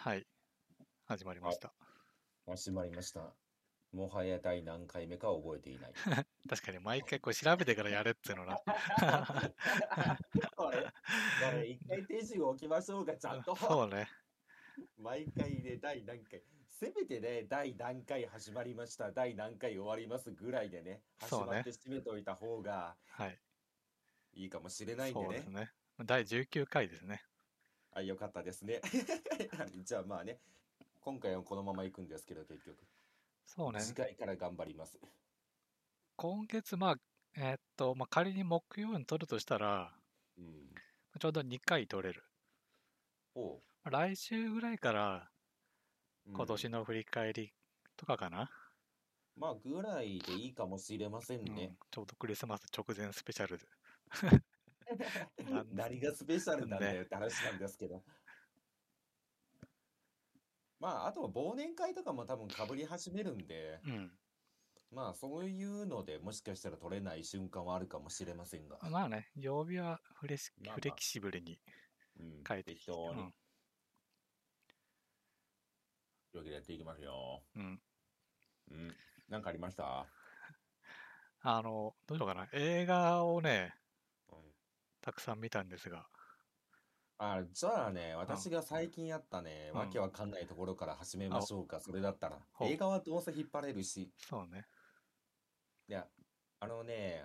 [0.00, 0.24] はい。
[1.06, 1.72] 始まりました。
[2.46, 3.34] 始まりました。
[3.92, 5.92] もはや第何回目か覚えていない。
[6.48, 8.60] 確かに毎回こう調べてからやれっていうのな。
[10.56, 10.90] これ、こ
[11.52, 13.56] れ一回手順を置きましょうか、ちゃんと。
[13.56, 14.08] そうね。
[14.98, 16.44] 毎回で第何回。
[16.68, 23.40] せめてね、第何回始まりました、第何回終わりますぐらいでね、始まって締めておいた方がはい。
[24.34, 25.46] いいかもしれないんでねそうです。
[25.48, 25.72] ね。
[26.04, 27.24] 第19回ですね。
[27.92, 28.80] あ、よかったですね。
[29.84, 30.38] じゃあまあね、
[31.00, 32.76] 今回はこのまま行くんですけど、結局。
[33.46, 33.80] そうね。
[33.80, 34.98] 次回から頑張ります。
[36.16, 36.96] 今月、まあ、
[37.36, 39.94] えーっと、まあ、仮に木曜に撮るとしたら、
[40.36, 40.74] うん。
[41.18, 42.24] ちょうど2回撮れる。
[43.34, 43.62] おう。
[43.84, 45.30] 来週ぐらいから
[46.26, 47.54] うん今年の振り返り
[47.96, 48.50] とかかな。
[49.36, 51.76] まあ、ぐらいでいいかもしれませんうんね。
[51.90, 53.64] ちょうどクリスマス直前スペシャルで。
[55.72, 58.02] 何がスペシャルなんだよって話なんですけど。
[60.80, 64.18] まあ、あとは忘年会とかも多分かぶり始めるんで、うん。
[64.90, 68.78] まあ、そういうのでもしかしたら取れない瞬間はあるかもしれませんが。
[68.88, 71.58] まあね、曜日はフレシまあまあフレキシブルに
[72.20, 72.86] うん、変えてきて。
[72.86, 73.20] 適当に。
[73.22, 73.34] うん
[76.30, 77.42] というわけでやっていきますよ。
[77.56, 77.80] うん。
[78.70, 78.96] うん。
[79.30, 80.06] なんかありました？
[81.40, 82.48] あの、どうしようかな。
[82.52, 83.77] 映画をね、うん
[85.08, 86.06] たくさん見たんですが、
[87.16, 92.38] あ、じゃあね、私が最近やったね、うんわけわかんないところから始めましょうか、それだったら。
[92.52, 94.12] ほう映画はどうせ引っ張れるし。
[94.18, 94.66] そうね。
[95.88, 96.06] いや、
[96.60, 97.24] あのね、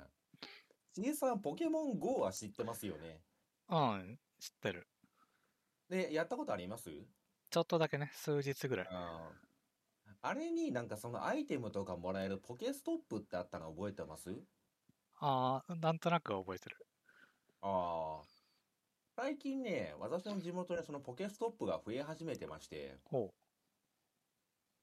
[0.94, 3.20] ちげさん、ポケモン GO は知ってますよね。
[3.68, 4.88] うん、知ってる。
[5.90, 6.90] で、やったことあります？
[7.50, 8.88] ちょっとだけね、数日ぐらい。
[8.90, 14.34] あーあれになんかそのアイテムとかもらえるポケストップってあったの覚えてます？
[15.20, 16.78] ああ、なんとなくは覚えてる。
[17.64, 18.26] ああ。
[19.16, 23.34] 最近ね、私の地元でそのポケストップが増え始めてまして、ほ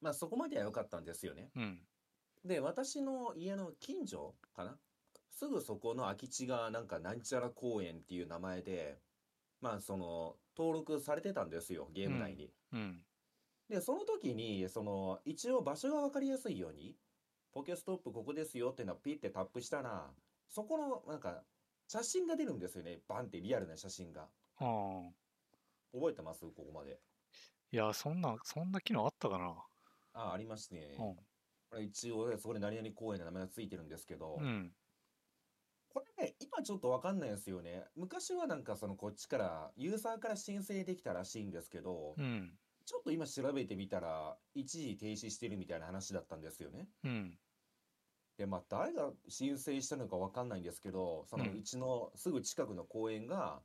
[0.01, 1.51] まあそこまでは良かったんですよね。
[1.57, 1.61] う。
[1.61, 1.79] うん。
[2.45, 4.79] で、私の家の近所かな？
[5.31, 8.99] すぐそこの空き地がなんかなんちゃら公園っていう名前で、
[9.61, 12.51] まあその登録されてたんですよ、ゲーム内に。
[12.73, 13.05] うん。
[13.69, 16.97] で、その時に、その一応場所が分かりやすいように、
[17.53, 20.11] ポケストップここですよっていうのをピッてタップしたら、
[20.49, 21.43] そこのなんか
[21.91, 23.01] 写真が出るんですよね。
[23.09, 24.29] バンってリアルな写真が。
[24.59, 25.01] ああ。
[25.93, 26.43] 覚えてます？
[26.43, 27.01] ここまで。
[27.73, 29.57] いや、そんな、そんな機能あったかな？
[30.13, 30.95] あ、ありますね。
[31.01, 31.17] うん。
[31.17, 31.25] こ
[31.73, 34.73] れ一応ね、そこで何々公園の名前がついてるんですけど、うん。
[35.93, 37.83] これね、今ちょっとわかんないですよね。
[37.97, 42.53] 昔はなんかそのこっちから、ユーザーから申請できたらしいんですけど、うん。
[42.87, 46.87] ちょっと今調べてみたら、一時停止してるみたいな話だったんですよね。
[47.03, 47.37] うん。
[48.41, 53.61] で、まあ誰が申請したのかわかんないんですけど、そのうちのすぐ近くの公園が、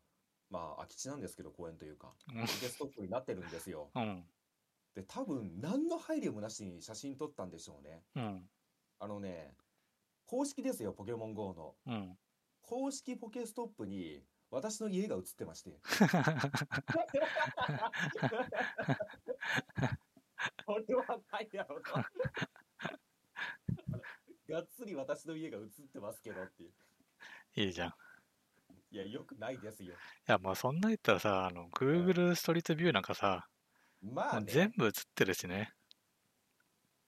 [0.50, 3.90] まあ空き地なんですけど、公園というか、うんポケストップになってるんですよ。
[3.96, 4.28] うん。
[4.94, 8.03] で、多分何の配慮もなしに写真撮ったんでしょうね。
[8.16, 8.50] うん。
[9.00, 9.56] あのね、
[10.25, 11.78] 公式ですよ、ポケモン GO の。
[11.86, 12.18] うん。
[12.62, 15.80] 公式ポケストップに私の家が映ってまして。
[20.66, 22.12] これはないやろな。
[24.47, 26.72] がっつり私の家が映ってますけどっていう。
[27.56, 27.89] いいじゃん。
[27.89, 27.94] い
[28.91, 29.95] いや、よくないですよ。
[30.28, 33.47] や、まあそんな言ったらさ、あの、Google ストリートビューなんかさ、
[34.01, 34.51] まあね。
[34.51, 35.73] 全部映ってるしね。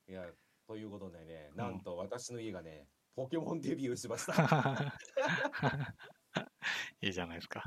[0.09, 0.25] いや、
[0.67, 4.33] ということでね、なんと私の家がね、ポケモンデビューしました。
[7.01, 7.63] いいじゃないですか。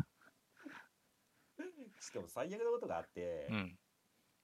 [2.00, 3.78] しかも最悪なことがあって、うん。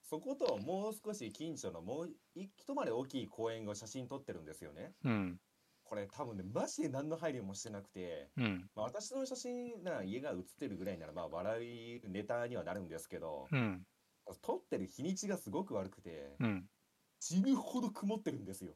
[0.08, 4.92] そこともう少し近所のもう一回り大きい公園を写真撮ってるんですよね。
[5.04, 5.40] うん。
[5.82, 8.70] これ多分ね、マジで何の配慮もしてなくて、うん。
[8.74, 13.82] まあ、私の写真なら家が写ってるぐらいならまあ笑いネタにはなるんですけど、うん。
[14.42, 16.64] 撮ってる日にちがすごく悪くて、うん。
[17.18, 18.74] 死ぬほど曇ってるんですよ。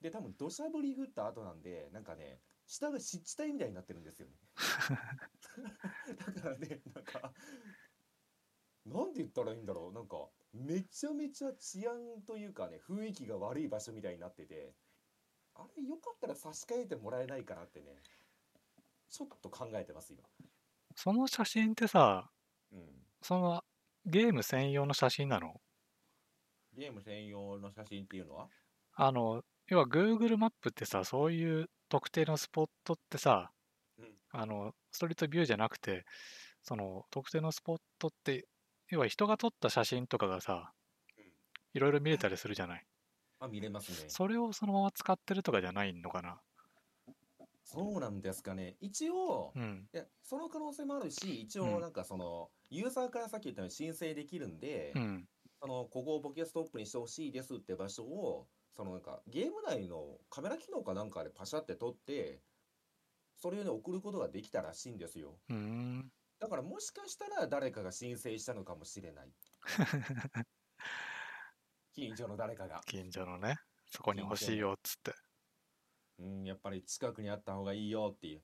[0.00, 4.34] で、多分土砂降り降った後なんで、なんかね、下が湿地帯みたいになってるんですよね。
[6.34, 7.32] だからね、なんか、
[8.86, 10.16] なんて言ったらいいんだろう、なんか、
[10.52, 14.74] めちゃめちゃ治安というかね、雰囲気が悪い場所みたいになってて、
[15.54, 17.86] あれ、よかったら差し替えてもらえないかなってね、
[19.08, 20.22] ちょっと考えてます、今。
[20.96, 22.30] その写真ってさ、
[22.72, 22.80] うん。
[23.22, 23.62] その
[24.04, 25.60] ゲーム専用の写真なの？
[26.76, 28.48] ゲーム専用の写真っていうのは？
[28.94, 33.52] あの、要は Google マップってさ、そういう特定のスポットってさ、
[33.98, 36.04] うんあの、ストリートビューじゃなくて、
[36.62, 38.46] その特定のスポットって、
[38.92, 40.72] 要は人が撮った写真とかがさ、
[41.16, 41.32] うん
[41.74, 42.86] いろいろ見れたりするじゃない。
[43.38, 44.16] あ、見れますね。
[44.16, 46.42] それをそのまま使ってるとかじゃないのかな。
[47.64, 48.76] そうなんですかね。
[48.80, 49.88] 一応、うん。
[49.92, 55.28] いや、その可能性もあるし、一うん応なんかその、ユーザーからさっき言ったように申請できるんでう、ん。
[55.60, 62.44] その、ここをポケストップにしてほしいですって場所を、そのなんか、ゲーム内のカメラ機能かなんかでパシャって撮って、
[63.36, 65.40] それをね、送ることができたらしいんですよ。
[65.48, 66.12] うーん。
[66.42, 69.30] だからもしかしたら誰かが申請したのかもしれない。
[71.94, 72.80] 近所の誰かが。
[72.84, 75.14] 近所のね、そこに欲しいよっつって。
[76.18, 78.42] うん、やっぱり近くにあった方がいいよっていう。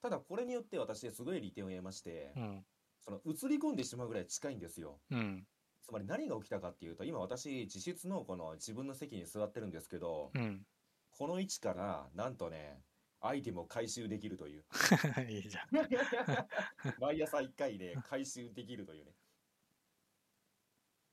[0.00, 2.66] ただこれによって私すごい利点を得ましてう、ん。
[3.02, 4.98] その映り込んでしまうぐらい近いんですよ。
[5.10, 5.46] うん。
[5.82, 10.66] つまり何が起きたかっていうと、今私自室のこの自分の席に座ってるんですけど、うん。
[11.10, 12.80] この位置からなんとね、
[13.26, 14.64] アイテムを回収できるという。
[15.30, 15.68] いいじゃん。
[17.00, 19.14] 毎朝1回ね、回収できるというね。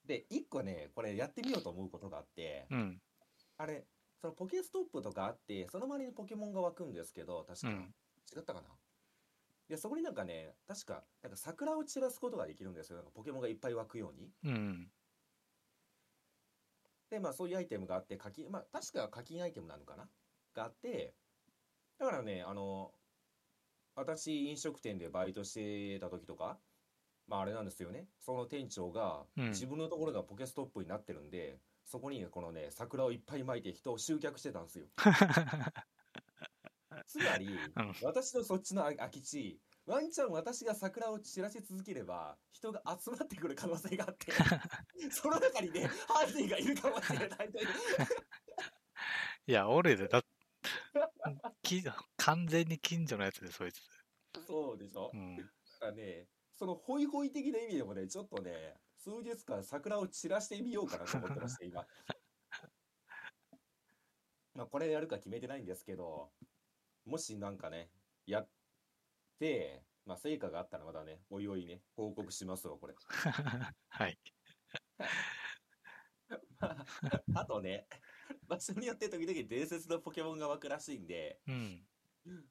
[0.06, 3.02] で、1個ね、これやってみようと思うことがあって、うん。
[3.58, 3.88] あれ、
[4.19, 7.96] そのポケストップとかあって、その周りにポケモンが湧くんですけど、確か、うん
[8.34, 8.69] 違ったかな？
[9.68, 12.98] で、そこになんかね、確か、なんか桜を散らすことができるんですよ。
[12.98, 14.31] なんかポケモンがいっぱい湧くように。
[14.44, 14.92] うん。
[17.10, 20.10] で、まあそういうアイテムがあって、課金、まあ確か課金アイテムなのかな？
[20.54, 21.13] があって、
[22.01, 22.92] だからね、あの、
[23.95, 26.57] 私飲食店でバイトしてた時とか、
[27.27, 28.07] まああれなんですよね。
[28.19, 34.88] その店長がうん自分のところがポケストップになってるんで、そこにね、このね、桜をいっぱい巻いて人を集客してたんですよ。
[37.06, 44.31] つまり、うん私のそっちの空き地、ワンチャン私が桜を散らし続ければ、人が集まってくる可能性があって、
[45.12, 47.68] その中にね、犯人がいるかもしれないという。
[49.45, 50.24] いや、俺で、だ
[51.71, 51.83] き
[52.18, 53.81] 完全に近所のやつで、そいつ。
[54.45, 55.38] そうでしょ、うん。
[55.38, 55.44] だ
[55.79, 61.88] からね、そのホイホイ的な意味でもね、ちょっとね、数日間桜を散らしてみようかなと思ってまして、今。
[64.53, 66.33] まあ、これやるか決めてないんですけど、
[67.06, 67.89] もしなんかね、
[68.25, 68.50] やっ
[69.39, 72.95] て、まあ、成果があったらまたね、おいおいね、報告しますわ、これ。
[73.89, 74.19] はい。
[77.33, 77.88] あとね、
[78.51, 81.88] 場所によって時々伝説のポケモンが湧くらしいんで、うん。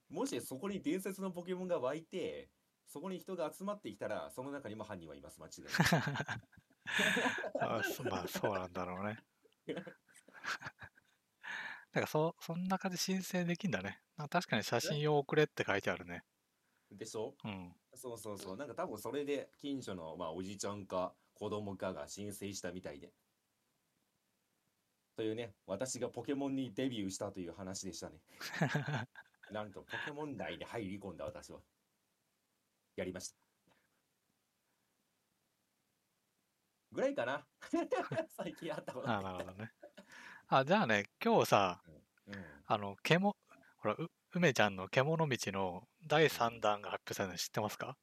[0.08, 2.49] もしそこに伝説のポケモンが湧いて、
[2.87, 5.64] そこに人が集まってきたら、その中にも犯人はいます、間違い。
[7.61, 9.19] あそまあ、そうなんだろうね。
[11.93, 14.00] だからそ、そんな感じで申請できんだね。
[14.17, 16.23] なんか確かに写真を送れって書いてあるね。
[16.91, 17.35] でしょ？
[17.44, 17.75] うん。
[17.94, 18.56] そうそうそう。
[18.56, 23.12] なんか多分それで近所の、まあ、おじちゃんか子供かが申請したみたいで。
[25.20, 28.17] というね、私がポケモンにデビューしたという話でしたね。
[29.52, 31.61] なんとポケモン内に入り込んだ私は。
[32.96, 33.37] やりました。
[36.93, 37.46] ぐらいかな。
[38.34, 39.70] 最近あったことあなるほどね。
[40.49, 41.82] あ、じゃあね、今日さ、
[42.26, 42.34] うん。
[42.64, 43.37] あの、獣、
[43.82, 47.99] ほら、う梅ちゃんの獣道の第3弾が発表されたの知ってますか？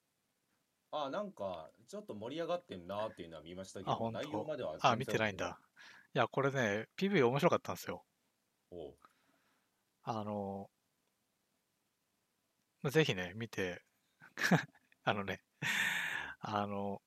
[0.92, 5.60] あ、なんか、ちょっと盛り上がってんなっていうのは見ましたけど、内容まではあ、見てないんだ。
[6.14, 8.06] いや、これね、PV 面白かったんですよ。
[8.72, 8.98] おう
[10.02, 10.72] あの、
[12.82, 13.84] まぜひね、見て、
[15.04, 15.42] あのね、
[16.40, 17.02] あの、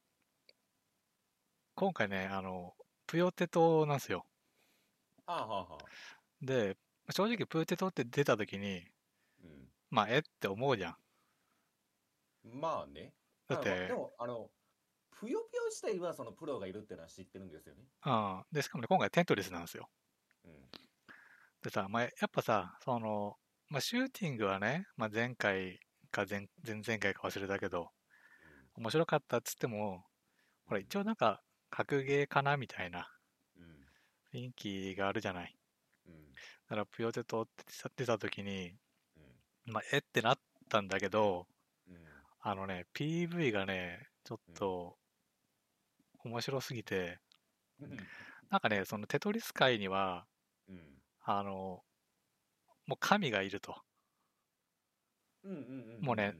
[1.75, 2.77] 今回ね、あの、
[3.09, 4.25] ぷよテトなんですよ。
[5.27, 6.01] はあはあはあ。
[6.43, 6.77] で、
[7.11, 8.91] 正直プーテトって出た時に、
[9.43, 9.73] うん。
[9.91, 10.97] まあ、えって思うじゃん。
[12.43, 13.15] まあね。
[13.49, 14.51] だってで、も、あの、
[15.21, 17.83] ぷよぷよ自体はそのプロがいるってのは知ってるんですよね。
[18.07, 18.43] うん。
[18.51, 19.91] で、しかもね、今回テントレスなんですよ。
[20.45, 20.53] うん。
[21.63, 23.37] でさ、まあ、やっぱさ、その、
[23.69, 25.79] まあ、シューティングはね、まあ、前回
[26.11, 27.91] か前前々回か忘れたけど、
[28.77, 30.05] 面白かったっつっても、
[30.67, 33.09] ほら、一応なんか、格ゲーかなみたいな
[33.57, 33.87] うん。
[34.33, 35.57] 雰囲気があるじゃない。
[36.07, 36.39] うん。
[36.69, 37.65] だから、ぷよテトって
[37.97, 38.73] 出た時に、
[39.17, 39.25] うん。
[39.67, 41.47] まあ、えってなったんだけど、
[41.89, 42.25] うん。
[42.41, 45.00] あのね、PV がね、ちょっと、
[46.25, 47.21] 面白すぎて、
[47.81, 48.11] うん。
[48.51, 50.27] なんかね、そのテトリス界には、
[50.69, 51.03] うん。
[51.21, 51.85] あの、
[52.87, 53.83] もう神がいると。
[55.45, 55.53] うん。
[55.53, 56.05] うん。
[56.05, 56.35] もうね。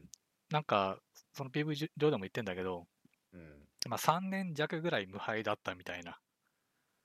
[0.49, 0.99] なんか、
[1.33, 2.87] その PV 上でも言ってんだけど、
[3.33, 3.67] うん。
[3.87, 6.21] まあ、3年弱ぐらい無敗だったみたいな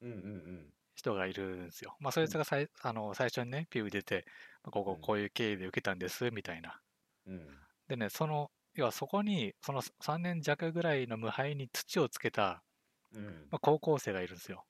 [0.01, 0.11] うん。
[0.11, 0.17] うん。
[0.17, 0.73] うん。
[0.97, 1.97] 人がいるんですよ。
[2.01, 4.25] まあ、そいつがさいあの最初にね、PV 出て、
[4.65, 6.81] まあここうんこういう経緯で受けたんです、みたいな。
[7.27, 7.67] うん。
[7.89, 12.65] でね、その、要はそこに、その3年弱ぐらいの無敗に土をつけた、
[13.13, 13.51] うん。
[13.51, 14.67] まあ、高校生がいるんですよ。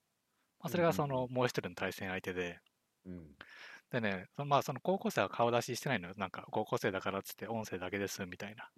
[0.60, 2.60] まあ、それがそのもう一人の対戦相手で、
[3.04, 3.36] うん。
[3.90, 6.14] でね、そのまあその高校生は顔出ししてないのよ。
[6.16, 8.70] なんか高校生だからっつって音声だけですみたいな。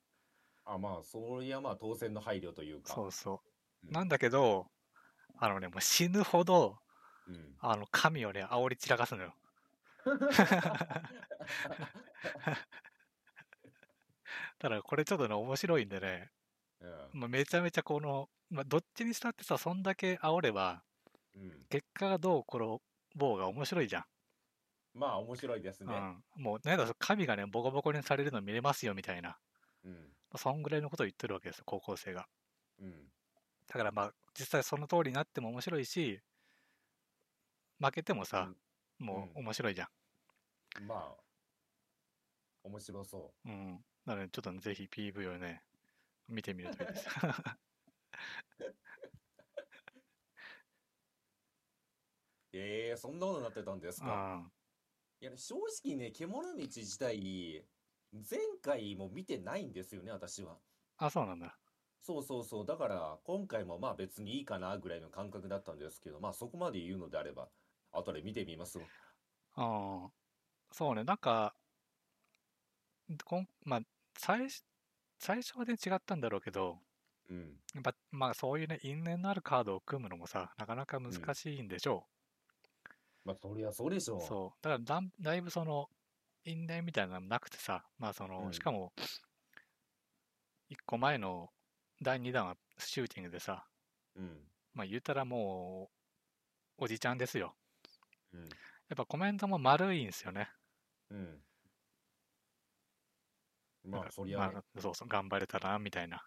[0.65, 2.95] あ、まあ、そりゃまあ当然の配慮というか。
[2.95, 3.39] そうそう。
[3.87, 4.67] うんなんだけど、
[5.39, 6.77] あのね、もう死ぬほど、
[7.27, 7.59] うん。
[7.61, 9.35] あの、神をね、煽り散らかすのよ。
[14.59, 16.31] ただこれちょっとね、面白いんでね、
[16.81, 16.87] う
[17.17, 20.83] んまあ、めちゃめちゃこの、まあ、どっちにしたってさ、そんだけ煽れば、
[21.37, 22.65] うん、結果がどう転
[23.15, 24.05] ぼうが面白いじゃん。
[24.95, 25.95] まあ面白いですね。
[26.37, 29.37] うん、もう、ね、だ神がね、ボコボコにされるの見れますよみたいな、
[29.85, 29.99] うんま
[30.35, 32.27] あそんぐらいのことを言ってるわけですよ、高校生が。
[32.81, 32.93] うん
[33.69, 36.21] だからまあ、実際その通りになっても面白いし、
[37.79, 38.51] 負けてもさ、
[38.99, 40.87] もう面白いじゃん。
[40.87, 41.15] まあ
[42.65, 43.79] 面白そうん。
[44.09, 45.63] なので、ちょっとね、ぜひ PV をね、
[46.29, 47.07] 見てみるといいです。
[47.09, 47.11] う。
[52.55, 54.15] ええそんなことになってたんですうか。
[54.15, 54.51] ん。
[55.21, 57.67] いや正直ね獣道自体
[58.13, 60.59] 前回も見てないんですよね私は。
[60.97, 61.59] あ、そうなんだ。
[62.01, 67.51] そうそうそうだから今回もまあ別にいいかなぐらいの感覚だったんですけどまあそこまで言うのであれば
[67.93, 68.85] 後で見てみますわ。
[69.59, 69.63] う
[70.07, 70.11] ん。
[70.73, 71.55] そうね、なんか、
[73.25, 73.81] こんまあ、
[74.17, 74.63] 最初、
[75.19, 76.79] 最初はね、違ったんだろうけど、
[77.31, 82.07] うんやっぱまあそういうね、因縁のあるカードを組むのもさ、なかなか難しいんでしょ
[83.25, 84.21] まあそりゃそうでしょう。
[84.23, 84.59] そう。
[84.63, 85.91] だからだいぶその、
[86.45, 88.93] 因縁みたいなのなくてさ、まあその、うんしかも、
[90.71, 91.51] 一個前の
[92.01, 93.67] 第2弾はシューティングでさ、
[94.17, 94.39] うん
[94.73, 95.91] まあ言うたらも
[96.79, 97.55] う、おじちゃんですよ。
[98.33, 98.49] うん
[98.89, 100.49] やっぱコメントも丸いんですよね。
[101.11, 101.43] うん。
[103.85, 104.53] まあそりゃね。
[104.53, 106.23] まあそうそう、頑張れたな、みたいな。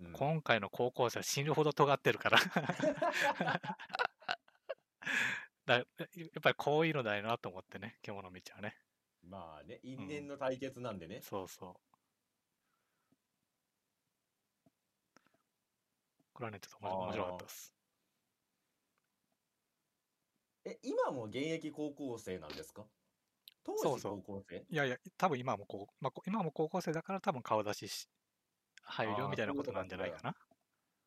[0.00, 2.38] うん今回の高校生は死ぬほど尖ってるから
[5.66, 5.86] だやっ
[6.40, 8.76] ぱりこういうのだよなと思ってね、獣道はね。
[9.22, 11.20] まあね因縁の対決なんでね。
[11.20, 11.74] そうそう。
[16.32, 17.74] これはね、ちょっと面白かったです。
[20.64, 22.86] え今も現役高校生なんですか？
[23.68, 24.56] 当時そうそう高校生？
[24.70, 28.08] いやいや、多分今もこう、まあ、こ今も高校生だから多分顔出しし
[28.82, 30.34] 入るよみたいなことなんじゃないかな。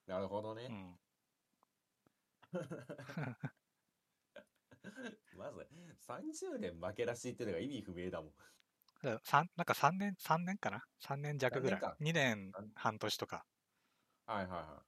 [0.08, 0.72] なるほどねう。
[0.72, 0.96] ん。
[5.38, 5.68] まず
[6.08, 8.32] 30年負けらしいってのが意味不明だもん。
[8.32, 11.96] だから三なんか3年、三年かな ?3 年弱ぐらい三。
[12.00, 13.46] 2年三半年とか。
[14.25, 14.84] はいはいは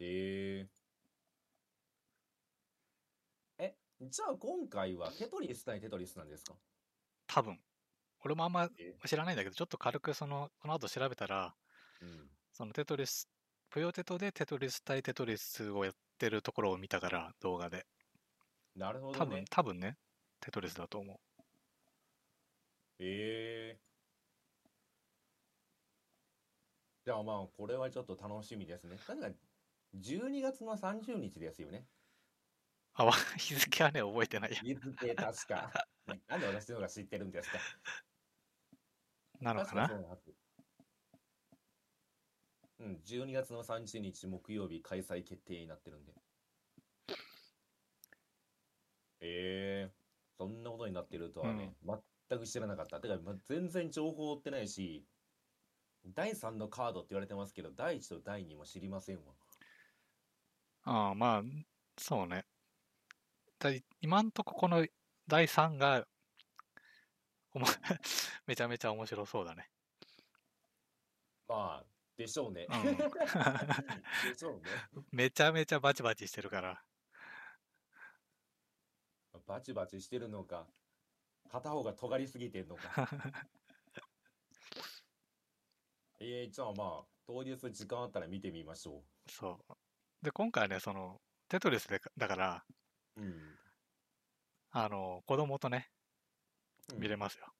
[0.00, 0.04] い。
[0.04, 0.60] へえ。
[0.60, 0.79] え、
[4.00, 6.58] じゃあ今回はテトリス対テトリスなんですか？
[7.26, 7.62] 多分。
[8.24, 11.56] 俺もあんまえ知らないんだけど、ちょっと軽くその、この後調べたら、
[12.00, 12.30] うん。
[12.52, 13.28] そのテトリス、
[13.70, 17.86] ぷよテトでテトリス対テトリスをやってるところを見たから、動画で。
[18.74, 19.98] なるほ多分どね。、多分ね、
[20.40, 21.20] テトリスだと思う。
[22.98, 23.04] へ
[23.70, 23.80] え。
[27.04, 28.96] じゃあまあこれはちょっと楽しみですね。
[28.98, 29.30] 確か
[29.94, 31.88] 12月の30日ですよね。
[32.94, 34.60] あ、わ 日付はね、覚えてないや。
[34.60, 35.72] 日付確か。
[36.28, 37.58] なんで私の方が知ってるんですか
[39.40, 39.88] なのかな？
[42.78, 46.14] うん、12月の30日木曜日開催決定になってるんで。
[49.20, 49.94] ええ
[50.38, 51.76] そんなことになってるとはね、
[52.28, 53.00] 全く知らなかった。
[53.00, 55.06] てか、ま、全然情報追ってないし、
[56.04, 59.34] 第3のカードって言われてますけど、第1と第2も知りませんわ。
[60.82, 61.42] ああ、まあ、
[61.98, 62.39] そうね。
[64.00, 64.86] 今んとここの
[65.28, 66.06] 第3が、
[68.46, 69.70] めちゃめちゃ面白そうだね。
[71.46, 71.86] まあ、
[72.16, 72.66] でしょうね。
[72.70, 74.62] うんでしょうね。
[75.12, 76.82] めちゃめちゃバチバチしてるから。
[79.46, 80.66] バチバチしてるのか、
[81.50, 82.82] 片方が尖りすぎてんのか。
[86.20, 89.74] えー、じゃあまあ、当日時間あったら見てみましょそう。
[90.22, 92.64] で、今回ね、その、テトリスでかだから、
[93.16, 93.20] う。
[93.20, 93.58] うん。
[94.72, 95.90] あの、子供とね、
[96.96, 97.52] 見れまますよ。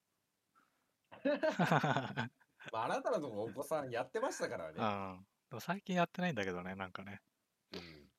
[2.73, 4.75] まあ、あなたのとこお子さんやってましたからうん。
[4.75, 4.80] ね。
[5.50, 7.21] でも最近やってないんだけどね、なんかね。
[7.73, 8.11] うん。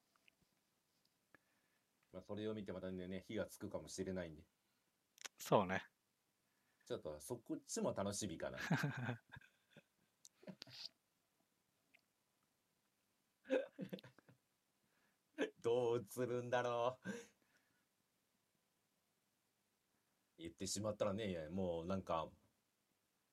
[2.14, 4.44] まあ、それを見てまたね、火がつくかもしれないんで、
[5.40, 5.84] そうね。
[6.86, 8.60] ちょっとそこっちも楽しみかな。
[15.62, 17.10] どう映るんだろう。
[20.38, 22.32] 言ってしまったらね、もうなんか、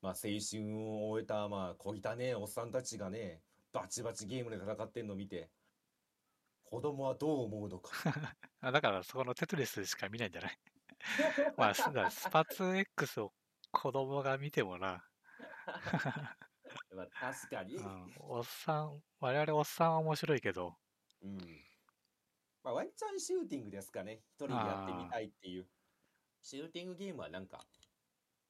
[0.01, 5.53] まあ青春を終えた、まあ小汚ねえおっさんたちがね、バチバチゲームで戦ってんの見て、
[6.65, 7.91] 子供はどう思うのか。
[8.61, 10.59] あだから、そこのテトリスしか見ないんじゃない？
[11.57, 13.33] まあ、スパツ X を
[13.73, 15.05] 子供が見てもな、
[16.95, 17.77] まあ確かに。
[17.77, 20.77] うん、おっさん、我々おっさんは面白いけど、
[21.23, 21.68] うん。
[22.69, 24.21] まあ、ワンチャンシューティングですかね。
[24.29, 25.67] 一人でやってみたいっていう。
[26.43, 27.65] シューティングゲームはなんか、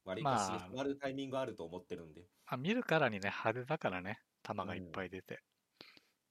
[0.04, 5.38] 割かしまあハマるタイミングあると思ってるんで、あ見るからにね、派手だからね、弾がいっぱい出て。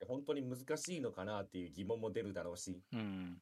[0.06, 3.38] 本当に難しいのかなっていう疑問も出るだろうし、うん。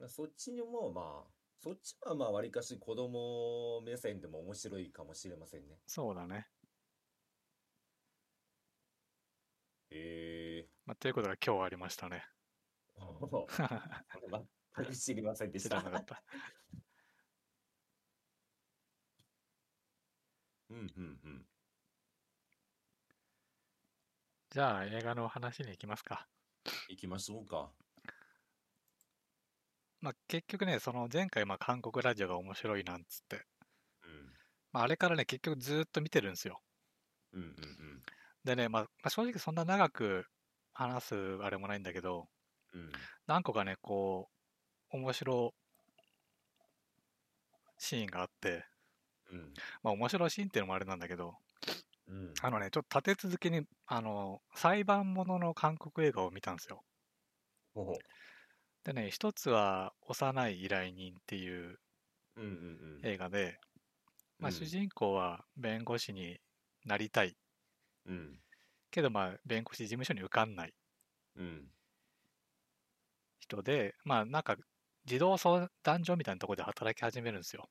[0.00, 1.30] まあそっちにもまあ、
[1.62, 5.78] そっちはまあ割かし子供目線でも面白いかもしれませんね。
[5.86, 6.48] そうだね。
[9.90, 10.68] へえ。
[10.86, 12.24] まあ、ということが今日ありましたね。
[13.00, 15.78] 全く 知りませんでした。
[20.70, 21.46] うんうんうん。
[24.50, 26.28] じゃあ映画の話に行きますか。
[26.88, 27.72] 行きましょうか。
[30.00, 33.46] まあ、結局ね、その前回、まあ、韓国ラジオが面白いなんつって、
[34.02, 34.32] うん。
[34.72, 36.62] まあ、あれからね、結局ずーっと見てるんですよ。
[37.32, 38.02] うんうん
[38.44, 40.24] でね、まあ、まあ正直そんな長く
[40.72, 42.39] 話すあれもないんだけど、うん。
[42.72, 42.92] うん。
[43.26, 44.28] 何個かね、こ
[44.92, 45.54] う、面白
[47.78, 48.64] シーンがあって、
[49.32, 49.52] うん。
[49.82, 51.34] まあ、面白いシーンっていうのもあれなんだけど、
[52.08, 52.34] うん。
[52.42, 56.82] あのね、ちょっと立て続けに、あの、裁判ものの韓国映画を見たんですよ。
[58.84, 61.78] でね、一つは、幼い依頼人っていう。
[63.02, 63.58] 映画で、
[64.38, 66.38] まあ、うん主人公は弁護士に
[66.84, 67.36] なりたい。
[68.06, 68.36] うん。
[68.90, 70.74] けど、まあ、弁護士事務所に受かんない
[71.36, 71.68] うん。
[73.56, 74.56] 人で、まあ、なんか、
[75.04, 77.68] 児童相談所みたいなところで働き始めるんですよ。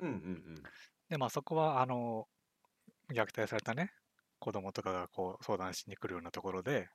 [0.00, 0.62] うんうん
[1.08, 2.26] で、まあ、そこは、あの、
[3.10, 3.92] 虐待されたね、
[4.38, 6.88] 子供とかがこう相談しに来るようなところで、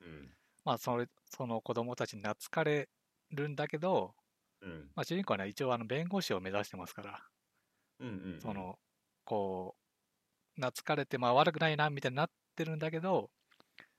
[0.00, 0.08] うん。
[0.08, 0.28] うん。
[0.64, 2.88] まあ、それその子供たちに懐かれ
[3.30, 4.14] るんだけど、
[4.60, 4.90] うん。
[4.94, 7.20] まあ、主人公はね、一応あの弁護士を目指してますから、
[8.00, 8.40] うんうん。
[8.40, 8.78] そ、の、
[9.24, 9.76] こ
[10.56, 13.30] う、懐かれて、まあ悪くないな、みたいになってるんだけど、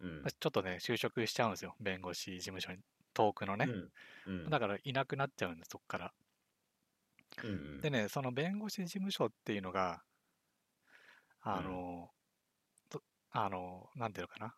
[0.02, 0.32] うんまあ。
[0.32, 2.80] ちょっとね、就職しちゃうんですよ、弁護士事務所に、
[3.20, 3.66] 遠くのね。
[4.26, 4.34] うん。
[4.34, 4.50] うん。
[4.50, 6.14] だからいなくなっちゃうんです、そこから。
[7.44, 7.82] うんうん。
[7.82, 10.02] でね、その弁護士事務所っていうのが、
[11.42, 12.10] あの、
[12.90, 14.56] とあの、なんていうのかな。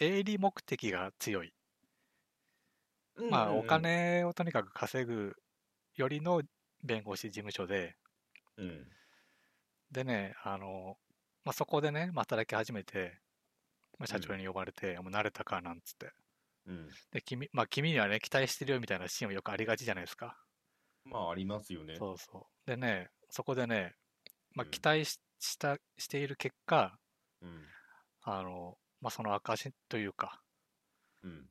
[0.00, 1.52] 営利目的が強い。
[3.16, 3.62] うん、まあ、お。
[3.62, 5.34] 金をとにかく稼ぐ
[5.94, 6.42] よりの
[6.82, 7.96] 弁護士事務所で、
[8.56, 8.86] うん。
[9.92, 10.96] でね、あの、
[11.44, 13.20] まあ、そこでね、まあ働き始めて、
[13.98, 16.12] まあ、社長に呼ばれて、もう慣れたかなんつって。
[16.68, 16.88] うん。
[17.10, 20.36] で、君、まあ、君にはね、期待してるよみたいなシーンもよくありがちじゃないですか。
[21.04, 21.96] まあ、ありますよね。
[21.96, 22.70] そうそう。
[22.70, 23.94] でね、そこでね、
[24.54, 26.98] まあ、うん期待ししたしている結果、
[27.40, 27.64] うん。
[28.22, 30.40] あの、まあ、その証というか、
[31.22, 31.46] うん。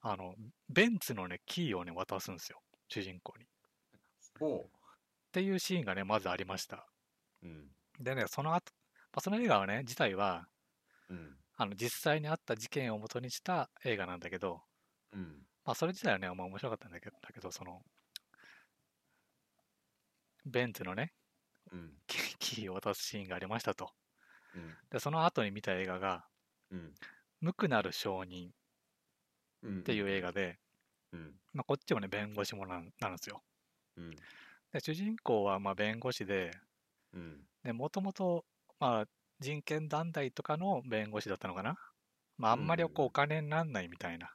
[0.00, 0.34] あの、
[0.68, 3.44] ベンツのね、キーをね、渡すんですよ、主人公に。
[3.44, 3.48] っ
[4.40, 4.70] ほ
[5.32, 6.88] ていうシーンがね、まずありました。
[7.42, 7.46] う。
[7.46, 7.68] うん。
[8.00, 8.72] でね、その後、
[9.12, 10.48] まあ、その映画はね、自体は、
[11.08, 11.36] うん。
[11.62, 14.62] あの、実際にあった事件を元にした映画なんだけど、
[15.12, 15.46] うん。
[15.64, 17.80] まあ、それ自体はね、まあ、面白かったんだけど、だけど、その、
[20.44, 21.12] ベンツのね、
[21.70, 21.92] うん。
[22.08, 23.90] キキーを渡すシーンがありましたと。
[24.56, 24.74] うん。
[24.90, 26.24] で、その後に見た映画が、
[26.72, 26.94] うん。
[27.40, 28.50] 無垢なる証人
[29.62, 29.80] うん。
[29.80, 30.58] っていう映画で、
[31.12, 31.32] うん。
[31.52, 33.40] まあ、こっちもね、弁護士ものなんなんですよ。
[33.96, 34.10] うん。
[34.72, 36.26] で、主人公はまあ弁護士。
[36.26, 36.50] で、
[37.72, 38.44] もともと、
[38.80, 39.04] まあ、
[39.42, 41.76] 人権団体とかの弁護士だったのかな？
[42.38, 44.30] まあ、あんまりこうお金になんないみたいな、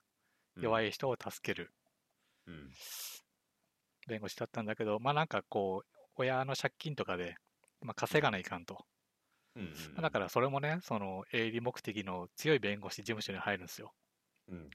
[0.61, 1.71] 弱い人を助ける
[2.45, 2.69] うん。
[4.07, 7.35] 弁護士だったんだけど、まあなんかこう、親の借金とかで、
[7.81, 8.85] まあ、稼がないかんと。
[9.99, 13.91] だからそれもね、その営利目的の強い弁護士事務所に入るんですよ。
[14.47, 14.69] うん。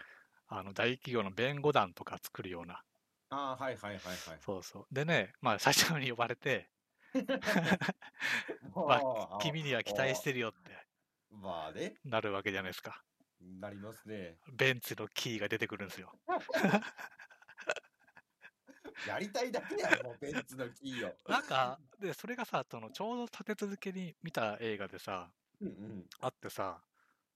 [0.49, 2.83] あの大企業の弁護団とか作るような。
[3.31, 4.39] ああ、はいはいはいはい。
[4.45, 4.85] そうそう。
[4.93, 6.69] でね、まあ社長に呼ばれて、
[8.75, 9.01] ま
[9.35, 10.87] あ君には期待してるよって
[11.31, 13.03] まあね、なるわけじゃないですか。
[13.41, 14.39] なりますね。
[14.53, 16.13] ベンツのキーが出てくるんですよ。
[19.09, 21.19] やりたいだけやろ、もうベンツのキーを。
[21.29, 26.85] なんか、で、それがさ、そのちょうど立て続けに見た映画でさ、うんうんあってさ、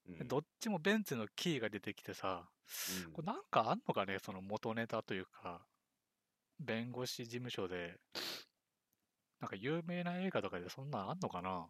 [0.07, 0.29] うん。
[0.29, 2.49] どっちもベンツのキーが出てきてさ、
[3.07, 5.67] うんこれなんかあんのかね、その元ネタというか、
[6.61, 7.99] 弁護士事務所で、
[9.47, 11.69] なんか有名な映画とかでそんなんあんのかな？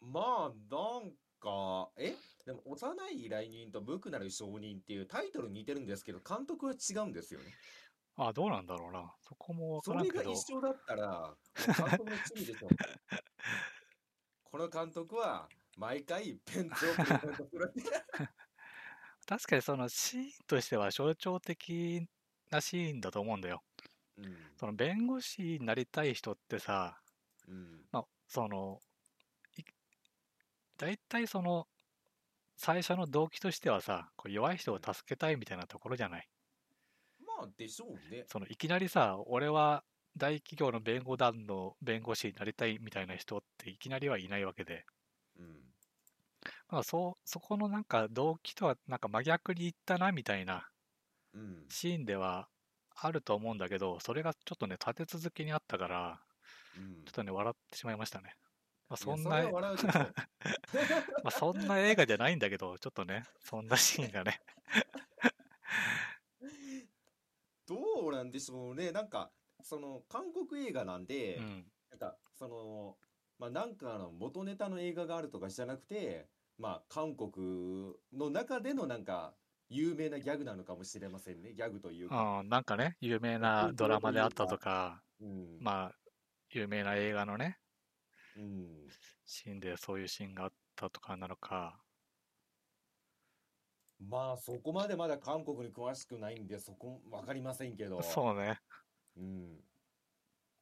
[0.00, 2.14] まあ、なんか、え？
[2.46, 7.52] でも、幼い依頼人と無垢なる証人っていうタイトル似てるんですけど、監督は違うんですよね。
[8.16, 9.14] あ、どうなんだろうな。
[9.20, 12.68] そこもわそからんけど、れが一緒だったら、監督の趣味でしょ。
[14.44, 17.74] この監督は、毎回、ペンツをプレゼントする。
[19.26, 22.08] 確かにそのシーンとしては象徴的
[22.50, 23.62] なシーンだと思うんだよ。
[24.18, 24.36] うん。
[24.56, 26.98] その弁護士になりたい人ってさ、
[27.48, 27.88] うん。
[27.92, 28.80] まあ、その、
[29.56, 29.62] い
[30.76, 31.66] 大体その、
[32.56, 36.28] 最初の動機としてはさ、こう弱い人を助けたいみたいなところじゃない？
[37.20, 38.24] まあでしょうね。
[38.28, 39.84] そのいきなりさ、俺は
[40.16, 44.86] 大企業の弁護団の弁護士になりたいみたいな人っていきなりはいないわけで、
[45.38, 45.74] うん。
[46.68, 50.66] まあ、そうそこのなんか動機とはなんか真逆にいったなみたいな
[51.34, 51.66] うん。
[51.68, 52.48] シーンでは
[52.98, 56.20] あると思うんだけど、それがちょっとね、立て続けにあったから、
[56.76, 58.34] うんちょっとね、笑ってしまいましたね。
[58.88, 59.74] まあ、そんな、 ま
[61.24, 64.40] あそんな映画じゃないんだけど、ちょっとね、そんなシーンがね。
[67.66, 68.92] どうなんでしょうね。
[68.92, 69.32] なんか、
[69.62, 71.72] その、韓国映画なんで、うん。
[71.90, 72.96] なんか、その、
[73.38, 76.28] まあ、なんかの元ネタの映画があるとかじゃなくて、
[76.58, 79.34] まあ、韓国の中でのなんか、
[79.68, 81.52] 有名なギャグなのかもしれませんね。
[81.52, 82.40] ギャグというか。
[82.40, 85.58] うん、なんかね、有名なドラマであったとか、うん。
[85.60, 85.92] まあ、
[86.50, 87.58] 有名な映画のね、
[88.36, 88.88] うん。
[89.24, 91.78] シーンでそういうシーンがあったとかなのか、
[93.98, 98.02] まあ、そこまでまだ韓国に詳しくないんで、そこ、わかりませんけど。
[98.02, 98.60] そうね、
[99.16, 99.60] うん。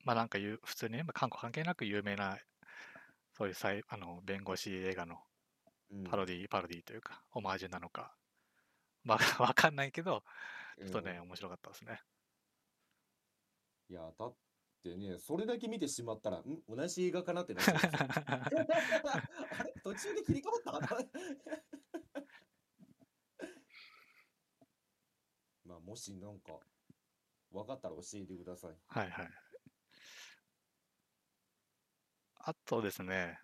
[0.04, 2.38] まあなんか普通にね、まあ韓国関係なく有名な、
[3.36, 5.16] そういうさいあの弁護士映画の
[5.90, 8.14] うんパロディ、パロディというか、オマージュなのか、
[9.04, 10.24] まあわかんないけど、
[10.78, 12.00] ちょっとね、うん面白かったですね。
[13.90, 14.34] いや、だっ
[14.82, 17.76] てね、それだけ見てしまったら、ん同じ映画かなってなっちゃう
[19.60, 20.98] あれ途中で切り替わった
[25.64, 26.58] まあ、もしなんか、
[27.50, 28.76] 分かったら教えてください。
[28.88, 29.30] はいはい。
[32.46, 33.38] あとですね、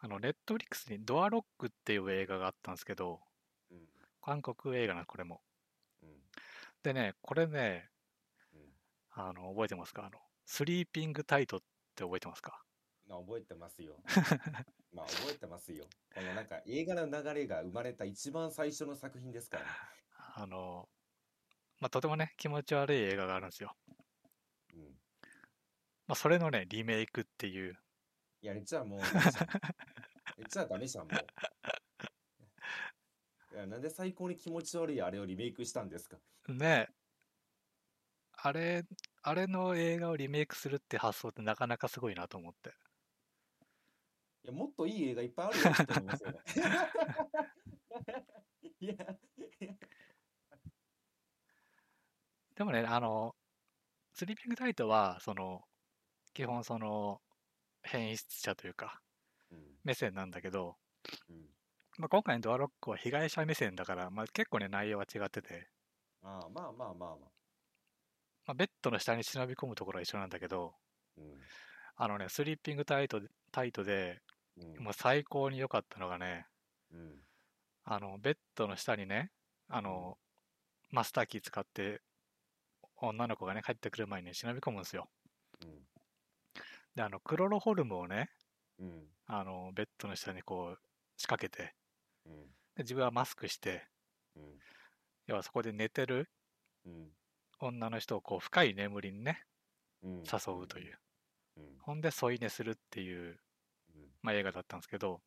[0.00, 3.31] あの、ネットフリックスにドアロックっていう映画があったんですけど、うん。
[4.22, 5.42] 韓国映画な、これも。
[6.02, 6.08] うん。
[6.82, 7.90] でね、これね、
[8.54, 8.60] うん。
[9.10, 10.06] あの、覚えてますか？
[10.06, 11.60] あの、スリーピングタイトっ
[11.94, 12.62] て覚えてますか？
[13.08, 14.00] まあ、覚えてますよ。
[14.94, 15.86] まあ、覚えてますよ。
[16.14, 19.70] このなんか、映画の流れが生まれた一番最初の作品ですからね。
[20.36, 20.88] あの、
[21.80, 23.76] まあ、とてもね、気持ち悪い映画があるんですよ。
[24.72, 25.00] うん。
[26.06, 27.76] まあ、それのね、リメイクっていう、
[28.40, 29.00] いや、じゃあもう、
[30.48, 31.26] じゃあダメじゃん、もう。
[33.52, 36.18] なんで最高に気持ち悪いあれをリメイクしたんですか？
[36.48, 36.88] ね、
[38.32, 38.84] あれ、
[39.22, 42.74] あれの映画をリメイクするって発想ってなかなかすごいなと思って。
[44.44, 46.38] いや、もっといい映画いっぱいあるよって思いますよね。
[48.80, 48.96] いや、
[52.54, 53.34] でもね、あの、
[54.14, 55.62] スリーピングタイトは、その、
[56.34, 57.22] 基本その、
[57.82, 59.02] 変質者というか、
[59.50, 60.78] うん、目線なんだけど、
[61.28, 61.48] うん。
[61.98, 65.68] まあ、今回のドアロックは被害者目線だから、まあ、結構ね、内容は違ってて、
[66.22, 67.18] ああ、まあまあまあまあ。
[68.46, 70.74] まあ、ベッドの下に忍び込むところは一緒なんだけど、
[71.16, 71.24] うん。
[71.96, 74.20] あのね、スリーピングタイトでタイトで、
[74.56, 74.84] うん。
[74.84, 76.46] もう最高に良かったのがね、
[76.92, 77.20] うん。
[77.84, 79.30] あの、ベッドの下にね、
[79.68, 80.16] あの、
[80.90, 82.00] マスターキー使って、
[82.96, 85.08] 女の子がね、帰ってくる前に忍び込むんですよ。
[85.62, 85.86] うん。
[86.94, 88.30] で、あの、クロロホルムをね、
[88.78, 89.08] うん。
[89.26, 90.78] あの、ベッドの下にこう、
[91.16, 91.74] 仕掛けて、
[92.26, 92.32] うん。
[92.76, 93.86] で自分はマスクして、
[94.36, 94.42] うん。
[95.26, 96.28] 要はそこで寝てる
[96.84, 97.08] うん。
[97.60, 99.44] 女の人をこう、深い眠りにね、
[100.02, 100.16] うん。
[100.22, 100.98] 誘うという。
[101.56, 101.78] うん。
[101.80, 103.38] ほんで、添い寝するっていう、
[103.94, 104.02] うん。
[104.22, 105.20] まあ、映画だったんですけど、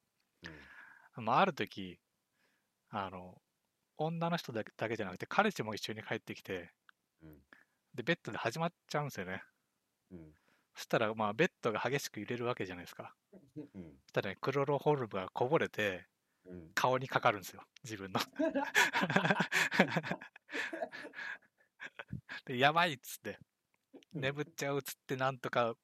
[1.18, 1.24] うん。
[1.24, 2.00] まあ、ある時、
[2.90, 3.42] あの、
[3.98, 6.72] 女の人だけだけじゃなくて、彼氏も一緒に帰ってきて、
[7.22, 7.38] うん。
[7.94, 9.44] で、ベッドで始まっちゃうんですよね。
[10.12, 10.34] うん。
[10.76, 13.16] そしたら、まあ、ベッドが激しく揺れるわけじゃないですか。
[13.56, 13.98] うん。
[14.04, 15.98] そしたらね、クロロホルムがこぼれて、うん。
[16.74, 18.20] 顔にかかるんですよ、自分の。
[22.46, 23.40] で、やばいっつって、
[24.14, 25.76] 眠っちゃうっつって、なんとか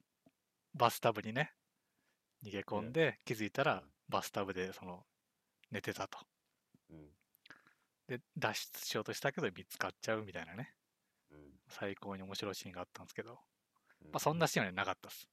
[0.74, 1.52] バスタブにね、
[2.44, 5.04] 逃げ込んで、気づいたらバスタブで、その、
[5.70, 6.18] 寝てたと。
[6.90, 7.10] うん。
[8.06, 10.74] で、脱出しようとしたけど見つかっちゃうみたいなね、
[11.30, 11.38] うん。
[11.68, 13.40] 最高に面白いシーンがあったんですけど、
[14.02, 15.28] うんまあ、そんなシーンはねなかったです。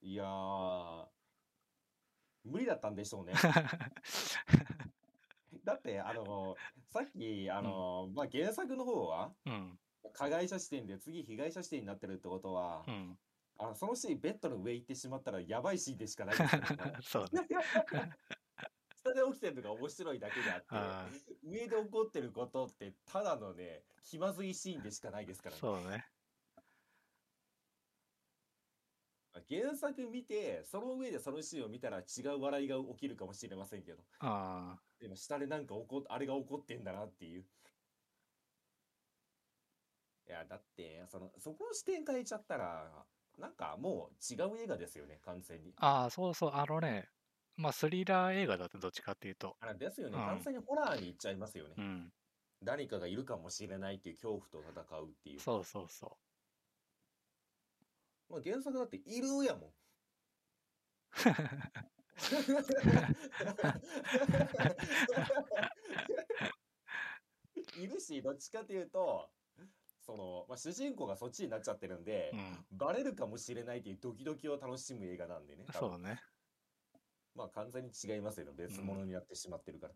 [0.00, 1.06] いやー、
[2.44, 3.34] 無理だったんでしょうね。
[5.64, 6.56] だって、あの、
[6.88, 9.78] さっき、あの、まあ、原作の方は、うん、
[10.12, 13.18] 加害者視点で次被害者視点になってるってことは、うん、
[13.58, 17.46] あのそのシーンベッドの上行ってしまったらやばいシーンでしかないですからねそうね。
[19.02, 21.08] 下で起きてるのが面白いだけであってあ
[21.42, 26.06] 上で起こってることってただのね気まずいシーンでしかないですからねそうね。
[29.48, 37.44] 原作見てその上でそのシーンを見たら違う笑いが起きるかもしれませんけどああ、でも下でなんか起こあれが起こってんだなっていう
[40.28, 43.04] いやだってそのそこの視点変えちゃったら
[43.38, 47.08] なんかもう違う映画ですよね完全にああ、そうそう、あのね、
[47.56, 49.56] まあスリラー映画だとどっちかっていうと。
[49.60, 51.74] あれですよね、うん完全にホラーに行っちゃいますよね。
[51.78, 52.12] うん。
[52.62, 55.40] 誰かがいるかもしれないっていう恐怖と戦うっていう。
[55.40, 56.16] そうそうそ
[58.32, 59.70] まあ、原作だっているやもん。
[67.78, 69.28] いるし、どっちかというと、
[70.00, 72.36] その、まあ、主人公がそっちになっちゃってるんでう。
[72.36, 72.64] う、ん。
[72.78, 75.66] バレるかもしれないっていうドキドキを楽しむ映画なんでね。
[75.70, 76.18] そうね。
[77.34, 78.52] まあ完全に違いますよね。
[78.56, 79.94] 別物になってしまってるから。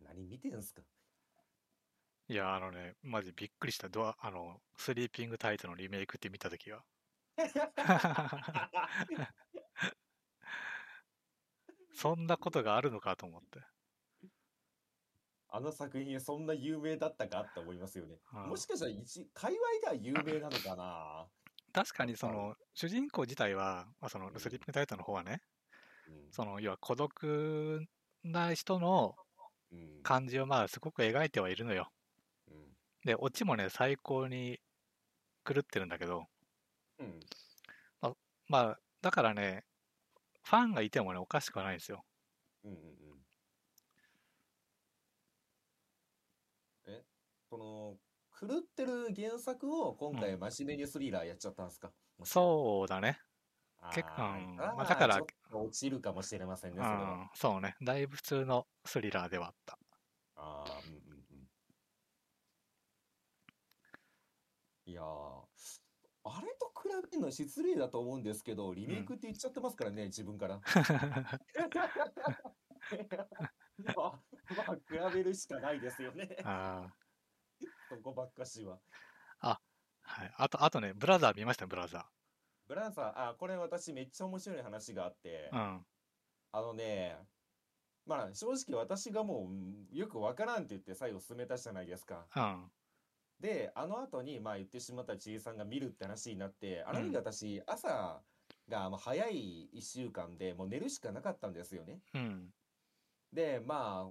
[0.00, 0.80] 何見てんすか？
[2.32, 3.90] いや、あのね、マジびっくりした。
[3.90, 6.82] ドア、あの、スリーピングタイトのリメイクって見たときは。
[11.92, 13.60] そんなことがあるのかと思って。
[15.50, 18.18] あの作品そんな有名だったかって思いますよね。
[18.32, 21.28] うんもしかしたら一、界隈では有名なのかな？
[21.74, 25.42] 確かにその、主人公自体は、まあ、そのうんスリーピングタイトの方はね、
[26.08, 27.86] うんその、要は孤独
[28.24, 29.18] な人の
[29.70, 31.92] うん感じをまあすごく描いてはいるのよ。
[33.04, 34.60] うんで、オチもね、最高に
[35.44, 36.26] 狂ってるんだけど、
[36.98, 37.20] うん
[38.48, 39.64] まあ、だからね、
[40.44, 42.04] ファンがいてもね、おかしくはないんですよ。
[42.64, 42.92] うんうんうん
[46.86, 47.02] え
[47.48, 47.96] その
[48.40, 51.90] 狂ってる原作を今回真面目にスリラーやっちゃったんですか、
[52.24, 53.18] そうだね。
[53.94, 55.20] 結構あーうんあーまあだから
[55.52, 57.10] 落ちるかもしれませんね、うそれは。
[57.24, 57.74] ん、そうね。
[57.82, 59.78] だいぶ普通のスリラーではあった。
[60.36, 61.48] ああ、うんうんうん。
[64.84, 65.04] いやー、
[66.24, 70.60] あれと比べるのは失礼だと思うんですけど、リメイクって言っちゃってますからね、自分から。
[73.78, 74.22] まあ、
[74.56, 76.36] まあ、比べるしかないですよね。
[76.44, 76.92] あ
[77.88, 78.80] そこばっかしは。
[79.40, 79.58] ー
[80.04, 80.34] はい。
[80.36, 81.66] あと、あとね、ブラザー見ました？
[81.66, 82.10] ブラザ
[82.66, 85.56] ブランさん、あ、これ私めっちゃ面白い話があって、ー。
[85.56, 85.86] うん。
[86.52, 87.18] あのね、
[88.04, 92.26] まあ正直私がもううんよくわからんって言って最後進めたじゃないですか。
[92.34, 92.72] うん。
[93.42, 98.22] で、あの後に、まあ言ってしまったちいさんが見るって話になって、あの時私、朝
[98.68, 101.98] がもう早い1週間でもう寝るしかなかったんですよね。
[102.14, 102.50] うん。
[103.32, 104.10] で、まあ、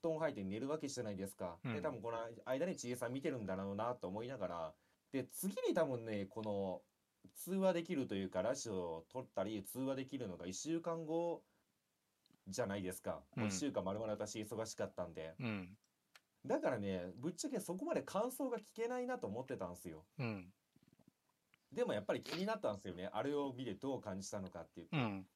[0.00, 1.58] 布団入って寝るわけじゃないですか。
[1.62, 4.74] で、うん多分この間にちいさん見てるんだろうなと思いながら、
[5.12, 6.80] で、次に多分ね、この
[7.34, 11.42] 通話できるというか、ラジオを撮ったり、通話できるのが1週間後
[12.48, 13.20] じゃないですか。
[13.36, 15.34] もう1週間丸々私忙しかったんで。
[15.40, 15.76] うん。
[16.46, 20.06] だからね、ぶっちゃけそこまで感想が聞けないなと思ってたんですよ。
[20.18, 20.52] うん。
[21.72, 23.10] でもやっぱり気になったんですよね。
[23.12, 24.88] あれを見てどう感じたのかっていう。
[24.92, 25.28] うん。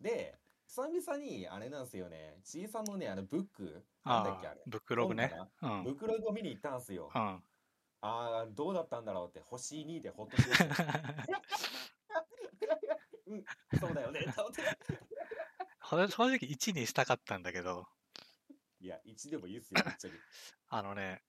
[0.00, 2.38] で、久々にあれなんですよね。
[2.44, 4.60] ちいさんのね、あのブック、なんだっあけあれ？
[4.60, 5.32] ーブックログね。
[5.62, 5.84] うん。
[5.84, 7.10] ブックログを見に行ったんですよ。
[7.14, 7.20] うん。
[7.20, 7.42] あ
[8.00, 10.84] あ、どうだったんだろうって、星2でほっとしました。
[13.26, 13.44] うん、
[13.80, 14.20] そうだよね。
[15.80, 17.88] 正直1にしたかったんだけど、
[18.80, 20.16] いや、1でもいいっすよ、ぶっちゃけ。
[20.68, 21.22] あのね、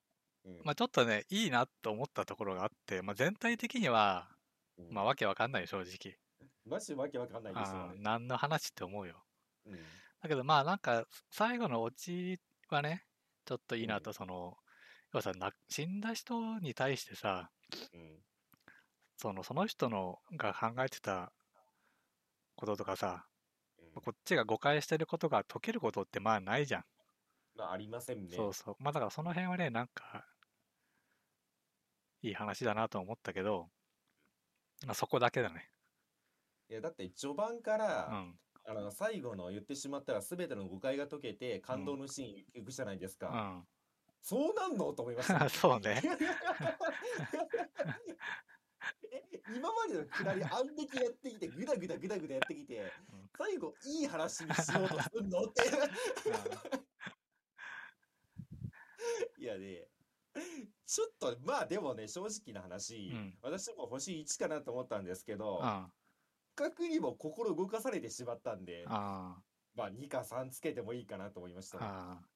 [0.43, 4.29] うんまあちょっとね、いいなと思ったところがあって、まあ全体的には、
[4.77, 6.17] うんまあわけわかんないよ、正直。
[6.65, 7.95] マジわけわかんないですよね。
[7.99, 9.23] 何の話って思うよ。
[9.65, 9.79] うん
[10.19, 13.05] だけどまあなんか、最後のオチはね、
[13.45, 14.57] ちょっといいなと、うんその、
[15.13, 17.51] 要はさ、な死んだ人に対してさ、
[17.93, 18.23] うん
[19.15, 21.31] その、その人のが考えてた
[22.55, 23.27] こととかさ、
[23.79, 26.85] うんこっちが誤解してることが解けることってまあないじゃん。
[27.57, 28.35] まあ、ありませんね。
[28.35, 28.75] そうそう。
[28.79, 30.25] まあだからその辺はね、なんか、
[32.21, 33.69] いい話だなと思ったけど、
[34.85, 35.71] まあそこだけだね。
[36.69, 38.39] いや、だって序盤かうら、ん。
[38.69, 43.27] あの、最後の言ってしまったら全ての誤解が解けて感動のシーン行くじゃないですうか。
[43.27, 43.67] ん。
[44.21, 44.91] そうなんの？
[44.93, 45.47] と思いました。
[45.49, 46.01] そうね。
[49.11, 49.23] え
[49.55, 55.43] 今までのくだりあんだけやってきて、ぐだぐだぐだぐだやってきてうん、最後いい話にしようとすんの？
[55.45, 55.61] って。
[59.39, 59.87] いやね、
[60.85, 65.65] ちょっと、まあでもね、正直な話、うん私も星1かなと思ったんですけど、うん。
[65.65, 65.89] あ
[66.57, 69.37] 比較にも心動かされてしまったんで、あ。
[69.75, 71.85] まあ2か3つけてもいいかなと思いましたね。
[71.85, 72.27] ああ。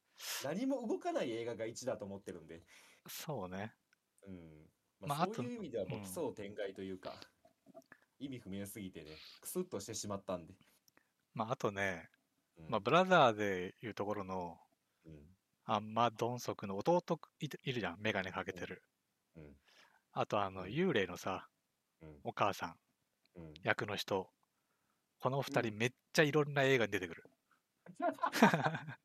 [0.44, 2.62] 何も動かない映画が1だと思ってるんで。
[3.08, 3.74] そうね。
[4.28, 4.70] うん。
[5.00, 7.16] ままあそういう意味ではもううん奇想天外というか、
[8.20, 9.08] 意味不明すぎてね、
[9.42, 10.54] クスッとしてしまったんで。
[11.34, 12.10] まああとね、
[12.58, 14.60] うんまあブラザーでいうところの、
[15.68, 15.76] うん。
[15.76, 18.84] アンマ・ドンソクの弟いいるじゃん、メガネかけてる。
[19.36, 19.56] うん。
[20.14, 21.50] あとあの、うん幽霊のさ、
[22.02, 22.24] うん。
[22.24, 22.76] お母さん、
[23.36, 23.54] うん。
[23.64, 24.32] 役の人。
[25.20, 27.24] この二う人めっちゃいろんな映画に出てくる。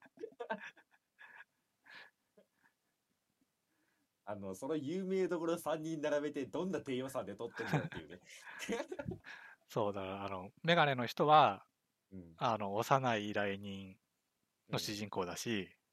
[4.24, 8.20] あの、その有名どころ3人並べて、どんな低予算で撮ってんだっていうね。
[9.68, 11.66] そうだからあのメガネの人は
[12.10, 13.98] うんあの幼い依頼人
[14.68, 15.85] うんの主人公だし、うん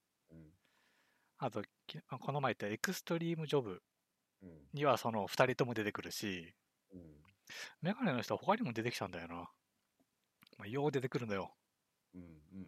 [1.46, 3.82] あときこの前言ったエクストリームジョブ
[4.42, 4.50] うん。
[4.74, 6.54] にはその2人とも出てくるし
[6.94, 7.02] うん。
[7.82, 9.50] メガネの人は他にも出てきたんだよな、ま
[10.64, 11.54] あ、よう出てくるのよ。
[12.16, 12.64] うんうんうんうん。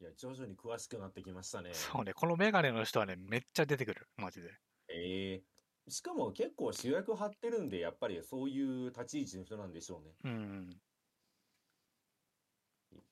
[0.00, 1.70] いや徐々に詳しくなってきましたね。
[1.72, 4.08] そうねこのメガネの人はねめっちゃ出てくる。
[4.16, 4.50] マジで。
[4.88, 5.42] ええ
[5.88, 10.14] しかも結構主役張ってるんでやっぱりそういう立ち位置の人なんでしょうね。
[10.24, 10.70] うん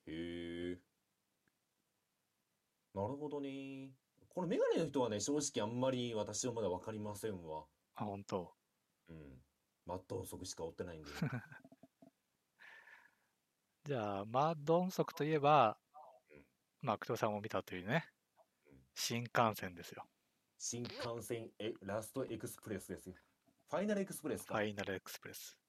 [0.07, 0.92] へえ
[2.93, 3.91] なるほどね。
[4.29, 7.65] このメガネの人はね正直あんまり私はまだ分かりませんわ。
[7.95, 8.53] あ本当。
[9.09, 9.41] うん。
[9.85, 11.11] マット音速しか追ってないんで。
[13.85, 15.77] じゃあマッド音速といえば
[16.29, 16.45] うん。
[16.81, 18.05] まあ工藤さんも見たというね。
[18.65, 18.83] うん。
[18.95, 20.07] 新幹線ですよ。
[20.57, 23.15] 新幹線えラストエクスプレスですよ。
[23.69, 25.59] ファイナルエクスプレスフかァイナルエクスプレス。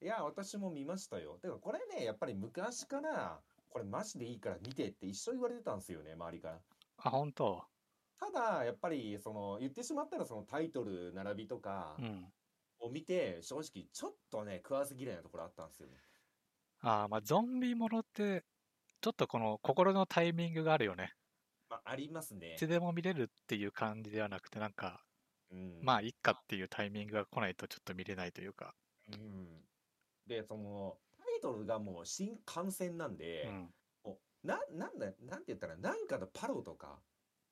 [0.00, 1.38] いや私も見ましたよ。
[1.38, 3.42] てかこれねやっぱり昔から
[3.74, 6.60] これマジでいいから見てって一緒言われてたんですよね周りから。
[6.98, 7.60] あ本当？
[8.20, 12.24] ただやっぱりその言ってしまったらそのタイトル並びとかうん。
[12.78, 15.94] を見て正直ちょっとね食わず嫌いなところあったんですよね。
[16.82, 18.44] あーまあゾンビものって
[19.00, 21.12] ちょっとこの心のタイミングがあるよね。
[21.68, 22.54] まあありますね。
[22.54, 25.02] いつでも見れるっていう感じではなくてなんか
[25.50, 25.80] うん。
[25.82, 28.74] まあいっかっていうタイミングが来ないとちょっと見れないというか、
[29.12, 29.64] うん。
[30.26, 30.96] でその
[31.44, 33.68] トルがもう新幹線なんで、うん、
[34.04, 36.98] もうななんだなんて言ったらなんかのパロとか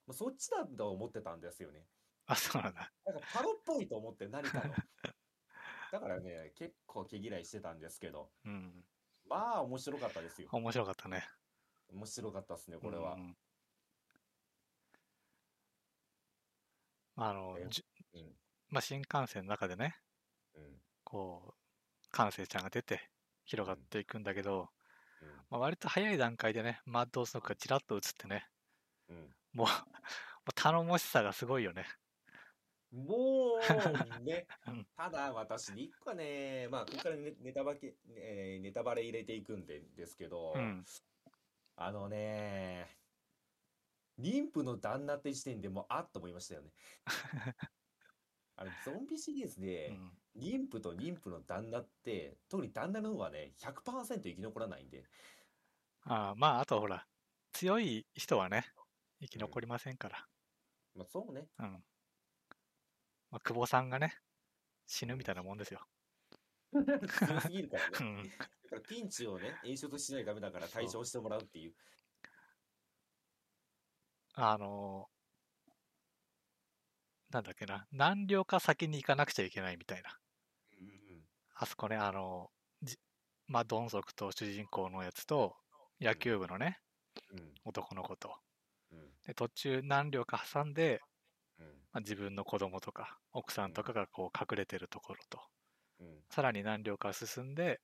[0.07, 1.85] もうそっちだと思ってたんですよね
[2.27, 4.75] あそうなんだなんかパロっぽいと思って何かの
[5.93, 8.73] だからね結構毛嫌いしてたんですけどうん
[9.29, 11.23] まあ面白かったですよ面白かったね
[11.93, 13.37] 面白かったですねこれは、うん
[17.15, 17.59] あの、
[18.15, 18.35] うん
[18.71, 19.95] まあ、新幹線の中でね
[20.55, 20.63] うん
[21.05, 23.12] こう感性ちゃんが出て
[23.53, 24.71] 広がっていくんだけど、
[25.21, 25.29] うん。
[25.51, 28.47] まあ、割と早い段階でねマッドオスノックがちらっと映ってね
[29.11, 29.35] うん。
[29.53, 29.69] もう
[30.55, 31.87] 頼もしさがすごいよね。
[32.91, 34.47] もうね。
[34.67, 40.85] うん、ただ私に一個ね、まあ、ここからネネタバケ、えーネタバレ入れていくんでですけど、うん。
[41.77, 42.99] あのね、
[44.19, 46.73] 妊婦の旦那って時点でもうあっと思いましたよね。
[48.57, 55.05] あのゾンビシリーズうで、ん妊婦と妊婦の旦那って、特に旦那の方はね、100%生き残らないんで、
[56.05, 57.07] あーまああとほら
[57.53, 58.65] 強い人はね
[59.21, 60.27] 生き残りませんから、
[60.95, 61.85] まあそうね、うん。
[63.31, 64.19] まあ、久保さんがね
[64.87, 65.81] 死ぬみたいなもんですよ、
[66.73, 67.99] 強すぎるからね。
[68.01, 71.75] うん、だからピンチをね、演出しないとダメだから対処してもらうっていう。
[74.35, 75.11] あの
[77.31, 80.11] なんだっけな何両か先に行かなくちゃいけないみたいな。
[80.11, 80.22] うんうん
[81.63, 82.51] あそこねあの
[82.83, 82.99] じ
[83.47, 85.55] まあドンソクと主人公のやつと
[86.01, 86.81] 野球部のね
[87.33, 87.55] うん。
[87.65, 88.35] 男の子と。
[88.91, 88.99] うん。
[89.25, 91.01] で途中何両か挟んで、
[91.61, 91.67] うん。
[91.67, 95.41] まあ、自分の子供とか奥さんとかがこう隠れてるところと。
[96.01, 96.07] うん。
[96.31, 97.81] さらに何両か進んで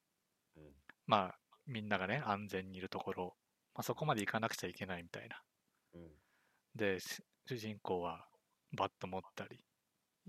[0.56, 0.62] うん。
[1.06, 3.36] まあみんながね安全にいるところ、
[3.74, 5.40] まあ、そこまで行かなくちゃいけないみたいな。
[5.94, 6.08] うん。
[6.74, 8.26] でし主人公は
[8.76, 9.60] バット持ったり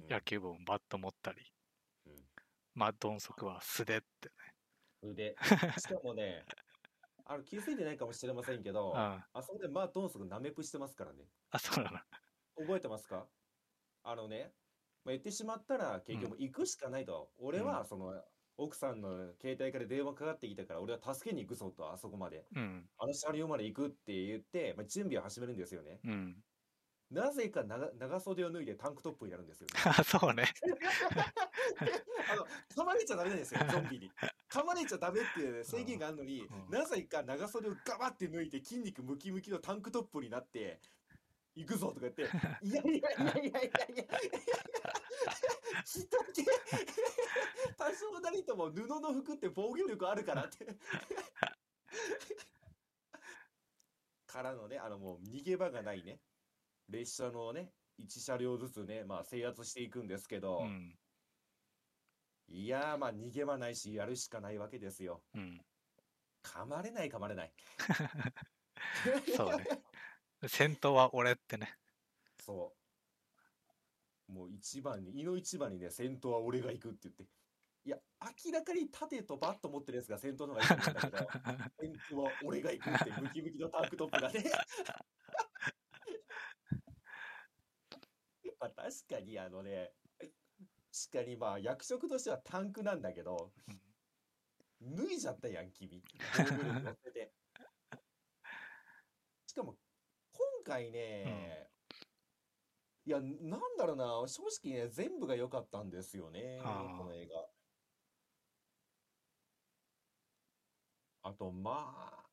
[0.04, 0.08] うん。
[0.08, 1.59] 野球部もバット持ったり、うん
[2.80, 4.34] まあドンソクは素手ってね
[5.02, 5.36] 腕。
[5.78, 6.46] しかもね、
[7.26, 11.26] あの気づいてないかもしれませんけど、うんあそこでマートンソクナメプしてますからね。
[11.52, 12.00] あそうなの
[12.65, 13.28] 覚えてますか？
[14.04, 14.54] あのね、
[15.04, 17.34] まあ、言ってしまったら結局行くしかないと。
[17.38, 18.24] 俺はその
[18.56, 22.48] 奥さんの携帯から電話かかってきたから俺は助けに行くぞと、あそこまで。
[22.56, 26.00] うんあの車両まで行くって言って、まあ、準備を始めるんですよね。
[26.06, 26.44] うん
[27.12, 29.74] なぜか長長袖を脱いでタンクトップになるんですよね。
[29.84, 30.45] あ そうね
[32.32, 32.45] あの
[32.76, 34.12] 噛まれちゃダメですよ、 ゾンビに。
[34.48, 40.80] 噛まれちゃダメっていう制限があるのに、うんなぜか長袖をガバって脱いで筋肉ムキムキのタンクトップになって、
[41.56, 43.72] 行くぞとか言って、いやいやいやいやいやいや、
[45.84, 46.45] 人って、
[47.76, 50.67] 多少なりとも布の服って防御力あるからって。
[54.28, 56.20] からのね、あのもう逃げ場がないね、
[56.90, 60.96] 列車のね、1車両ずつね、まあ制圧していくんですけど、うん
[62.52, 65.22] いやーまあ逃げ場ないしやるしかないわけですよ。
[65.36, 65.62] うん
[66.44, 67.54] 噛まれない噛まれない。
[69.38, 69.68] そうね
[70.48, 71.78] 先頭は俺ってね
[72.40, 72.74] そ
[74.30, 74.32] う。
[74.32, 77.24] もう一番に、胃の一番にね、先頭は俺が行くって言って。
[77.86, 77.98] いや、
[78.46, 81.18] 明らかに盾とバット持ってるやつが先頭の方がいいと思うんだけど、
[81.80, 84.44] 先頭は俺が行くってムキムキのタンクトップがね。
[88.60, 89.91] まあ確かにあのね、
[91.12, 93.51] かにまあ役職としてはタンクなんだけど、
[94.82, 96.01] 脱いじゃったやん、君。
[97.03, 97.34] てて。
[99.47, 99.76] しかも、
[100.32, 101.70] 今回ね、
[103.05, 107.49] いや、なんだろうな、正直ね、全部が良かったんですよね、この映画。
[111.24, 112.28] あと、まあ、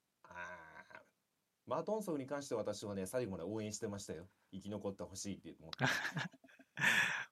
[1.66, 4.28] マートンソンに関しては私はね、最後まで応援してましたよ。
[4.52, 5.78] 生き残ってほしいって思って。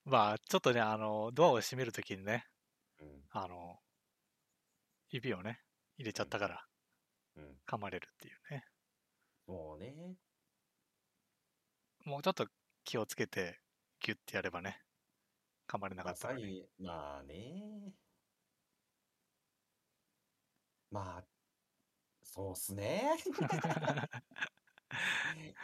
[0.05, 2.47] まあ、ちょっとね、あの、ドアを閉めるときにね、
[3.01, 3.80] うん、あの、
[5.09, 5.61] 指をね、
[5.97, 6.66] 入れちゃったから
[7.37, 7.61] うん。
[7.66, 8.64] 噛まれるっていうね。
[9.47, 10.16] もうね、
[12.05, 12.49] もうちょっと
[12.85, 13.61] 気をつけて、
[14.01, 14.82] ギュッてやればね、
[15.68, 17.93] 噛まれなかまったのに、まあね。
[20.91, 21.24] まあ、
[22.35, 23.14] そうっすね。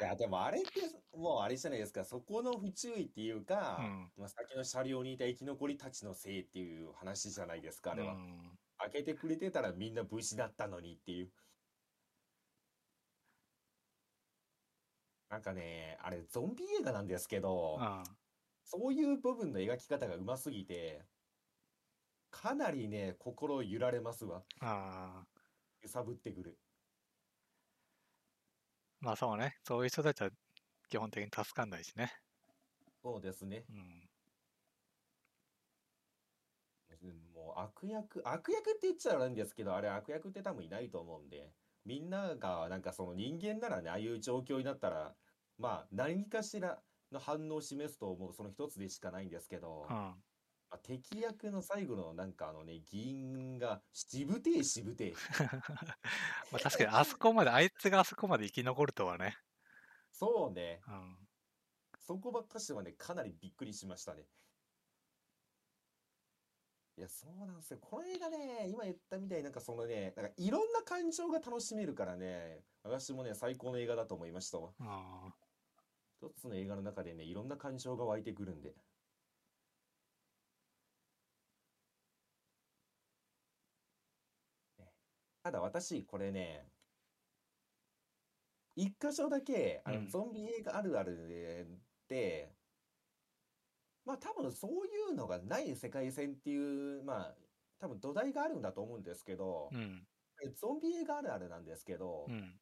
[0.01, 0.69] いや、でもあれって、
[1.17, 8.15] もうあれじゃないですか、そこの不注意っていうか、うんまあ、先の車両にいた生き残りたちのせいっていう話じゃないですか、あれは。
[8.15, 11.31] うん開けてくれてたらみんな無事だったのにっていう。
[15.29, 18.05] なんかね、あれ、ゾンビ映画なんですけど、うん
[18.65, 21.05] そういう部分の描き方がうますぎて、
[22.31, 24.45] かなりね、心揺られますわ。
[24.61, 25.40] あー
[25.83, 26.57] 揺さぶってくる。
[29.01, 30.31] まあそうね、そういう人たちは
[30.89, 32.13] 基本的に助かんないしね。
[33.03, 33.65] そうですね。
[33.71, 34.11] うん。
[37.35, 41.55] もう悪役、悪役って言っちゃ悪いんですけど、あれ悪役って多分いないと思うんで、
[41.87, 45.15] みんながなんかその人間ならね、ああいう状況になったら、
[45.59, 50.15] まあ何かしらの反応を示すと思う、その一つでしかないんですけど、うん。
[50.71, 55.15] まあ、敵役の最後のなんかあのね、議員がしぶてえしぶてえ。
[56.53, 59.37] まあ確かにあそこまで、あいつがあそこまで生き残るとはね。
[60.13, 60.81] そうね。
[60.87, 61.29] うん。
[61.99, 64.27] そこばっかしはね、かなりびっくりしましたね。
[66.97, 67.79] いや、そうなんですよ。
[67.81, 74.59] この映画ね、今言ったみたいになんかそのね、なんかいろんな感情が楽しめるからね、私もね、最高の映画だと思いました
[76.21, 78.75] 一つの映画の中でね、いろんな感情が湧いてくるんで。
[85.51, 86.71] ただ私、これね、
[88.77, 91.67] 一箇所だけ、あの、うんゾンビ映画あるある
[92.09, 92.55] で、
[94.05, 97.37] まあ多分そういうのがない世界線っていう、まあ
[97.79, 100.07] 多分土台があるんだと思うんですけどー、うん。
[100.45, 102.61] えゾンビ映画あるあるなんですけど、うん。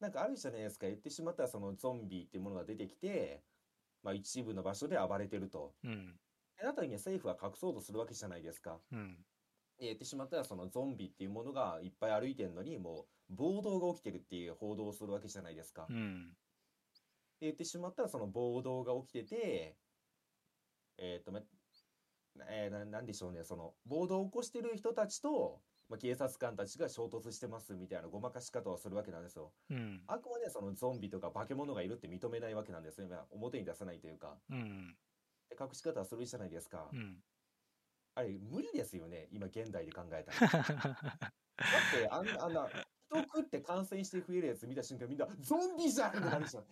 [0.00, 3.44] なんかあるじゃないですか、言ってしまったらそのゾンビっていうものが出てきて、
[4.02, 5.74] まあ一部の場所で暴れてると。
[5.84, 6.20] うん。
[6.58, 8.80] でなった時に政府は隠そうとするわけじゃないですか。
[8.92, 9.26] うん。
[9.80, 15.86] で言ってしまったらそのゾンビっていうものがいっぱい歩いてるのにもう暴動が起きてるっていう報道をするわけじゃないですか。
[15.88, 16.36] でうん。
[17.40, 19.76] 言ってしまったらその暴動が起きてて、
[20.98, 21.40] えっと、ま
[22.50, 29.52] えーな、なんでしょうね、その暴動を起こしてる人たちと、まあ、警察官たちが衝突してますみたいなごまかし方をするわけなんですよ。
[29.70, 30.02] うん。
[30.06, 33.08] あくまでそのゾンビとか化け物がいるって認めないわけなんですよ。
[33.08, 34.36] まあ表に出さないというか。
[34.50, 34.94] うん。
[35.48, 36.88] で隠し方はするじゃないですか。
[36.92, 37.16] うん。
[38.14, 40.52] あれ、無理ですよね、今現代で考えたら。
[40.52, 40.82] だっ
[41.92, 42.68] て、あんな、あんな、
[43.10, 46.64] 人食って感染して増えるやつ見た瞬間、みんな、ゾンビじゃんってなるじゃん。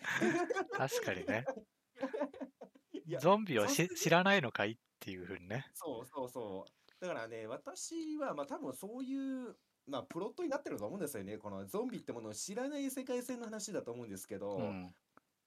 [0.72, 1.44] 確かにね。
[3.20, 5.66] ゾンビを知らないのかいっていうふうにね。
[5.74, 7.00] そうそうそう。
[7.00, 11.38] だからね、私は、まあ多分そういう、まあプロットになってると思うんですよね。
[11.38, 14.94] このゾンビってものを知らない世界線の話だと思うんですけど、うん。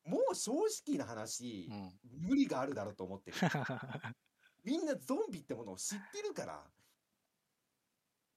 [0.03, 0.51] もう正
[0.87, 2.29] 直な話う、ん。
[2.29, 3.37] 無理があるだろうと思ってる。
[4.63, 6.63] みんなゾンビってものを知ってるから。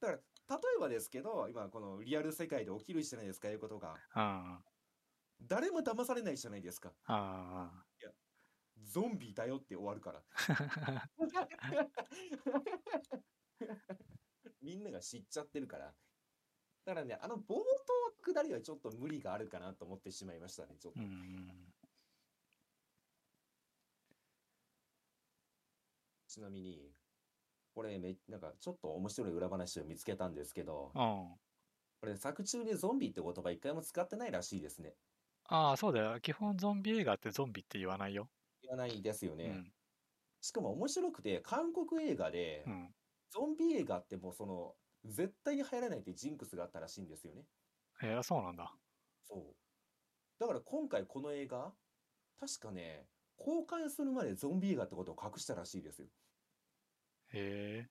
[0.00, 0.12] だか
[0.48, 3.96] ら、例えばですけど、今このリアル世界で起きるじゃないですか、いうことが。
[4.14, 4.60] あ
[5.42, 6.92] 誰も騙されないじゃないですか。
[7.06, 7.70] あ。
[7.72, 7.84] あ
[8.82, 10.22] ゾンビだよって終わるから。
[10.36, 11.08] あ。
[14.62, 15.94] みんなが知っちゃってるから。
[16.84, 17.62] だからね、あの冒頭
[18.32, 21.00] 下りはちょっと無理があるかなと思ってしまいましたね、ちょっと。
[21.00, 21.73] うん。
[26.34, 26.90] ちなみに、
[27.76, 31.38] これめ、なんかちょっと面白い裏話を見つけたんですけど、うん。
[32.00, 34.94] これ作中でゾンビって言葉一回も使ってないらしいですね。
[35.44, 36.20] ああ、そうだよ。
[36.20, 38.28] 基本ゾンビ映画ってゾンビって言わないよ。
[38.62, 39.44] 言わないですよね。
[39.44, 39.72] うん。
[40.40, 42.94] しかも面白くて、韓国映画でう、ん。
[43.30, 44.74] ゾンビ映画ってもうその、
[45.04, 47.44] 絶対に入らないってジンクスがあったらしいんですよね。
[48.02, 48.74] えー、そうなんだ。
[49.22, 49.54] そう。
[50.40, 51.72] だから今回この映画、
[52.40, 53.06] 確かね、
[53.36, 56.08] 公開するまでゾンビ映画ってことを隠したらしいですよ。
[57.34, 57.80] へえ。
[57.82, 57.86] っ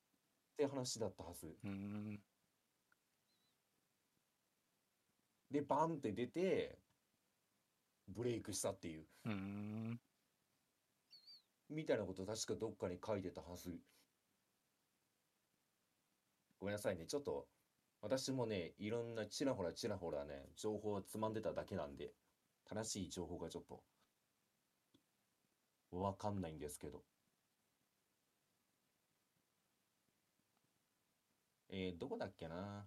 [0.58, 1.48] て話だったはず。
[1.64, 2.20] うーん。
[5.52, 6.80] で、バンって出て、
[8.08, 9.06] ブレイクしたっていう。
[9.26, 9.30] う。
[11.70, 13.80] みたいなこと確かどっかに書いてたはず。
[16.60, 17.06] ごめんなさいね。
[17.06, 17.48] ちょっと、
[18.02, 22.14] 私もね、いろんなちらほらちらほらね、情報をつまんでただけなんで、
[22.66, 23.84] 正しい情報がちょっと、
[25.92, 27.04] わかんないんですけど。
[31.76, 32.86] えー、どこだっけな？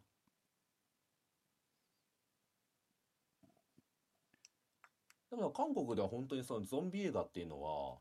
[5.28, 7.99] でも韓国では本当にそのゾンビ映画っていうのは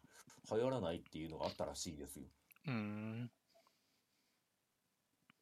[0.52, 2.28] 流行らないっていうのがあったらしいですよ。
[2.68, 3.32] うーん。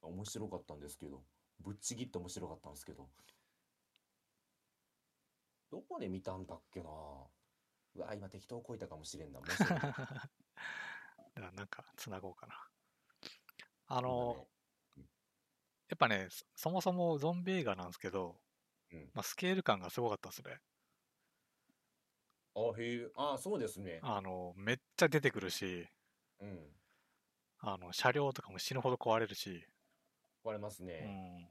[0.01, 1.21] 面白かったんですけど、
[1.59, 3.09] ぶっちぎって面白かったんですけど。
[5.71, 6.89] どこで見たんだっけな？
[7.95, 9.41] うわ、今適当こいたかもしれんな。
[9.45, 9.81] 申し訳ない。
[9.81, 9.99] だか
[11.35, 12.53] らなんか、つなごうかな。
[13.87, 14.52] あ今の、ね、
[15.93, 18.41] やっぱね、そそもそもゾンビ映画なんですけど、
[18.91, 19.13] うん。
[19.13, 20.61] まあ、スケール感がすごかったですね。
[22.55, 24.01] あ、へえ、あ、そうですね。
[24.01, 25.87] あの、めっちゃ出てくるし、
[26.39, 26.73] うん。
[27.57, 29.67] あの、車両とかも死ぬほど壊れるし、
[30.43, 31.07] 割れますうね。
[31.07, 31.49] ん。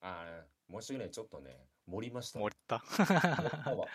[0.00, 1.10] あー、申し訳ない。
[1.10, 2.44] ちょっとね、盛りましたね。
[2.44, 2.82] 盛った？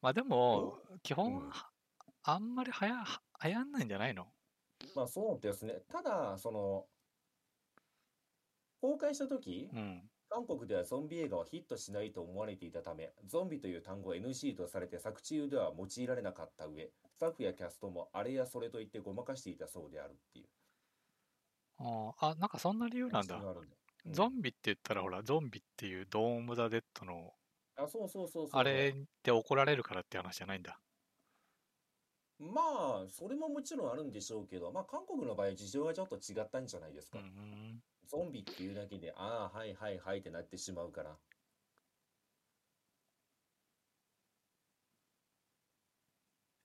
[0.00, 1.70] まあでも、基うん本、は
[2.30, 4.32] あんまりはや、は流行んないんじゃないの？
[4.94, 5.80] まあそうですね。
[5.88, 6.90] ただ、その、
[8.80, 10.10] 公開した時、うん。
[10.30, 20.48] 韓国ではゾンビ映画はヒットしないと思われていたため、ゾンビという単語は NG とされて作中では用いられなかった上、スタッフやキャストもあれやそれと言ってごまかしていたそうであるっていう
[21.78, 23.36] あーあ、なんかそんな理由なんだ。
[23.36, 27.34] うんゾンビって言ったらほら、ゾンビっていうドーム・ザ・デッドの、
[27.76, 28.60] あ、そうそうそうそう。
[28.60, 30.82] あれで怒られるからって話じゃないんだ。
[32.38, 32.60] ま
[33.04, 37.18] あ、それももちろんあるんでしょうけど、まあ韓国の場合事情がちょっと違ったんじゃないですうか。
[37.18, 37.82] ん。
[38.06, 41.16] ゾンビっていうだけで、ああ、はいはいはいってなってしまうから。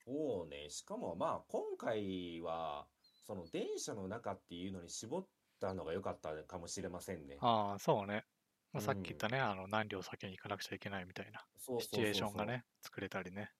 [0.06, 2.86] そうね、しかもまあ今回は、
[3.26, 5.26] その電車の中っていうのに絞っ
[5.60, 7.38] たのが良かったかもしれませんね。
[7.40, 8.24] ああ、そうね。
[8.72, 13.50] まあ、うんさっき言ったね、あの、何両先に行かなくちゃいけないみたいなそうシチュエーションがね、作れたりね。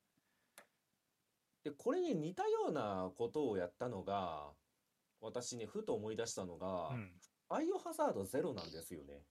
[1.64, 4.52] で、これに似たようなことをやったのが、
[5.20, 7.12] 私ね、ふと思い出したのが、うん。
[7.48, 9.22] バイオハザードゼロなんですよね。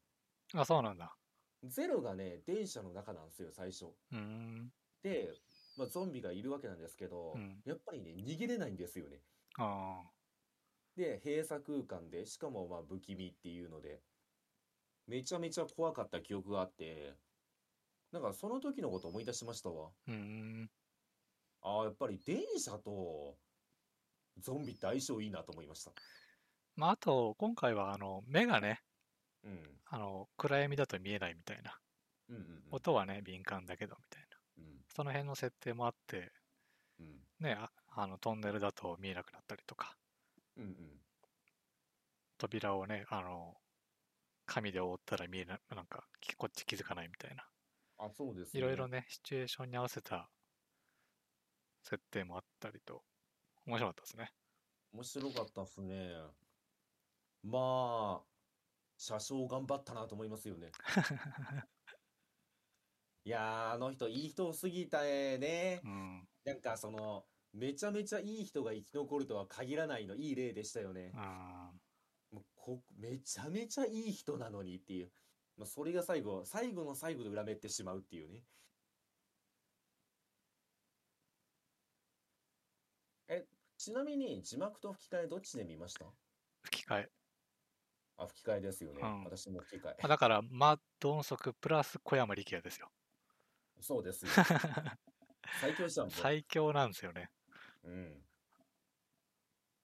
[0.53, 1.15] あ、そうなんだ。
[1.63, 3.85] ゼロがね、電車の中なんですよ、最初。
[3.85, 4.71] うーん。
[5.03, 5.33] で、
[5.77, 9.21] まあ、ゾンビがいるわけなんですけど、うんやっぱりね、逃げれないんですよね。
[9.59, 10.01] あ
[10.95, 14.01] で、閉鎖空間で、しかもまあ不気味っていうので、
[15.07, 17.15] めちゃめちゃ怖かった記憶があって、
[18.11, 19.89] なんかその時のこと思い出しましたわ。
[19.89, 20.11] あ。
[20.11, 20.69] うーん。
[21.63, 23.39] ああ、やっぱり電車と
[24.37, 25.91] ゾンビって相性いいなと思いました。
[26.75, 28.83] まあ、あと、今回は、あの、目がね、
[29.43, 29.81] うん。
[29.85, 31.79] あの、暗闇だと見えないみたいな。
[32.29, 32.63] うんうんうん。
[32.71, 34.37] 音はね、敏感だけど、みたいな。
[34.57, 34.85] うん。
[34.89, 36.33] その辺の設定もあって、
[36.99, 37.19] うん。
[37.39, 39.95] ね、ああの、トンネルだと見えなくなったりとか、
[40.57, 40.99] うんうん。
[42.37, 43.55] 扉をね、あの、
[44.45, 47.49] 紙で覆ったら見えな、なんか、きこっち気づかないみたいな。
[47.97, 48.99] あ、そうですいろいろね。
[49.01, 50.29] ね、シチュエーションに合わせた
[51.83, 53.03] 設定もあったりと、
[53.65, 54.31] 面白かったですね。
[54.93, 56.13] 面白かったっすね。
[57.43, 58.25] まあ、
[58.97, 60.71] 車掌頑張ったなと思いますよね。
[63.25, 65.81] いやー、あの人、いい人すぎたね。
[65.83, 66.27] うん。
[66.45, 71.11] なんかその、めちゃめちゃいい人が生き残るとは限らないの、いい例でしたよね。
[71.15, 71.71] あ
[72.31, 75.11] もうこ、めちゃめちゃいい人なのにっていう。
[75.57, 78.43] まあ、それが最後、最後の最後で裏目ってしまうっていうね。
[83.27, 83.45] え、
[83.83, 86.05] ちなみに字幕と吹き替えどっちで見ました？
[86.61, 87.09] 吹き替え。
[88.15, 89.01] あ、吹き替えですよね。
[89.01, 89.95] うん私も吹き替え。
[89.99, 92.89] まあだから、マッドンソクプラス小山力也ですよ。
[93.81, 94.31] そうですよ。
[95.59, 96.13] 最強じゃん、もう。
[96.13, 97.29] 最強なんですよね。
[97.83, 98.25] うん。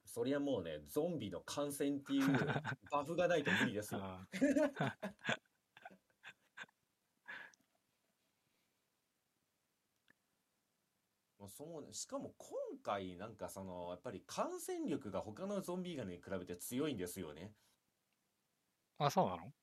[0.05, 2.27] そりゃもうね、ゾンビの感染っていう
[2.89, 3.99] バフがないと無理ですよ。
[4.01, 4.27] あ
[11.49, 17.53] そうしかも今回なんかそのやっぱり感染力が他のゾンビ映画に比べて強いんですよね。
[18.97, 19.53] あ、そうなの？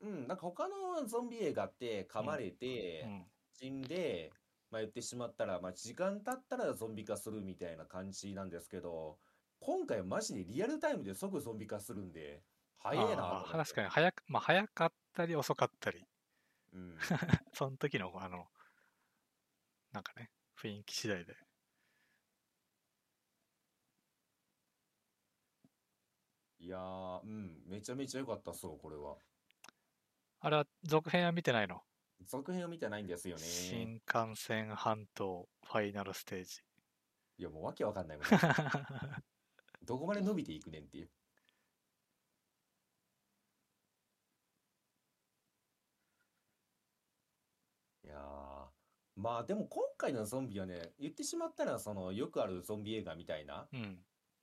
[0.00, 3.26] うん、なんか他のゾンビ映画って噛まれてうん。
[3.58, 4.34] 死んで、
[4.70, 9.18] まあ、言ってしまったら、まあ、時間経ったらゾンビ化するみたいな感じなんですけど
[9.60, 12.42] 今回はマジでリアルタイムで即ゾンビ化するんで
[12.78, 13.54] 早いなとあ思って。
[13.54, 16.04] あ確かに早く、まあ、早かったり遅かったり、
[16.72, 16.98] うん
[17.54, 18.46] その時の、あの、
[19.92, 20.30] なんかね、
[20.60, 21.36] 雰囲気次第で。
[26.58, 29.16] いやー、うん、めちゃめちゃ良かったっすよ、これは。
[30.40, 31.82] あれは続編は見てないの？
[32.24, 33.42] 続編を見てないんですよね。
[33.42, 36.62] 新幹線半島ファイナルステージ。
[37.38, 38.26] いや、もうわけわかんないもん。
[39.84, 41.10] どこまで伸びていくねんっていう。
[48.04, 48.66] いやー
[49.16, 53.98] まあでも今回のゾンビはね、言ってしまったら、その、よくあるゾンビ映画みたいな、うん。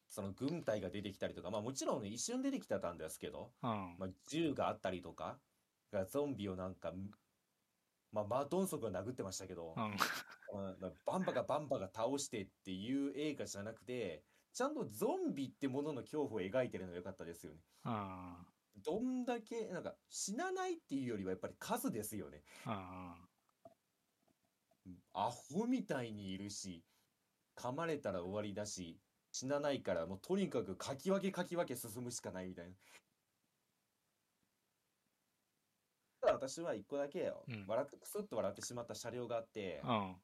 [0.08, 3.96] その軍隊が出てきたりとか、まあもちろんね、一瞬出てきてたんですけど、うん。
[4.00, 5.38] まあ、銃があったりとか、
[5.92, 6.92] がゾンビをなんか、
[8.12, 9.84] まあ、マートンソクが殴ってましたけど、うん。
[9.84, 9.96] うん
[11.06, 17.60] バンバがバンバが倒してっていう映画じゃなくて、ちゃんとゾンビってものの恐怖を描いてるのが良かったですよね。
[17.86, 18.36] うん。
[18.84, 22.44] どんだけ、なんか死なないっていうよりはやっぱり数ですよね。
[22.68, 23.16] うん。
[25.14, 26.84] アホみたいにいるし、
[27.56, 29.00] 噛まれたら終わりだし、
[29.32, 32.72] 死なないからもうとにかくかき分けかき分け進むしかないみたいな。
[36.22, 40.16] ただ私は一個だけうん笑って、クスッと笑ってしまった車両があって、うん。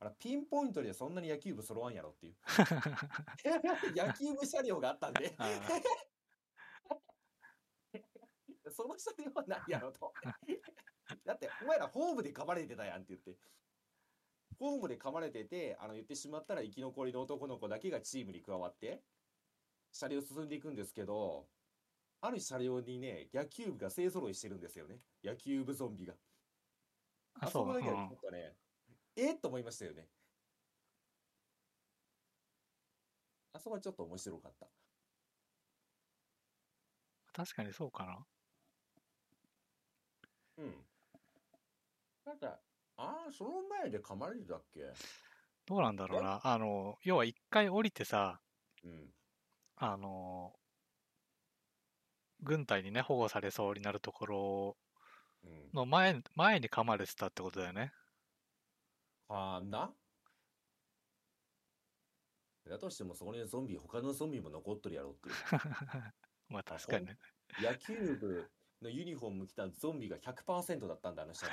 [0.00, 2.36] あのピンポイントでそんなに野球部揃わんやろっていう。
[3.96, 5.48] 野球部車両があったんで、あ
[8.70, 10.12] その車両はないやろと。
[11.24, 13.38] だって、お前らホームで噛まれてたやんって言って。
[14.58, 19.04] ホームで噛まれてて、あの言ってしまったら生き残りの男の子だけがチームに加わって、
[19.92, 21.50] 車両進んでいくんですけど、
[22.20, 25.02] ある車両にね、野球部が勢揃いしてるんですよね。
[25.24, 26.18] 野球部ゾンビが。
[27.40, 28.58] あ、そこだけはちょんっとね、
[29.16, 30.10] えっと思いましたよね。
[33.52, 34.70] あそこはちょっと面白かった。
[37.32, 38.26] 確かにそうかな。
[40.56, 40.88] うん。
[42.24, 42.62] なんか、
[42.98, 44.80] ああ、その前で噛まれてたっけ？
[45.66, 46.40] どうなんだろうな。
[46.44, 48.40] あの、要は一回降りてさ、
[48.84, 49.14] うん。
[49.76, 50.52] あの、
[52.40, 54.76] 軍隊にね、保護されそうになるところ
[55.44, 55.70] うん。
[55.72, 57.92] の前、前に噛まれてたってことだよね。
[59.28, 59.94] かな？
[62.68, 65.34] だとしてもそこにゾンビ、他のゾンビも残っとるやろっていう。
[66.48, 67.18] まあ確かにね。
[67.62, 68.50] 野球部
[68.82, 71.32] のユニフォーム着たゾンビが100%だったんだ、あの。
[71.38, 71.44] ち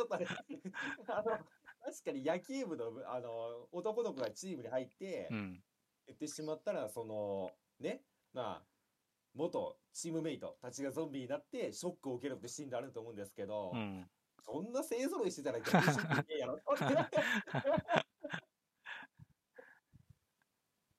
[0.00, 0.26] ょっとね、
[1.06, 5.62] あの、確かに野球部の、あの、男の子がチームに入ってう、ん。
[6.06, 8.66] 言ってしまったら、その、ね、まあ、
[9.34, 14.10] 元チームメイトたちがゾンビになってショックを受けるってシーンであると思うんですけど、うん。
[14.42, 16.58] そんな勢ぞろいしてたら逆にショックやろ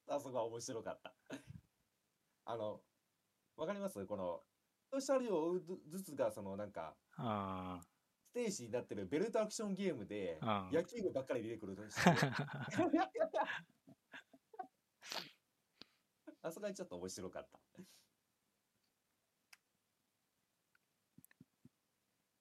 [0.07, 1.13] あそこは面白かった。
[2.51, 2.81] あの、
[3.55, 4.05] わかります？
[4.05, 4.43] この、
[4.99, 7.79] 車両を追うずつが、そのなんか、あ
[8.31, 10.37] ステージになってるベルトアクションゲームで。
[10.71, 11.83] 野球部ばっかり出てくると
[16.43, 17.59] あそこはちょっと面白かった。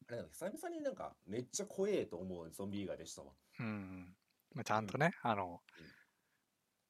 [0.08, 3.32] あれだね久々になんかめっちゃ怖えと思うゾンビ映画でしたわ。
[3.60, 4.16] うん。
[4.54, 5.78] まあ、ちゃんとね、あのう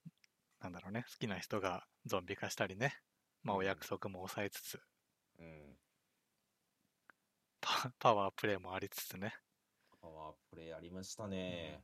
[0.09, 0.13] ん、
[0.61, 2.95] なんだろうね、好きな人がゾンビ化したりね、
[3.43, 4.81] まあお約束も抑えつつ、
[5.39, 5.77] うん。
[7.61, 9.35] パ パワープレイもありつつね。
[10.01, 11.83] パワープレイありましたね。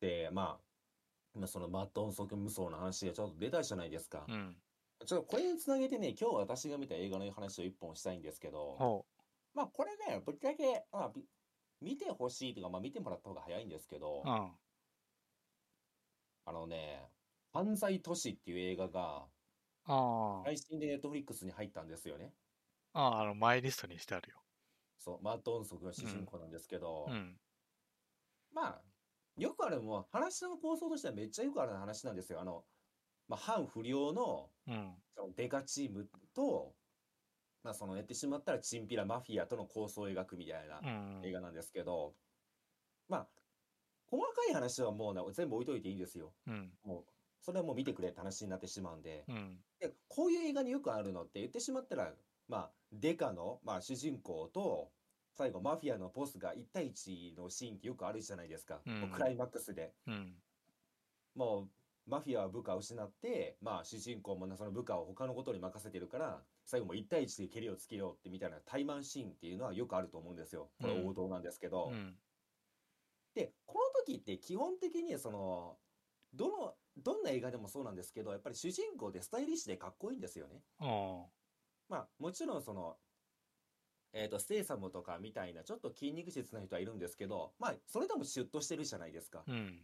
[0.00, 0.64] で、まあ、
[1.34, 4.26] 今そのマット音速無双の話がちょっと出たじゃないですか。
[4.28, 4.56] うん。
[5.06, 9.06] ちょっとこれにつなげてね、今日私が見た映画の話を一本したいんですけど、ほ
[9.54, 11.24] まあこれね、ぶっちゃけ、まあ、び
[11.80, 14.28] 見てほしいというか、まあ見てもらった方が早いんですけどう。
[14.28, 14.52] う、ん。
[16.46, 17.02] あのね、
[17.52, 19.26] 犯罪都市っていう映画が
[19.86, 22.32] あ配信でネットフリックスに入ったんですよね。
[22.92, 23.00] あ。
[23.00, 24.36] ああ、あの、マイリストにしてあるよ。
[24.98, 27.36] そう、マット音速が主人公なんですけど、うん。
[28.52, 28.82] まあ、
[29.36, 32.40] よくある、もう話の構想としてはめっちゃよくある話なんですよ。
[32.40, 32.64] あの、
[33.28, 34.94] まあ、反不良のうん。
[35.16, 36.74] そのデカチームと、
[37.62, 41.20] まあ、そのやってしまったらチンピラマフィアとの構想を描くみたいなうん。
[41.24, 42.14] 映画なんですけど、
[43.08, 43.28] まあ、
[44.16, 46.32] 細かい話はもうな全部置いといていいんですよ。
[46.46, 46.70] うん。
[46.84, 47.04] もう、
[47.40, 49.24] それはもう見てくれって話になってしまうんで。
[49.28, 49.58] うん。
[49.80, 52.12] で、こういう映画によくあるのって言ってしまったら、
[52.48, 54.90] まあ、デカの、まあ、主人公と、
[55.36, 58.80] 最後マフィアのボスが1対1のシーンってよくあるじゃないですか。
[58.86, 59.92] うんクライマックスで。
[60.06, 60.32] うん。
[61.34, 61.68] もう
[62.06, 70.70] マフィアは部下を失って、まあ主人公もなその部下を他のことに任せてるから、最後も1対1で蹴りをつけようってみたいな対マンシーンっていうのはよくあると思うんですよ。
[70.80, 71.90] これうん王道なんですけど。
[71.92, 72.14] うん。
[73.34, 75.76] で、この時って基本的にその、
[76.32, 80.62] どの、どんな映画でもそうなんですけど、やっぱり主人公でスタイリッシュでかっこいいんですよね。
[80.80, 81.28] お
[81.88, 82.96] まあもちろんその、
[84.12, 89.44] えっと、ステイサムとかみたいなちょっと筋肉質な人はいるんですけど、まあそれでもシュッとしてるじゃないですか。
[89.46, 89.80] うん。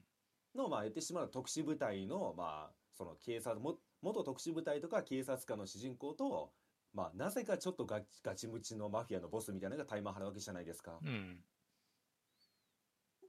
[0.54, 6.52] の、まあ言ってしまうと特殊部隊の、まあその警察も元特殊部隊とか警察官の主人公と、
[6.92, 10.98] まあ、なぜかちょっとガチガチムチのマフィアのボスみたいなのが対マン張るわけじゃないですか。
[11.02, 11.38] うん。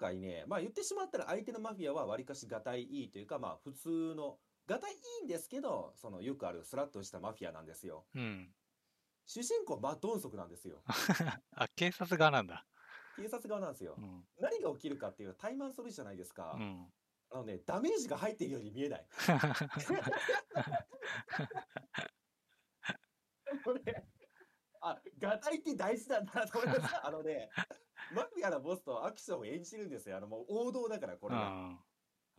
[0.01, 8.07] 今回ね、まあ言ってしまったら相手のマフィアはわりかしがたいいいというか、まあ普通の、がたいいいんですけど、そのよくあるスラッとしたマフィアなんですよ。
[8.15, 8.51] うん。
[9.27, 10.81] 主人公マッドンソクなんですよ。
[11.55, 12.65] あ、警察側なんだ。
[13.15, 14.01] 警察側なんですよう。
[14.01, 14.27] ん。
[14.39, 16.55] 何が起きるかっていうと、怠慢するじゃないですか。
[16.57, 16.91] うん。
[17.29, 19.07] あのね、ダメージが入っているように見えない。
[24.81, 27.07] あ、がたいって大事なんだなと思いました。
[27.07, 27.51] あのね、
[28.13, 30.17] マフィアのボスとアクションを演じるんですよ。
[30.17, 31.77] あのもう王道だから、これが。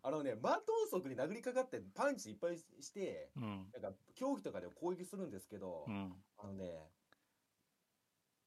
[0.04, 3.70] あのね、マットンソクに殴りかかってパンチいっぱいして、うん。
[3.72, 6.12] なんか競技とかで攻撃するんですけど、うん。
[6.38, 6.90] あのね、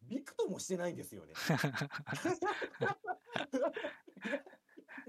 [0.04, 1.34] びくともしてないんですよね。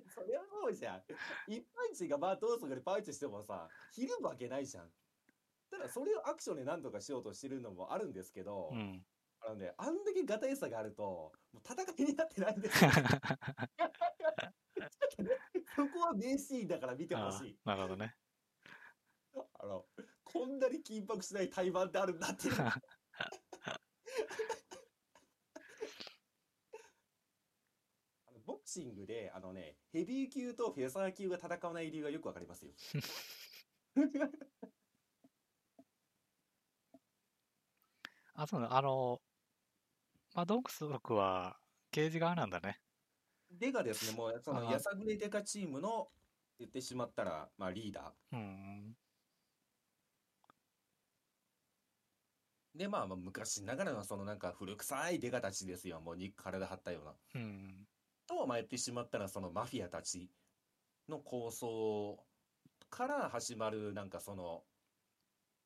[0.09, 1.03] それはもうじゃん。
[1.49, 4.91] 一パンチがマットンソクでパンチしてもさ、ひるむわけないじゃん。
[5.71, 9.05] ただそれをアクションで何とかしようとしてるのもあるんですけど、うん。
[9.47, 12.91] あのね、あんだけガタイさがあると、もう戦いになってないんですよ。
[15.77, 17.57] そこは名シーンだから見てほあしい。
[17.65, 18.17] なるほどね。
[19.61, 19.87] あの、
[20.25, 22.55] こんなに緊迫しない対バンってあるんだっていう。
[28.45, 32.73] ボクシングで、あのね、ヘビー級とフェザー級が戦わない理由がよくわかりますよ。
[38.35, 38.77] あ、そうだ。
[38.77, 39.21] あの、
[40.37, 41.57] まあ、ドンクス族は
[41.91, 42.79] 刑事側なんだね。
[43.59, 46.09] デガですね、もう、その、やさぐれデカチームの、
[46.59, 48.37] 言ってしまったら、まあ、リーダー。
[48.37, 48.95] うん。
[52.75, 56.03] で、まあ、まあ昔ながらの、そのなんか古臭いデカたちですよ。
[56.03, 57.15] もう肉体張ったような。
[57.35, 57.87] うん。
[58.27, 60.29] と、まあ、言ってしまったら、そのマフィアたち
[61.09, 62.19] の構想
[62.91, 64.65] から始まる、なんかその、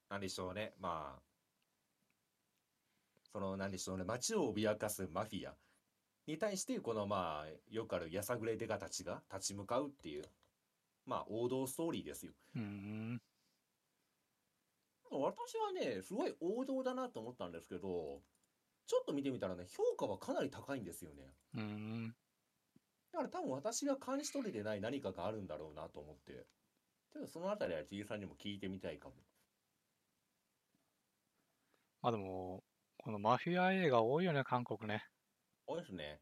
[0.08, 0.74] なんでしょうね。
[0.78, 1.29] まあ、
[3.32, 4.04] その、なんでしょうね。
[4.04, 5.54] 街を脅かすマフィア
[6.26, 10.24] に対して、この、まあ、よくあるやさぐれデカたちが立ち向かうっていう、
[11.06, 12.32] まあ、王道ストーリーですよ。
[12.56, 13.22] うん。
[15.10, 18.22] 私はね、すごい王道だなと思ったんですけど、
[18.86, 21.32] ちょっと見てみたらね、評価はかなり高いんですよね。
[21.54, 22.14] うん。
[23.12, 26.46] だから多分私が感じ取れてない何かがあるんだろうなと思って、
[27.12, 29.14] ちょっとそのあたりは T さんにも聞いてみたいかも。
[32.02, 32.62] まあでも、
[33.02, 35.02] このマフィア映画多いよね、韓国ね。
[35.66, 36.20] 多いですね。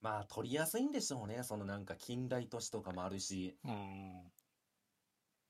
[0.00, 1.42] まあ、撮りやすいんでしょうね。
[1.42, 4.32] そのなんか近代都市とかもあるし、うん。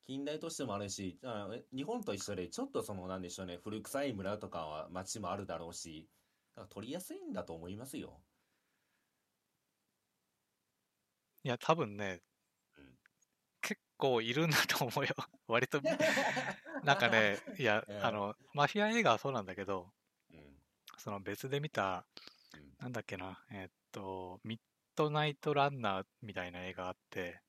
[0.06, 6.08] 近代都市もあるし、あえ日本と一緒で、ちょっとその、なんでしょうね、古臭い村とかは街もあるだろうし、
[6.54, 8.20] だから撮りやすいんだと思いますよ。
[11.44, 12.20] いや、多分ね
[13.96, 15.14] 構いるんだと思うよ。
[15.46, 15.80] 割と、
[16.82, 19.92] なんかね、 いやう、んあの、マフィア映画はそうなんだけど、
[20.30, 20.58] うん。
[20.98, 22.06] その別で見た、
[22.54, 24.60] うんなんだっけな、えーっと、ミッ
[24.94, 27.40] ドナイトランナーみたいな映画があって、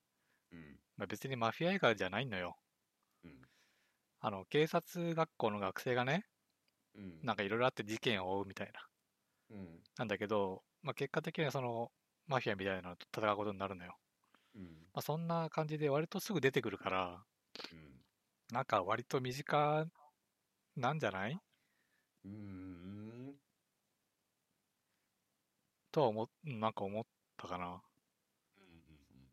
[0.50, 0.80] うん。
[0.96, 2.56] まあ、別にマフィア映画じゃないのよ。
[3.24, 3.42] うん。
[4.20, 6.26] あの、警察学校の学生がね、
[6.94, 7.20] うん。
[7.22, 8.80] なんかいろいろあって事件を追うみたいな。
[9.50, 9.82] うん。
[9.96, 11.92] なんだけど、まあ、結果的にはその、
[12.26, 13.96] マフィアみたいなのと戦うことになるのよ。
[14.56, 14.86] うん。
[14.94, 17.24] まあ、そんな感じで割とすぐ出てくるから、
[17.72, 18.00] うん。
[18.50, 19.86] なんか割と身近
[20.76, 21.40] なんじゃない？
[22.24, 23.36] うーん。
[25.90, 27.04] とは思なんか思っ
[27.36, 27.82] たかな。
[28.58, 28.72] うんうんう
[29.24, 29.26] ん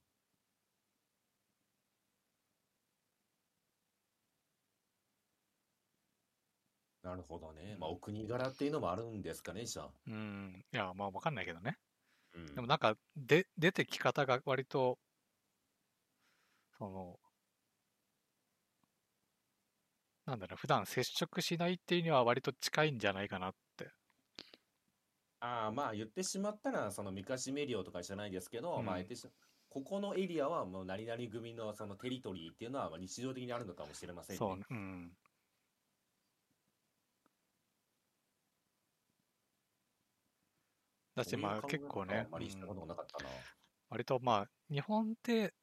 [7.04, 7.76] なるほどね。
[7.78, 9.94] まあ、お国柄っていうのもあるんですかね、じゃあ。
[10.08, 10.66] うん。
[10.74, 11.78] いや、まあわかんないけどね。
[12.34, 15.00] うんでもなんか、で、出てき方が割と、
[16.78, 17.20] その、
[20.26, 23.94] なんだろう、普段接触しないっていうには割と近いんじゃないかなって。
[25.40, 29.28] ああ、まあ言ってしまったら、そのミカシメリオとかじゃないですけど、うんまあ言ってし
[29.70, 34.48] ここのエリアはもう何々組のそのテリトリーっていうのはまあ日常的にあるのかもしれませんね。
[34.48, 35.18] そう、うん。
[41.16, 43.44] だし、まあ結構ねあん、まりしたことがなかったな。
[43.90, 45.54] 割とまあ、日本って、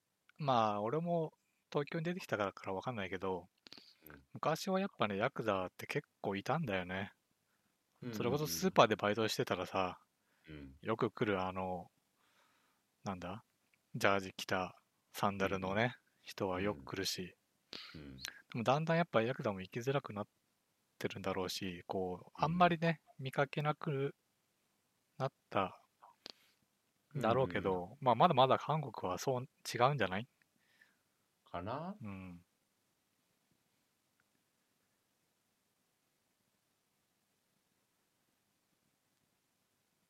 [0.41, 1.33] まあ、俺も
[1.71, 3.47] 東京に出てきたからからわかんないけど、
[4.09, 4.21] うん。
[4.33, 7.13] 昔はやっぱね、ヤクザって結構いたんだよね。
[8.03, 8.15] うん。
[8.15, 9.99] それこそスーパーでバイトしてたらさ、
[10.49, 10.73] うん。
[10.83, 11.89] よく来るあの、
[13.05, 13.45] なんだ
[13.95, 14.75] ジャージ着た
[15.13, 17.35] サンダルのね、人はよく来るし、
[17.95, 18.17] うん。
[18.17, 18.23] で
[18.55, 20.25] もだんだんやっぱヤクザも行きづらくなっ
[20.99, 24.15] てるんだろうし、こう、あんまりね、見かけなく
[25.19, 25.80] なった
[27.17, 30.29] だろうけど、まあまだまだ韓国はそう違うんじゃない？
[31.45, 31.97] かな？
[32.01, 32.45] うん。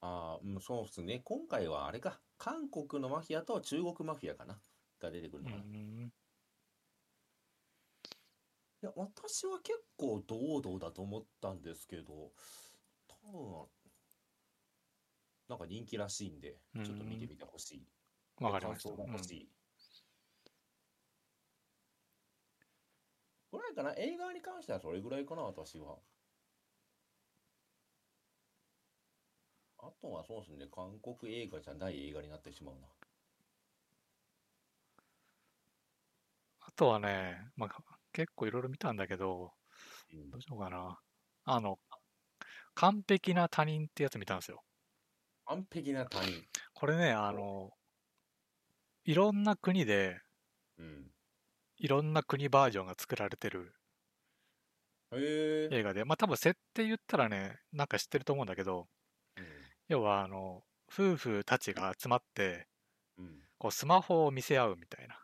[0.03, 1.21] ああ、うん、そうっすね。
[1.25, 2.23] 今回はあれか。
[2.39, 4.63] 韓国のマフィアと中国マフィアかな。
[4.99, 5.65] が出てくるうのかな。
[5.65, 6.13] いん。
[8.83, 12.33] や、私は結構堂々だと思ったんですけど、
[13.09, 13.69] 多分、
[15.51, 17.85] なんか人気らしいんで、ちょっと見てみてほしい。
[18.41, 18.91] わかりました。
[18.91, 19.49] うん感想が欲しい。
[23.51, 23.93] ぐらいかな？
[23.97, 25.97] 映画に関してはそれぐらいかな、私は。
[29.79, 32.87] あとはそうですね、韓国映画じゃない映画になってしまうな。
[36.61, 37.71] あとはね、まあ、
[38.13, 39.51] 結構いろいろ見たんだけど、
[40.13, 41.01] うんどうしようかな。
[41.45, 41.81] あの、
[42.75, 44.63] 完璧な他人ってやつ見たんですよ。
[45.51, 46.47] 完璧な他人。
[46.75, 47.73] これね、あの、
[49.05, 50.23] いろんな国で、
[50.79, 51.11] うん。
[51.79, 53.75] いろんな国バージョンが作られてる。
[55.13, 58.89] 映画で、まあ多分設定言ったらね、なんか知ってると思うんだけど、
[59.89, 62.67] 要はあの、夫婦たちが集まって、
[63.19, 63.25] うん。
[63.27, 63.43] うん。
[63.59, 65.19] こうスマホを見せ合うみたいな、っ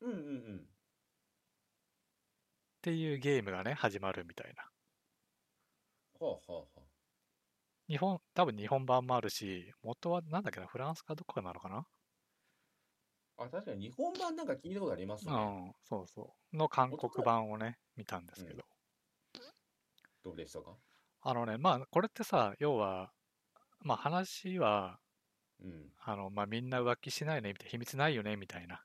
[0.00, 0.20] うんうんう
[0.54, 0.68] ん。
[2.82, 4.70] ていうゲームがね、始まるみたいな。
[6.18, 6.66] はあはあは
[7.88, 11.86] 日本、多分日本版もあるし、元はなんだっけな、フランスかどこかなのかな？
[13.36, 13.44] あ。
[13.44, 15.32] あ、確かに日本版なんか聞いたことありますね。
[15.32, 16.22] うん、そうそ
[16.52, 16.56] う。
[16.56, 18.64] の韓国版をね、見たんですけど。
[20.22, 20.78] どうでしたか？
[21.22, 23.12] あのね、まあ、これってさ、要は、
[23.80, 25.00] まあ話は、
[25.60, 25.94] うん。
[25.98, 28.84] あの、まあみんな浮気しないね、みたいな、秘密ないよね、みたいな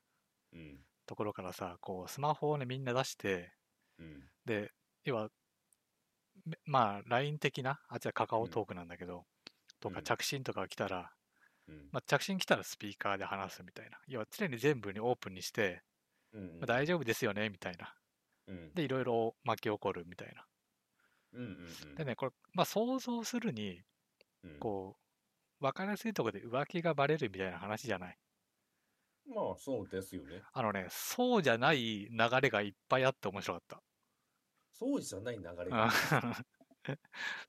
[0.52, 0.84] うん。
[1.08, 3.52] ところからさ、こう、スマホをね、みんな出して、
[3.98, 4.30] うん。
[4.46, 4.72] で、
[5.04, 5.30] 要は、め
[6.64, 9.24] まあ、LINE 的な、あっちはカカオトークなんだけど、
[9.80, 11.10] とかうん着信とかが来たら、
[11.68, 11.88] うん。
[11.92, 13.98] まあ、着信来たらスピーカーで話すみたいな。
[14.06, 15.82] 要は常に全部にオープンにして、
[16.32, 17.94] うんまあ、大丈夫ですよねみたいな。
[18.48, 18.74] うん。
[18.74, 20.46] で、いろいろ巻き起こるみたいな。
[21.96, 23.82] でね、これ、まあ、想像するに、
[24.42, 24.96] うんこ
[25.60, 28.18] う、分かりやすいところで浮気がバレるみたいな話じゃない？
[29.26, 30.42] まあそうですよね。
[30.52, 32.08] あのね、そうじゃない流
[32.40, 33.82] れがいっぱいあって面白かった。
[34.80, 35.90] そうじゃない流れうんが。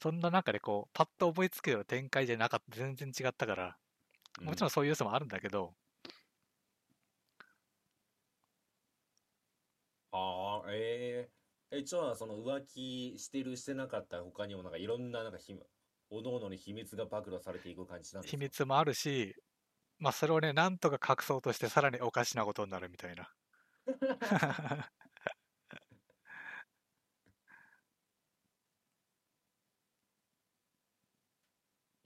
[0.02, 2.76] そんな中でこう、パッと思いつくような展開じゃなかった。
[2.78, 3.80] 全然違ったから、
[4.42, 5.76] もちろんそういう要素もあるんだけど、
[10.12, 11.32] ああ、え
[11.72, 15.54] ええ、じゃあ、その浮気してるしてなかった他にもなんかいろんななんかひ、
[16.10, 18.38] おのおのに秘密が暴露されていく感じなんですか？
[18.38, 19.36] 秘密もあるし、
[20.00, 23.36] まあそれをね、なんとか隠そうとしてさらにおかしなことになるみたいな。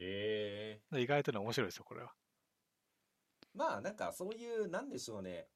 [0.08, 2.16] ええ意外とね、面白いですよ、これは。
[3.54, 5.48] まあなんかそういう、なんでしょうね。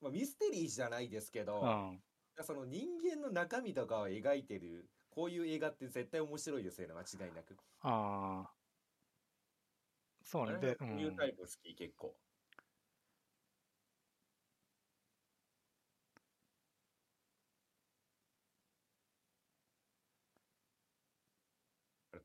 [0.00, 2.02] まあミステリーじゃないですけど、うん。
[2.44, 7.60] その人間の中身とかを描いてる、こういう映画って絶対面白いですよね、間違いなく。
[7.80, 8.54] ああ。
[10.24, 10.58] そうね。
[10.58, 10.76] で、う。
[10.76, 12.18] こういうんタイプ好き、結構。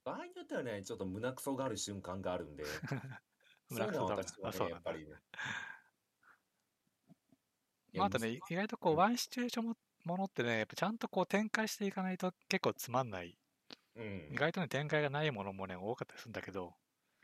[0.07, 2.63] 場合によってはね、ちょっと胸くそがある瞬間があるんで、
[3.69, 5.05] そういうのは私はね、やっぱりね。
[7.91, 13.37] いまあ、やあとね、む意外とこう、ワンシチュエーションもものってね、やっぱちゃんとこう展開していかないと結構つまんない。
[13.95, 16.73] うん意外とね、展開がないものもね、多かったりするんだけど、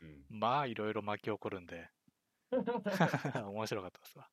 [0.02, 1.88] うんまあ、いろいろ巻き起こるんで、
[3.48, 4.28] 面白かったですわ。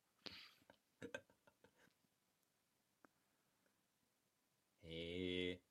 [4.84, 5.71] へえ。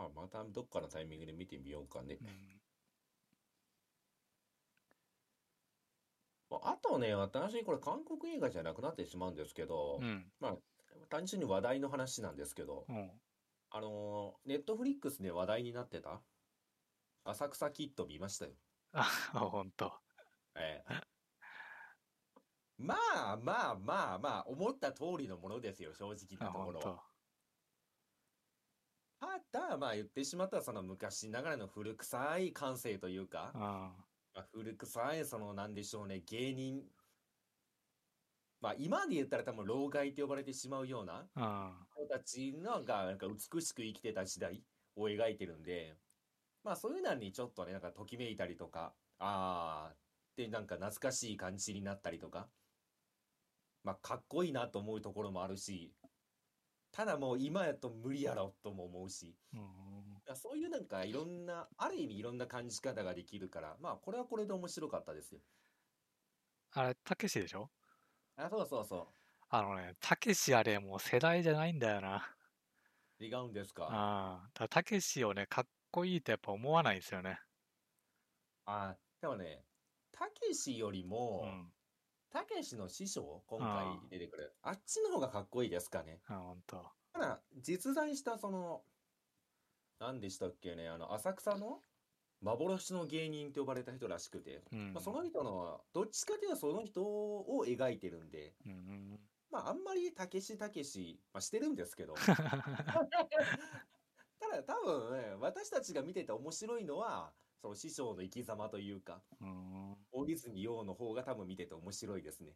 [0.00, 2.24] まあ、またどっかのタイミングで見てみようかねう。
[2.24, 2.26] ん。
[6.48, 10.32] まああとね、私、これ韓国映画じゃなくなってしまうんですけどう、ん。
[10.40, 10.56] まあ、
[11.10, 13.10] 単純に話題の話なんですけど、うん。
[13.70, 16.22] あのー、ネットフリックスで話題になってた？
[17.24, 18.52] 浅草キッド見ましたよ。
[18.92, 19.92] あ、ほんと。
[20.56, 21.00] ええ。
[22.78, 27.09] まあまあまあまあ、思った通りのものですよ、正直あ、なところは。
[29.20, 33.60] ただ、まあ言ってしまったら、その昔ながらの古臭い感性というか、うん。
[33.60, 36.90] まあ、古臭い、その、なんでしょうね、芸人。
[38.60, 41.88] まあ、今で言ったら多分、老害と呼ばれてしまうようなうん。
[41.96, 44.64] 人たちのが、なんか美しく生きてた時代
[44.96, 45.98] を描いてるんで、
[46.62, 49.98] まあ、そういうのにちょっとね、なんかときめいたりとか、あーっ
[50.36, 52.52] てなんか懐かしい感じになったりとか、
[53.82, 55.96] まあ、かっこいいなと思うところもあるし、
[56.92, 60.22] ただもう今やと無理やろとも思うし、うん。
[60.26, 65.42] やそういうなんかいろんな、ある意味いろんな感じ方ができるから、まあこれはこれで面白かったですよ。
[66.72, 67.70] あれ、たけしでしょ？
[68.36, 69.14] あ、そうそうそ
[69.48, 72.36] あのね、たけしあれもう世代じゃないんだよな。
[73.20, 73.24] う。
[73.24, 74.00] 違うんですか？
[74.56, 77.40] あたけしをね、かっこいいとやっぱ思わないんですよね。
[78.66, 79.66] あ、でもね、
[80.12, 81.04] たけしより
[81.40, 81.72] うも、ん。
[82.30, 84.54] たけしの師匠、今あ回出てくる。
[84.62, 86.20] あっちの方がかっこいいですかね。
[86.26, 86.84] あ、ほんと。
[87.12, 88.82] ただ、実在したその、
[89.98, 91.80] 何でしたっけね、あの、浅草の
[92.40, 94.92] 幻の芸人と呼ばれた人らしくて、うん。
[94.94, 99.20] まあ、その人の、どっちかというとその人を描いてるんで、うんうん。
[99.50, 103.04] まあ、あんまりたけしたけし、まあ、してるんですけど、 ただ
[104.64, 109.96] 多分ね、私たちが見てて面白いのは、その師匠の生き様というか、うん。
[110.12, 112.52] 大泉洋の方が多分見てて面白いですね。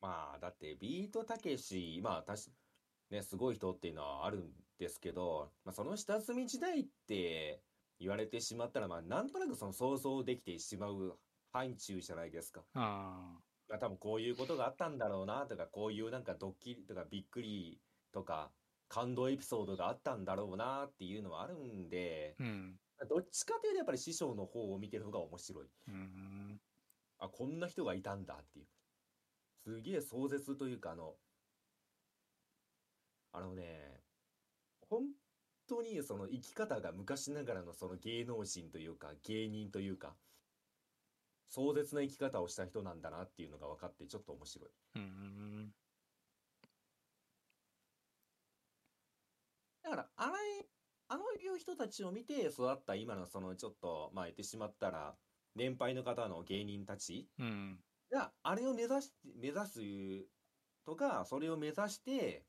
[0.00, 2.50] まあ、だってビートたけし、まあ、たし、
[3.10, 7.60] ね、すごい人っていうのはあるんですけど、まあ、その下積み時代って
[7.98, 11.18] 言われてしまったら、まあ、なんとなくその想像できてしまう
[11.52, 12.62] 範疇じゃないですか。
[12.74, 13.38] あ
[13.68, 17.78] まあ、多分こういうことがあったんだろうなとか、こういうなんかドッキリとかびっくり
[18.12, 18.50] とか、
[18.90, 22.42] 感動エピソードがあったんだろうなっていうのはあるんで、あ。
[22.42, 22.80] うん。
[23.08, 25.68] どっちかというとやっぱり師匠の方を見てる方が面白い。
[25.88, 26.60] うん。
[27.18, 28.66] あ、こんな人がいたんだっていう。
[29.64, 31.14] すげえ壮絶というか、あの、
[33.32, 34.02] あのね、
[34.80, 35.04] 本
[35.68, 40.16] 当にその生き方が昔ながらのその芸能人というか、芸人というか、
[41.48, 44.70] 壮絶な生き方をした人なんだなっていうのが分かってちょっと面白い。
[44.96, 45.74] うん。
[49.82, 50.68] だから、あれ、
[51.08, 55.18] あのいう人たちを見て育った今のそのちょっと、まあ言ってしまったら、
[55.54, 57.84] 年配の方の芸人たちうん。
[58.10, 59.80] が、あれを目指し、目指す
[60.84, 62.48] とか、それを目指して、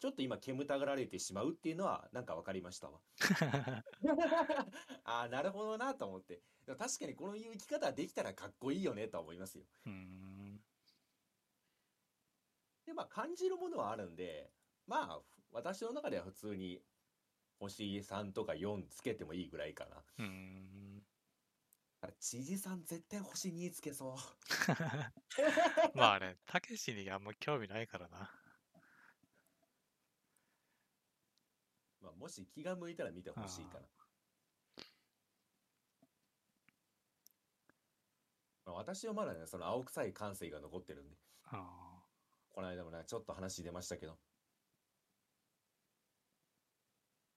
[0.00, 3.02] ちょっと今煙たがられてしまうっていうのはなんか分かりましたわ。
[5.04, 6.44] ああ、なるほどなと思って。
[6.66, 9.66] 確かにこのいう生き方できたらかっこいいよねとは思いますよ。
[9.84, 10.64] うん。
[12.86, 14.54] で、まあ感じるものはあるんで、
[14.86, 15.20] まあ
[15.52, 16.80] 私の中では普通に
[17.58, 20.02] 星3とか4つけてもいいぐらいかな。
[20.18, 21.02] うん。
[22.18, 24.16] 知事さん絶対星2つけそう。
[25.94, 28.30] まあね、たけしにあんま興味ないからな。
[32.00, 33.86] まあもし気が向いたら見てほしいかな。
[38.64, 42.02] まあ私はまだね、その青臭い感性が残ってるんで、あ
[42.50, 44.18] この間もね、ちょっと話出ましたけど、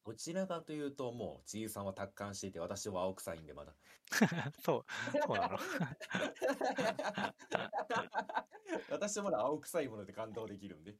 [0.05, 3.73] どちらかというと、もう、ちいさんは達観していて、私は青臭いんで、まだ。
[4.11, 4.51] あ。
[4.61, 4.85] そう、
[5.25, 5.57] そうなの。
[8.91, 10.95] 私はまだ青臭いもので感動できるんで。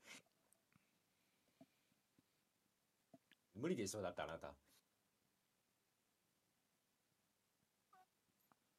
[3.56, 4.56] 無理でしょ、だってあなた。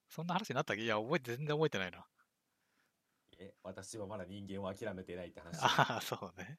[0.08, 0.82] そんな話になったっけ？
[0.82, 2.06] いや、覚えて、全然覚えてないな。
[3.38, 5.58] え、私はまだ人間を諦めてないって話。
[5.62, 6.58] ああ、そうね。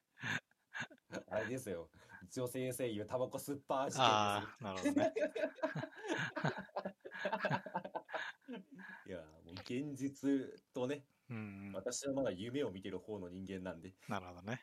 [1.28, 1.90] あれですよ。
[2.30, 5.12] 女性声優タバコスッパー事件ああ、なるほどね。
[9.06, 10.30] いや、もう現実
[10.72, 11.72] とね、うん。
[11.74, 14.62] 私はまだ夢を見てる方の人間なんで、なるほどね。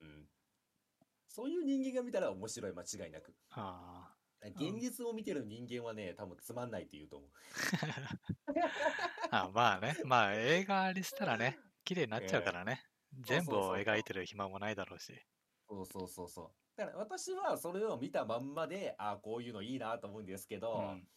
[0.00, 0.28] うん。
[1.28, 3.34] そういう人間が見たら面白い、間違いなく。
[3.50, 7.30] あ現実を見てる人間はね、多分つまんないって言うと思う。
[9.30, 9.44] あ。
[9.44, 9.96] あまあね。
[10.04, 12.84] まあ、映画にしたらね、 綺麗になっちゃうからね。
[13.20, 15.14] 全部そうそうそうを描いてる暇もないだろうし。
[15.68, 16.50] そうそうそうそう。
[16.76, 21.08] だから私はそれを見たまんまで、ああ、こういうのいいなと思うんですけど、うん。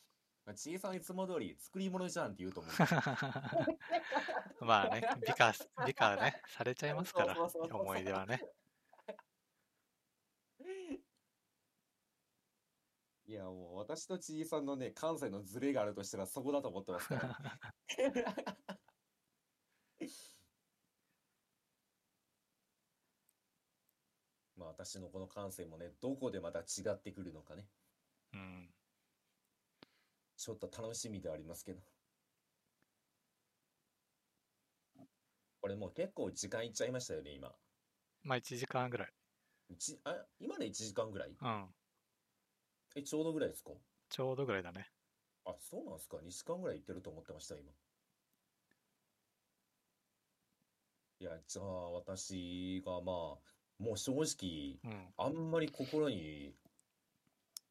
[0.45, 2.73] まあ、ちいさんいつも通り作り物じゃんって言うと思う。
[4.65, 5.53] まあね、美化、
[5.85, 8.41] 美化ね、されちゃいますから、思い出はね。
[13.27, 17.39] いや、もう私とちいさんのね、関西のズレがあるとしたらそこだと思ってますから。
[24.57, 27.65] まあ私のこの感性もね、どこでまた違ってくるのかね、
[28.33, 28.69] うん。
[30.35, 31.81] ちょっと楽しみではありますけど。
[35.61, 37.55] これもう結構時間いっちゃいましたよね、今。
[38.23, 39.13] まあ、1時間ぐらい。
[39.69, 41.29] 一あ、今で1時間ぐらい？
[41.41, 41.65] うん。
[42.95, 43.71] え、ちょうどぐらいですか？
[44.09, 44.91] ちょうどぐらいだね。
[45.45, 47.71] あ、そうなんですか ?2 時間ぐらい行ってると思ってました、今。
[51.19, 55.13] いや、じゃあ私がまあ、もう正直、うん。
[55.17, 56.53] あんまり心に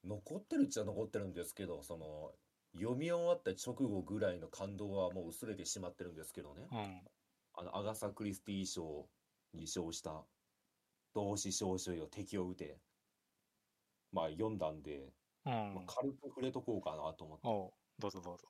[0.05, 2.33] 残ってるっちゃ残ってるんですけど、その、
[2.75, 6.67] 読み終わった直後ぐらいの感動はもう薄れてしまってるんですけどね。
[6.71, 7.01] うん。
[7.55, 9.09] あの、アガサ・クリスティ賞
[9.55, 10.25] に賞した、
[11.15, 12.79] 同志少女よ敵を撃て。
[14.13, 15.13] まあ読んだんで、
[15.47, 15.87] うまあん。
[15.87, 17.49] 軽く触れとこうかなと思って。
[17.49, 18.49] おうどうぞどうぞ。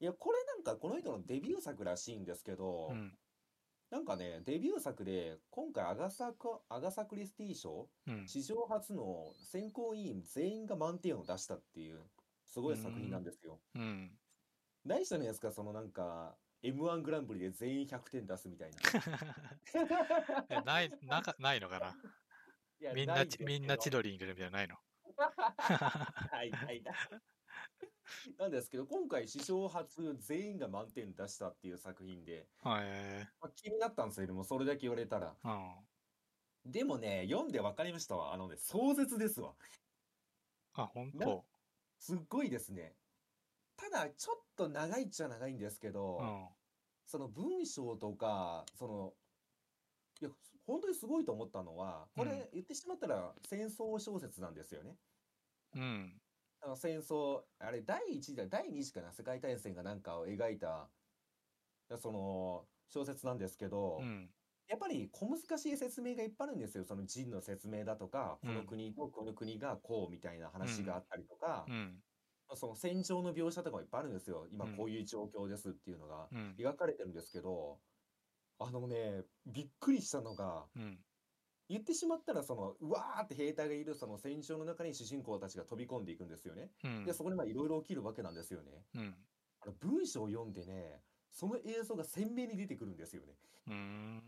[0.00, 3.18] いや、これなんかこの人のデビュー作らしいんですけど、うん。
[3.90, 8.28] なんかね、デビュー作で、今回アガサカ、アガサクリスティ賞、うん。
[8.28, 12.08] 史上初の選考委員全員が満点を出したっていう、
[12.46, 13.60] すごい作品なんですよ。
[13.74, 14.16] うん。
[14.84, 18.78] 何したのやつか、そのなんか、M1 グランプリで全員100点出すみたいな。
[20.50, 21.96] えない、なか、ないのかな？
[22.94, 24.76] みんなみんな千ど鳥にいるみたいなのないの？
[25.18, 26.84] はい、はい、はい。
[28.38, 32.84] なんですけど、今回史上初全員が満点出したっていう作品で、はい。
[33.40, 35.36] まあ、気になったんですよ、でもそれだけ言われたら。
[35.42, 36.70] うん。
[36.70, 38.32] でもね、読んで分かりましたわ。
[38.32, 39.54] あのね、壮絶ですわ。
[40.74, 41.46] あ、本な当。
[41.98, 42.96] すっごいですね。
[43.76, 46.48] ただ、ちょっと長いっちゃ長いんですけど、うん。
[47.06, 49.14] その文章とか、その、
[50.20, 50.30] いや、
[50.66, 54.96] 本当にすごいと思ったのは、こうんれ言ってしまったら戦争小説なんですよね。
[55.74, 56.22] うん。
[56.62, 60.92] あの戦争、あれ、第一次だ、第二次かな、世界大戦がなんかを描いた、
[61.98, 64.34] その、小説なんですけど、うん。
[64.68, 66.84] やっぱり小難しい説明がいっぱいあるんですよ。
[66.84, 72.02] その陣の説明だとか、このうん国とこの国がこうみたいな話があったりとかう、ん。
[72.56, 74.48] その戦場の描写とかもいっぱいあるんですよ。
[74.50, 76.60] 今うんこういう状況ですっていうのがうん。
[76.60, 77.82] 描かれてるんですけど、
[78.58, 81.04] あのね、びっくりしたのが、うん。
[81.70, 86.72] 言ってしまったら、その、うわーって兵隊がいるその戦場の中に主人公たちが飛び込んでいくんですよね。
[86.82, 88.84] うんで、そこにまあいろいろ起きるわけなんですよね。
[88.96, 89.14] うん。
[89.62, 91.00] あの文章を読んでね、
[91.30, 93.34] その映像が鮮明に出てくるんですよね。
[93.68, 94.22] うーん。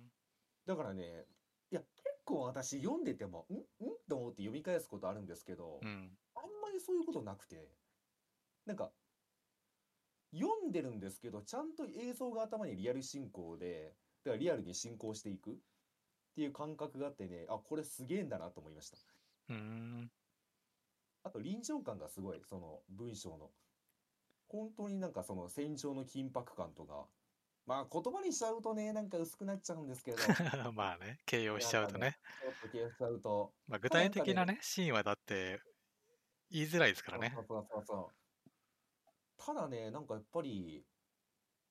[0.66, 1.26] だからね、
[1.72, 1.90] いや、結
[2.24, 3.54] 構私読んでても、ん？
[3.54, 3.64] ん？
[4.08, 6.16] と思って読み返すことあるんですけど、うん。
[6.36, 7.68] あんまりそういうことなくて、
[8.66, 8.92] なんか、
[10.32, 15.58] 読んでるんですけど、ちゃんと映像が頭にリアル進行で、だからリアルに進行していく
[16.32, 18.96] っていう感覚があってね、あ、これすげえんだなと思いました。
[19.50, 20.10] うーん。
[21.24, 23.50] あと臨場感がすごい、その文章の。
[24.48, 27.06] 本当になんかその戦場の緊迫感とか、
[27.66, 30.22] まあ言葉にしちゃうとね、なんか薄くなっちゃうんですけど、ち
[30.66, 32.18] ょまあね、形容しちゃうとね。
[32.48, 35.60] っと消しちゃうと、まあ、具体的なね、シーンはだって
[36.50, 37.40] 言いづらいですからねそ。
[37.42, 38.22] うそうそうそう。
[39.36, 40.84] ただね、なんかやっぱり、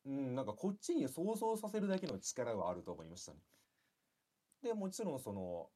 [0.05, 3.39] うん、なんかこっちに想像させるだけの力はあると思いましたね。
[4.61, 5.69] で、もちろんその、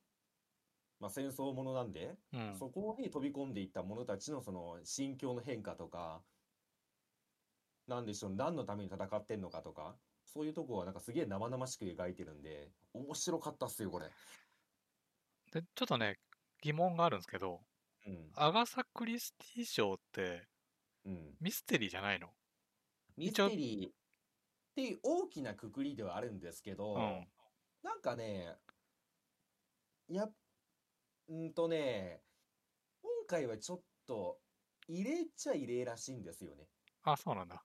[0.99, 2.55] まあ戦争ものなんで、うん。
[2.57, 6.21] そこに飛び込んでいった者たちのその心境の変化とか、
[7.87, 14.09] なんでしょう、何のために戦ってんのかとか、そういうとこはなんかすげえ生々しく描いてるんで、面白かったっすよ、これ。
[15.51, 16.17] で、ちょっとね、
[16.61, 17.61] 疑問があるんですけど、
[18.05, 18.31] うん。
[18.35, 20.47] アガサ・クリスティ賞って
[21.05, 21.37] うん。
[21.39, 22.29] ミステリーじゃないの？
[23.17, 23.91] ミステリーっ
[24.75, 27.27] ていう大きなくくりではあるんですけど、うん。
[27.83, 28.64] なんかね、い
[30.13, 30.27] や、
[31.27, 32.21] うんとね、
[33.01, 34.37] 今回はちょっと
[34.87, 36.67] 入れちゃ入れらしいんですよね。
[37.03, 37.63] あ、そうなんだ。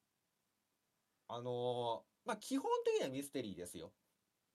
[1.28, 3.92] あのーまあ基本的にはミステリーですよ。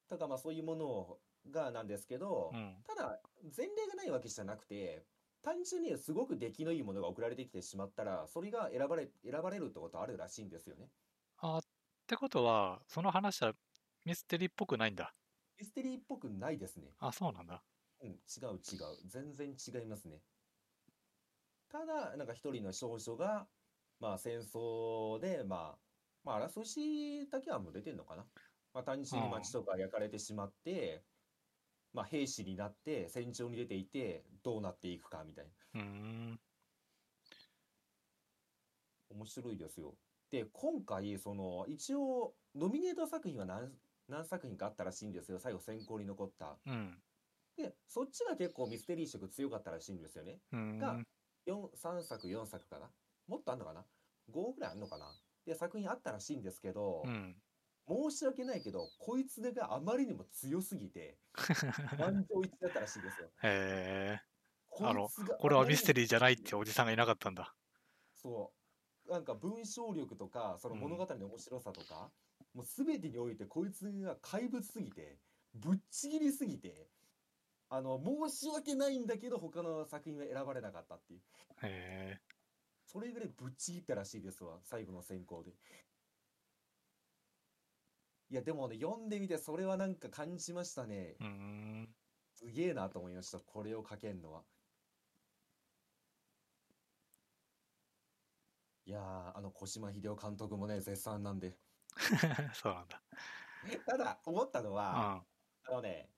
[0.07, 1.17] ただまあそういうもの
[1.51, 2.75] がなんですけど、うん。
[2.85, 3.19] ただ
[3.57, 5.05] 前例がないわけじゃなくて、
[5.41, 10.89] 単純にすごく出来のいいものが送られてきてしまったら、それが選ばれ、選ばれるってことあるらしいんですよね。
[11.37, 11.61] あ、っ
[12.07, 13.53] てことは、その話は
[14.05, 15.13] ミステリーっぽくないんだ。
[15.57, 16.91] ミステリーっぽくないですね。
[16.99, 17.63] あ、そうなんだ。
[18.05, 18.97] うん、違う違う。
[19.07, 20.21] 全然違いますね。
[21.69, 23.47] ただ、なんか一人の少女が、
[23.99, 25.79] まあ戦争で、まあ、
[26.23, 28.25] まあ争いしだけはもう出てんのかな。
[28.73, 31.03] まあ単純に街とか焼かれてしまって、
[31.93, 35.51] まあ兵士になって戦場に出ていて、どうなっていくかみたいな。
[35.73, 35.81] うー
[36.33, 36.39] ん。
[39.09, 39.95] 面白いですよ。
[40.29, 43.71] で、今回、その、一応、ノミネート作品は何、
[44.07, 45.39] 何作品かあったらしいんですよ。
[45.39, 46.57] 最後選考に残った。
[46.65, 47.04] うん。
[47.57, 50.41] で、そっちが結構ミステリー色強かったらしいんですよね。
[50.77, 51.05] がん。
[51.45, 52.91] 4、3作、4作かな
[53.27, 53.87] もっとあんのかな
[54.29, 55.17] ?5 ぐらいあんのかな？
[55.45, 57.41] で、作品あったらしいんですけど、うん。
[57.87, 61.19] 申し訳ないけど、こいつがあまりにも強すぎて、
[61.97, 63.33] 満場一致だったらしいんですよ。
[63.43, 64.21] へえ。
[64.67, 67.55] こいつがこれはミステリーじゃないっておじさんがいなかったんだ。
[68.13, 68.53] そ
[69.05, 69.11] う。
[69.11, 72.11] なんか文章力とか、そのうん物語の面白さとか、
[72.53, 75.19] もう全てにおいてこいつが怪物すぎて、
[75.53, 76.89] ぶっちぎりすぎて、
[77.69, 81.21] あの、申し訳ないんだけど、他の作品は選ばれなかったっていう。
[81.63, 82.21] へえ。
[82.85, 85.51] それぐらいぶっちぎったらしいですわ、最後の選考で。
[88.29, 91.15] いや、でもね、読んでみてそれはなんか感じましたね。
[91.19, 91.95] うーん。
[92.33, 94.43] すげえなと思いました、これを書けんのは。
[98.85, 101.57] いやー、あの、小島秀夫監督もね、絶賛なんで。
[102.53, 103.01] そうなんだ。
[103.87, 105.23] ただ、思ったのは、
[105.67, 105.73] うん。
[105.73, 106.11] あのね、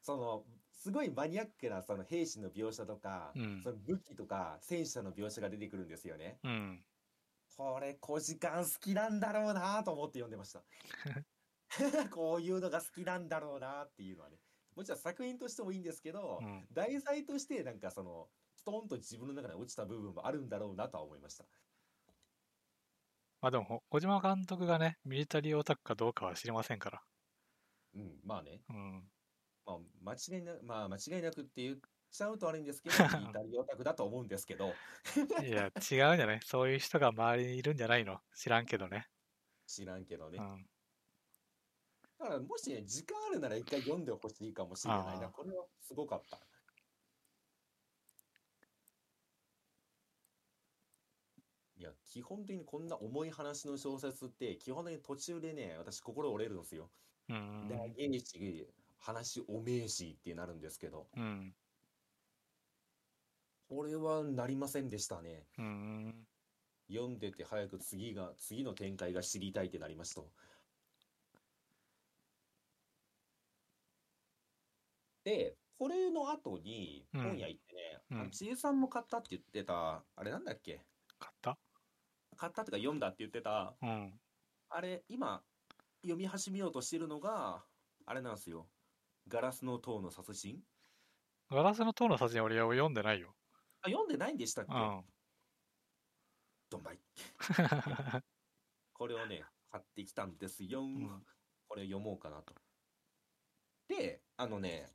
[0.00, 0.46] その、
[0.76, 6.38] すごいマニアックなその兵士の描写とか、うんその武器とか戦車の描写が出てくるんですよね。
[6.44, 6.84] うん。
[7.56, 10.62] これ小時間好きなんだろうなと思って読んでました。
[12.10, 14.38] こういうのが好きなんだろうなっていうのはね。
[14.74, 16.66] もちろん作品としてもいいんですけど、うん。
[16.72, 21.44] 題材としてなんかそのストンと自分の中で落ちた部分もあるんだろうなとは思いました。
[23.40, 27.02] まあでも、ほ小島監督がね、ミリタリーオタクかどうかは知りませんから。
[27.94, 29.04] うん、まあね、うん。
[29.66, 31.76] まあ間違いなまあ間違いなくって言っ
[32.10, 34.72] ちゃうと悪いんですけど、ミリタリーオタクだと思うんですけど、
[35.42, 36.40] いや、違うんじゃない？
[36.44, 38.20] そういう人が周りにいるんじゃないの？
[38.34, 39.08] 知らんけどね。
[39.66, 40.42] 知らんけどねう。
[40.42, 40.66] ん。
[42.18, 45.28] だからもしね、時間あるなら一回読んでほしいかもしれないな。
[45.28, 46.38] これはすごかった。
[51.76, 56.88] いや、基本的にこんな重い話の小説って、基本的に途中でね、私心折れるんですよ。
[57.28, 57.68] うん。
[57.68, 58.68] 長えし、
[59.04, 61.54] 話おめえしってなるんですけど、うん。
[63.68, 65.44] これはなりませんでしたね。
[65.58, 66.26] うん。
[66.88, 70.22] 読んでて早く次が、次の展開が知りたいってなりました。
[75.24, 80.80] で、これの後にうん本屋行ってね、うんあちえさんも買ったって言ってた、あれなんだっけ？
[81.18, 81.58] 買った？
[82.36, 84.12] 買ったってか読んだって言ってた、うん。
[84.70, 85.42] あれ、今、
[86.02, 87.62] 読み始めようとしてるのが、
[88.06, 88.66] あれなんですよ。
[89.28, 90.60] ガラスの塔の殺人？
[91.50, 93.34] ガラスの塔の殺人俺は読んでないよ。
[93.82, 94.72] あ、読んでないんでしたっけ？
[94.72, 95.04] うん。
[96.70, 96.98] どんまい。
[98.92, 100.82] これをね、買ってきたんですよ。
[100.82, 101.24] ん
[101.68, 102.54] これ読もうかなと。
[103.88, 104.92] で、あのね、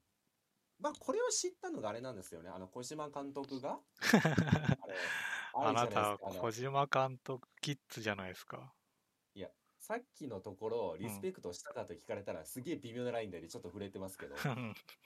[0.79, 2.49] まあ、これを知ったのがあれなんですよね。
[2.49, 3.81] あの、小島監督が、
[4.81, 4.97] あれ、
[5.53, 8.73] あなれじゃないですかあのた小島監督キッズじゃないですか。
[9.89, 14.35] さっきのところ、リスペクトしたかと聞かれたら、すげえ微妙なラインでちょっと触れてますけど、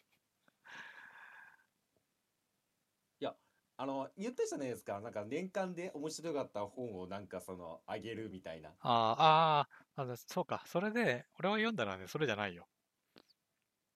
[3.75, 5.01] あの、言ったじゃないですか。
[5.01, 8.69] なんか年間で面白かった本をなんかその、あげるみたいな。
[8.69, 10.63] ああ、ああ、あそうか。
[10.67, 12.67] それで、俺は読んだのはね、それじゃないよ。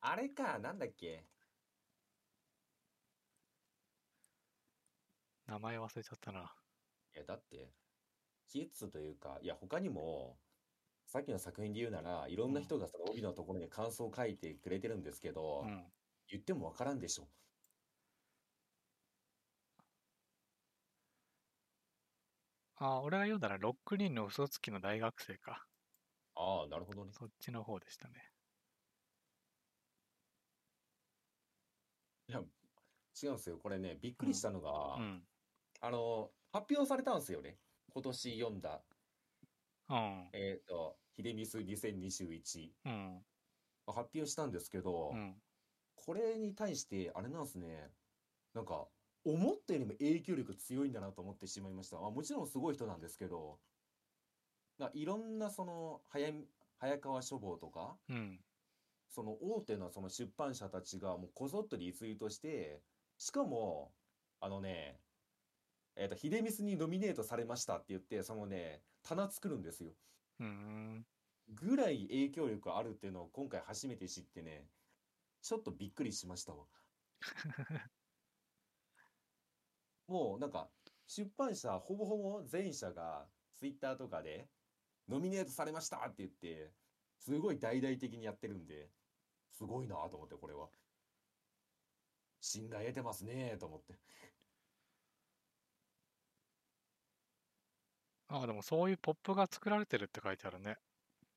[0.02, 1.26] あれか、なんだっけ
[5.46, 6.56] 名前忘れちゃったな。
[7.16, 7.72] いや、だって、
[8.48, 10.38] キッズというか、いや、他にも、
[11.08, 15.86] さっきの作品で言うなら、いろんな人がその帯のところに感想を書いてくれてるんですけど、うん。
[16.28, 17.30] 言ってもわからんでしょ。
[22.76, 25.66] あ、俺が読んだのは6人の嘘つきの大学生か。
[26.36, 27.12] ああ、なるほどね。
[27.14, 28.14] そっちの方でしたね。
[32.30, 32.40] いや、
[33.24, 33.58] 違うんですよ。
[33.58, 35.24] これね、びっくりしたのが、うん。
[35.80, 37.58] あの、発表されたんですよね。
[37.94, 38.84] 今年読んだ、
[39.90, 40.30] うん。
[40.34, 42.72] えっと、ヒデミス2021。
[42.86, 43.26] うん。
[43.88, 45.36] 発表したんですけど、うん。
[45.96, 47.90] これに対して、あれなんですね。
[48.54, 48.88] なんか、
[49.26, 52.00] 思ったよりも影響力強いんだなと思ってしまいました。
[52.00, 53.60] まあ、もちろんすごい人なんですけど、
[54.78, 56.46] ないろんなその、早見
[56.80, 58.40] 早川書房とか、うん。
[59.10, 62.82] その大手のその出版社たちがもうこぞっとリツイートして、
[63.18, 63.92] しかも、
[64.40, 65.00] あのね、
[65.96, 69.92] えっと、秀ミスにノミネートされましたって言って、そのね、棚作るんですよ。
[70.40, 71.06] うん。
[71.50, 74.68] ぐらい影響力あるっていうのを今回初めて知ってね、
[75.42, 76.66] ちょっとびっくりしましたわ。
[80.08, 80.70] もうなんか、
[81.06, 84.50] 出版社ほぼほぼ全社がツイッターとかで、
[85.08, 86.74] ノミネートされましたって言って、
[87.18, 88.92] すごい大々的にやってるんで、
[89.52, 90.70] すごいなと思って、これは。
[92.42, 93.98] 信頼得てますねと思って。
[98.30, 100.78] あ、でもそういうポップが作られてるって書いてあるね。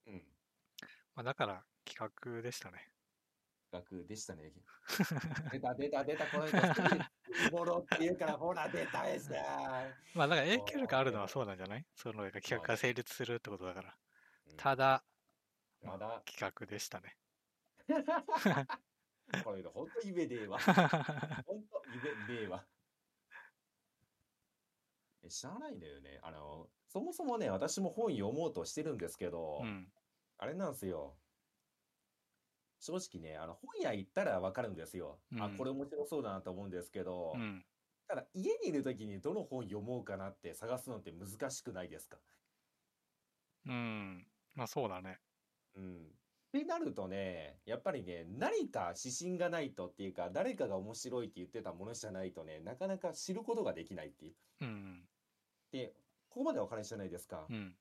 [0.06, 0.14] うん。
[1.14, 2.90] まあ、だから企画でしたね。
[3.72, 4.52] 額でしたね。
[5.52, 6.56] 出た出た出た、この人、
[7.32, 9.40] スボロっていうから、ほら、出たですね。
[10.14, 11.86] まあだから影響力あるのはそうなんじゃない？
[11.94, 13.96] その企画が成立するってことだから。
[14.56, 15.04] ただ、
[15.82, 17.16] まだ、企画でしたね。
[19.44, 20.58] これ、ほんと夢でえわ。
[20.58, 22.66] ほんと夢でえわ。
[25.22, 26.18] え知らないんだよね。
[26.22, 29.88] あの、そもそもね、私も本読もうとしてるんですけど、うん。
[30.38, 31.14] あれなんですよ。
[32.80, 35.20] 正直ね、あの、本屋行ったらわかるんですよ。
[35.38, 37.64] あ、うんこれ面白そうだなと思うんですけど、うん。
[38.08, 42.18] ただ家にいる時にどの本読もうかなって探すのって難しくないですか？
[43.66, 44.26] うん。
[44.56, 45.20] まあそうだね。
[45.76, 46.06] うん。
[46.06, 46.10] っ
[46.52, 54.34] てなるとね、やっぱりね、何か指針がないとっていうか、誰かが面白いって言ってたものじゃないとね、なかなか知ることができないっていう。
[54.62, 55.08] うん。
[55.70, 55.94] で、
[56.30, 57.52] ここまでわかるじゃないですかう。
[57.52, 57.74] ん。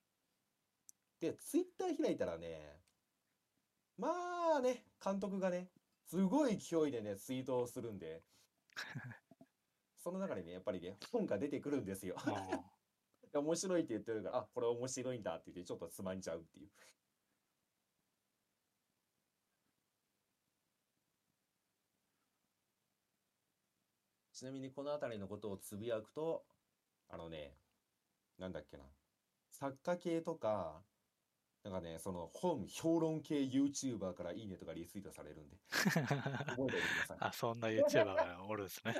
[1.19, 2.81] で、ツイッター開いたらね、
[3.97, 4.09] ま
[4.57, 5.69] あね、監督がね、
[6.07, 8.23] すごい勢いでね、ツイートをするんで、
[9.97, 12.15] その中でね、やっぱりね、本が出てくるんですよ。
[12.25, 12.33] うん
[13.31, 16.69] 面白いって言ってるから、あ、これ面白いんだって言って、ちょっとつまんじゃうっていう。
[24.33, 26.43] ちなみにこの辺りのことをつぶやくと、
[27.09, 27.55] あのね、
[28.39, 28.83] なんだっけな、
[29.51, 30.81] 作家系とか、
[31.63, 37.17] なんかね、その本評論系 YouTuber からいいねとかリツイートされるんで、覚えておいてください。
[37.27, 38.95] あ、そんな YouTuber が おるんですね。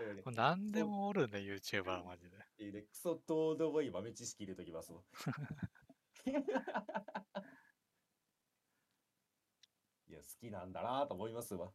[0.00, 2.38] う んね何でもおるね、YouTuber マジで。
[2.58, 5.02] いいねクソどうでもいい豆知識入れときますわ。
[10.08, 11.72] いや、好きなんだなと思いますわ。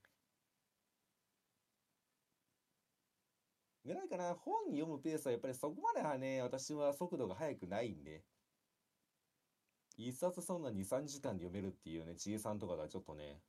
[3.88, 8.22] ぐらいかな、本読むペースはやっぱりそこまではね、私は速度が速くないんで。
[9.96, 13.42] 一冊そんな2、3時間で読めるっていうね、ちいさんとかがちょっとね。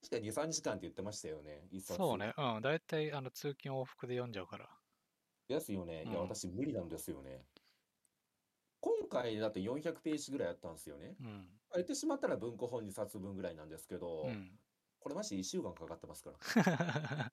[0.00, 1.98] 確か2、3時間って言ってましたよね、一冊。
[1.98, 4.70] そうね、うん、だいたいあの通勤往復で読んじゃうから。
[5.48, 6.04] ですよね。
[6.04, 7.44] いや、うん私無理なんですよね。
[8.80, 11.16] 今回だって400ページぐらいやったんですよね。
[11.20, 11.26] うん。
[11.26, 11.32] ま
[11.72, 14.58] あ言ってしまったら文庫本2冊分ぐらいなんですけど、うん。
[15.00, 17.32] これマジ1週間かかってますから。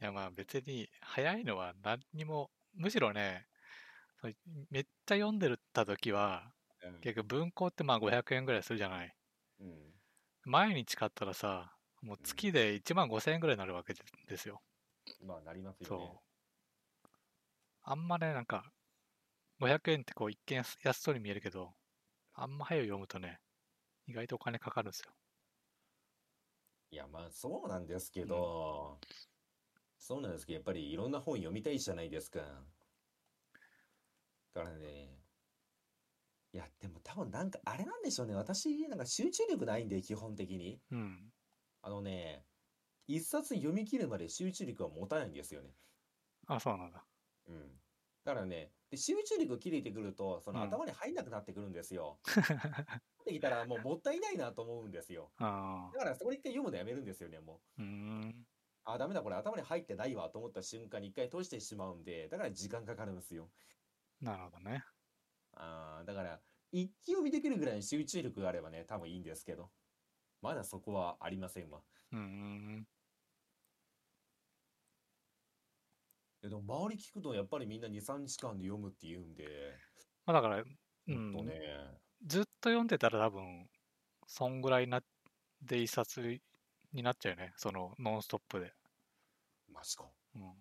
[0.00, 3.46] いやまあ別に早いのは何にも、むしろね、
[4.70, 6.52] めっちゃ読んでた時は、
[6.82, 9.14] うん結局文庫ってまあ500円ぐらいするじゃない。
[9.60, 9.94] うん。
[10.44, 14.62] 毎日買ったらさ、もう月で1万5000円ぐらいになるわけでですよ。
[15.24, 16.20] まあ、なりますよね。。
[17.82, 18.70] あんまね、なんか、
[19.60, 21.74] 500円ってこう一見安安そうに見えるけど、
[22.34, 23.40] あんま早く読むとね、
[24.06, 25.12] 意外とお金かかるんですよ。
[26.90, 28.98] いや、まあそうなんですけど、
[29.98, 32.40] そうなんですけど、やっぱりいろんな本読みたいじゃないですか。
[34.54, 35.18] だからね、
[36.52, 38.34] いや、でも多分なんかあれなんでしょうね。
[38.34, 40.80] 私、なんか集中力ないんで、基本的に。
[40.90, 41.32] うん。
[41.82, 42.46] あのね、
[43.06, 45.74] 一冊読み切るまで集中力は持たないんですよね。
[46.46, 47.06] あ、そうなんだ。
[47.46, 47.80] うん。
[48.24, 52.20] だからね、で集中力切れてくると、そのうん頭に入んなくなってくるんですよ。
[53.28, 55.30] ってきたらもうもったいないなと思うんですよ。
[55.38, 57.82] あだからそこで一回読むのやめるんですよね、もう。
[57.82, 57.82] あ。
[57.82, 58.46] うーん。
[58.84, 63.50] あ、ダメだ、これ頭に入ってないわと思った瞬間に一回閉じてしまうんで、だから時間かかるんですよ。
[64.22, 64.82] なるほどね。
[65.52, 66.40] あーだから、
[66.72, 69.70] 一気読みできるぐらいの集中力があればね、多分いいんですけど、
[70.40, 71.82] まだそこはありませんわ。
[72.12, 72.86] うーん。
[76.42, 79.44] えでも周り聞くとやっぱりみんな2、3時間で読むって言うんで、
[80.24, 80.62] まあだから、
[81.08, 81.42] うんと。
[81.42, 81.52] ね、
[82.26, 83.68] ずっと読んでたら多分、
[84.26, 85.02] そんぐらいな
[85.62, 86.40] で一冊
[86.92, 87.52] になっちゃうよね。
[87.56, 88.72] その、ノンストップで。
[89.72, 90.04] マジか。
[90.34, 90.52] うん。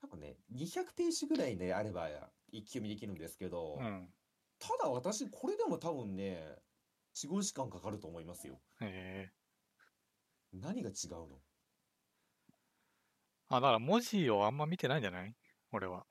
[0.00, 2.08] 多分ね、200ページぐらいね、あれば
[2.50, 4.12] 一気読みできるんですけど、うん。
[4.58, 6.58] ただ私、これでも多分ね、
[7.14, 8.60] 4、5時間かかると思いますよ。
[8.80, 9.32] へえ。
[10.52, 11.40] 何が違うの？
[13.48, 15.34] あ、だから文字をあんま見てないんじゃない？
[15.72, 16.06] 俺は。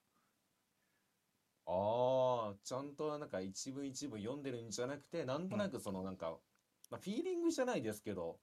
[1.66, 6.40] ああ、ちゃんとなんか一文一文読んでるんじゃなくて、なんとなくそのなんか、
[6.90, 8.42] まあ、フィーリングじゃないですけど、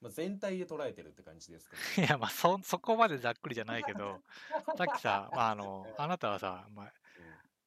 [0.00, 1.82] まあ、全体で捉えてるって感じですかね。
[1.98, 4.22] いや、まあ、そ、そこまでざっくりじゃないけど、
[4.76, 6.94] さっきさ、まあ、あの、あなたはさ、まあ、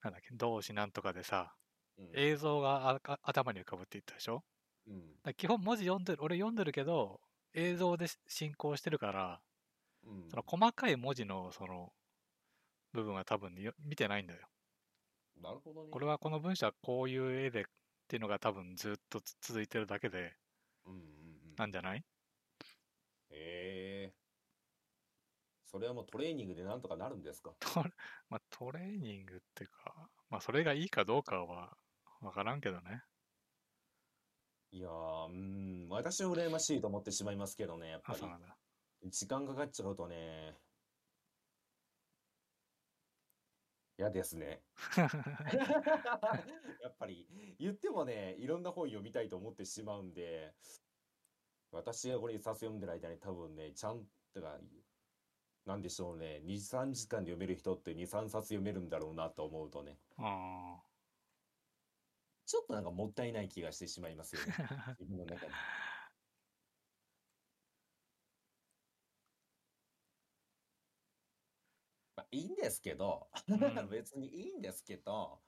[0.03, 1.56] なんだっけ、動詞なんとかでさ、
[1.98, 2.06] うん。
[2.06, 2.14] うん。
[2.14, 4.44] 映像がああ頭に浮かぶって言ったでしょ？
[4.88, 5.18] うん。
[5.23, 7.22] だから基本文字読んでる、俺読んでるけど、
[7.53, 9.41] 映像でし進行してるから、
[10.03, 10.31] うん。
[10.31, 11.94] その細かい文字のその
[12.91, 14.49] 部分は多分よ見てないんだよ。
[15.41, 15.91] なるほどね。
[15.91, 17.64] これはこの文章はこういう絵でっ
[18.07, 20.38] ていうのが多分ずっとつ続いてるだけで
[20.85, 21.01] うんうんう
[21.53, 21.57] ん。
[21.57, 22.05] なんじゃない？
[23.30, 24.15] へえ。
[25.65, 27.57] それはもうトレーニングでなんとかなるんですか？
[27.59, 27.91] トレ,、
[28.30, 31.77] まあ、トレーニングっていうか、まあ、それがいいかどうかは
[32.19, 33.03] 分からんけどね。
[34.72, 38.30] いやー、うん、私は羨ましいと思ってしまいますけどね、やっぱあ、りそう。
[38.30, 38.57] なんだ。
[39.03, 40.57] 時間かかっちゃうとね、
[43.97, 44.61] 嫌ですね。
[46.81, 47.27] やっぱり
[47.59, 50.53] 言ってもね、いろんな本読みたいと思ってしまうんで、
[51.71, 54.59] 私がこれ一冊読んでる間に多分ね、ちゃんとか、
[55.65, 60.81] なんでしょうね、2、3時間で読める人って2、3冊読めるんだろうなと思うとね、あ
[62.45, 64.95] ちょっとなんかもったいない気がしてしまいますよね、あ。
[64.99, 65.51] 自分の中で。
[72.31, 73.47] まあ、いいんですけど、ん
[73.89, 75.41] 別にいいんですけど、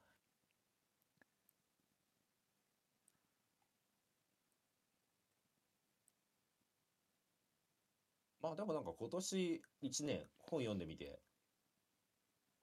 [8.40, 11.20] まあでもなんか今年1年本読んでみて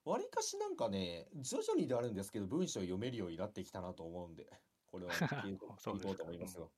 [0.07, 4.47] わりかしなんかね、徐々にではあるんですけど、文章を読めるようになってきたなと思うんで、
[4.85, 6.71] これは聞いて そうですかいこうと思いますよ。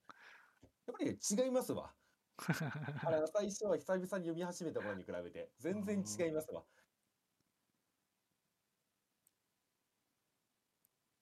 [0.87, 1.93] やっぱりね、違いますわ。
[3.05, 6.65] あれ、最初は久々に読み始めた頃に比べて、全然違いますわ。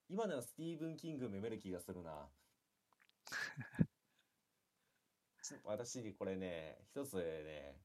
[0.09, 2.29] 今のはスティーブン・キング読める気がするな。
[5.63, 7.77] 私、これね、一つね、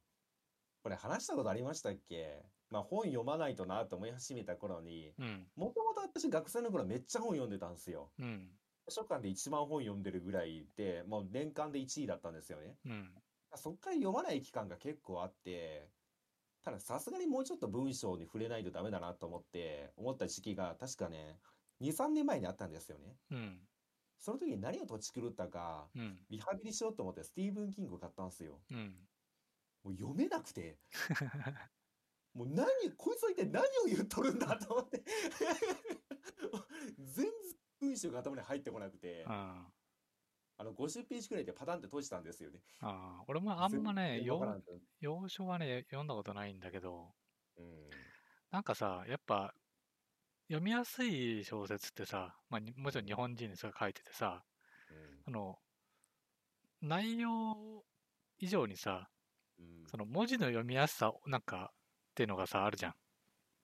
[0.83, 2.45] これ話したことありましたっけ？
[2.71, 5.51] まあ本読まないとなと思い始めた頃に、うん。
[5.57, 8.11] もともと私学生の頃めっちゃ本読んでたんですよ。
[8.19, 8.59] うん。
[8.89, 12.77] 図書館で一番本読んでるぐらいで、もう年間で1位だったんですよね。
[12.85, 13.15] うん。
[13.55, 15.89] そっから読まない期間が結構あって、
[16.63, 21.39] たださすがにもうちょっと文章に触れないとダメだなと思って、思った時期が確かね、
[21.83, 23.17] 2、3年前にあったんですよね。
[23.31, 23.59] うん。
[24.19, 26.19] その時に何を土地狂ったか、うん。
[26.31, 28.61] リハビリしようと思ってスティーブン・キングを買ったんですよ。
[28.71, 28.95] うん。
[29.83, 30.79] もう読めなくて、
[32.35, 35.03] もう何、こいつは一体何を言っとるんだと思って。
[36.99, 37.33] 全然
[37.81, 39.67] 文章が頭に入ってこなくて、あ
[40.59, 42.61] あの50ページくらいでパタンって閉じたんですよね。
[42.81, 43.25] あ。
[43.27, 44.39] 俺もあんまね、要
[45.29, 47.13] 所はね、読んだことないんだけど、
[47.59, 47.91] うん。
[48.53, 49.55] なんかさ、やっぱ、
[50.53, 54.45] 読みやすい小説ってさ、まあ、にもちろん日本人の人が書いててさ、
[55.27, 55.57] うんあの、
[56.83, 57.57] 内容
[58.39, 59.09] 以上にさ、
[59.59, 62.93] うんその文字の読みやすさ、なんか、っていうのがさ、あるじゃん。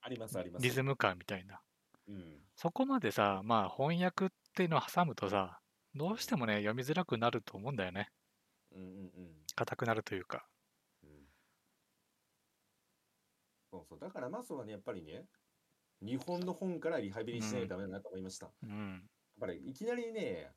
[0.01, 0.63] ありますあります。
[0.63, 1.61] リズム感みたいな。
[2.09, 2.39] うん。
[2.57, 5.59] そこまでさ、まあ翻訳っていうのを挟むとさ、
[5.95, 8.09] どうしてもね、読みづらくなると思うんだよね。
[8.73, 10.47] うんうんうん硬くなるというか。
[11.03, 11.11] うん。
[13.71, 13.99] そうそう。
[13.99, 15.25] だからまずはね、やっぱりね、
[16.01, 18.47] 日本の本からリハビリしないとダメだなと思いました。
[18.47, 19.11] やっうん。
[19.41, 20.57] ぱりいきなりね、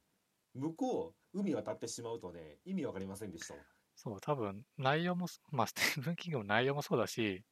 [0.54, 3.68] 向こう、海渡ってしまうとね、意味わかりませんでしたわ。
[3.96, 7.46] そう、多分内容も、まあ、スティーブン・キングも内容もそうだし、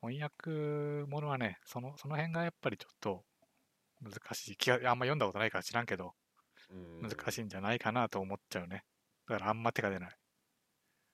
[0.00, 0.50] 翻訳
[1.10, 3.26] ものはね、その、その辺がやっぱりちょっと
[4.00, 4.56] 難しい。
[4.56, 6.14] 気が、あんま読んだことないから知らんけど、
[6.68, 8.84] うん難しいんじゃないかなと思っちゃうね。
[9.28, 10.18] だからあんま手が出ない。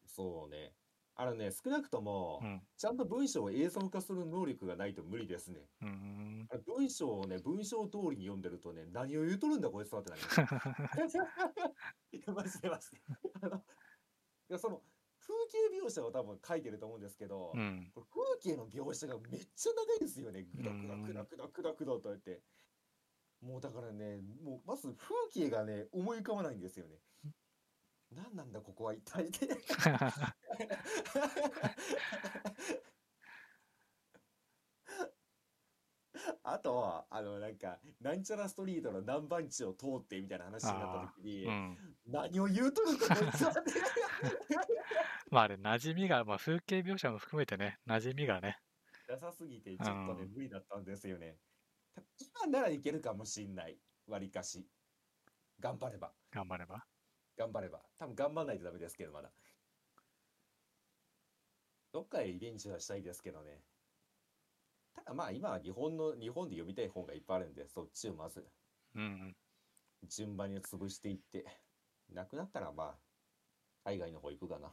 [0.07, 0.77] そうね。
[1.17, 2.63] あのね、少なくともう、ん。
[2.77, 5.61] ちゃんと文章を映像化する能力がないと無理ですね。
[5.81, 6.49] うーん。
[6.67, 10.41] 文章をね、文章通りに読んでるとね、何を言うとるんだこいつはってなります。
[12.13, 13.01] いや、マジでマジで。
[13.43, 13.61] あの、い
[14.49, 14.83] や、その、
[15.21, 15.33] 風
[15.71, 17.93] 景描写を多分書いてると思うんですけど、うん。
[17.95, 18.05] 風
[18.41, 20.43] 景の描写がめっちゃ長いですよね。
[20.43, 22.43] ぐだぐだぐだぐだぐだぐだとやって。
[23.41, 26.97] もうだからね、もうまず風景がね、思い浮かばないんですよね。
[28.15, 29.49] 何なんだここは一体って。
[36.45, 41.79] あとは、あの、なんか、なんちゃらストリートの何番地を通ってみたいな話になった時にう、ん。
[42.07, 43.61] 何を言うとるんだこいつはって。
[45.31, 48.59] まああれ、馴染みが、まあ風景描写も含めてね、馴染みがね。
[49.09, 51.39] なさすぎて、ちょっとねう、ん無理だったんですよね。
[51.95, 53.81] た今ならいけるかもしんない。
[54.07, 54.69] 割かし。
[55.61, 56.15] 頑張れば。
[56.31, 56.87] 頑張れば。
[57.37, 57.81] 頑張れば。
[57.99, 59.31] 多分頑張んないとダメですけど、まだ。
[61.93, 63.63] どっかへリベンジはしたいですけどね。
[64.95, 68.45] ただまあ今は日本の、日本で読みたい本がいっぱいあるんで、そっちをまず
[68.95, 69.37] うん。
[70.09, 71.45] 順番に潰していって、
[72.13, 72.99] なくなったらまあ、
[73.85, 74.73] 海外の方行くかな。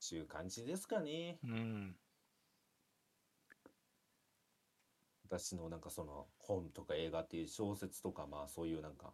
[0.00, 1.38] ちゅう感じですかね。
[1.44, 1.96] うん。
[5.28, 9.12] 私のなんかその本とか映画っていう小説とかまあそういうなんか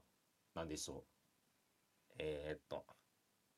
[0.55, 2.15] なんでしょう。
[2.19, 2.85] えーっと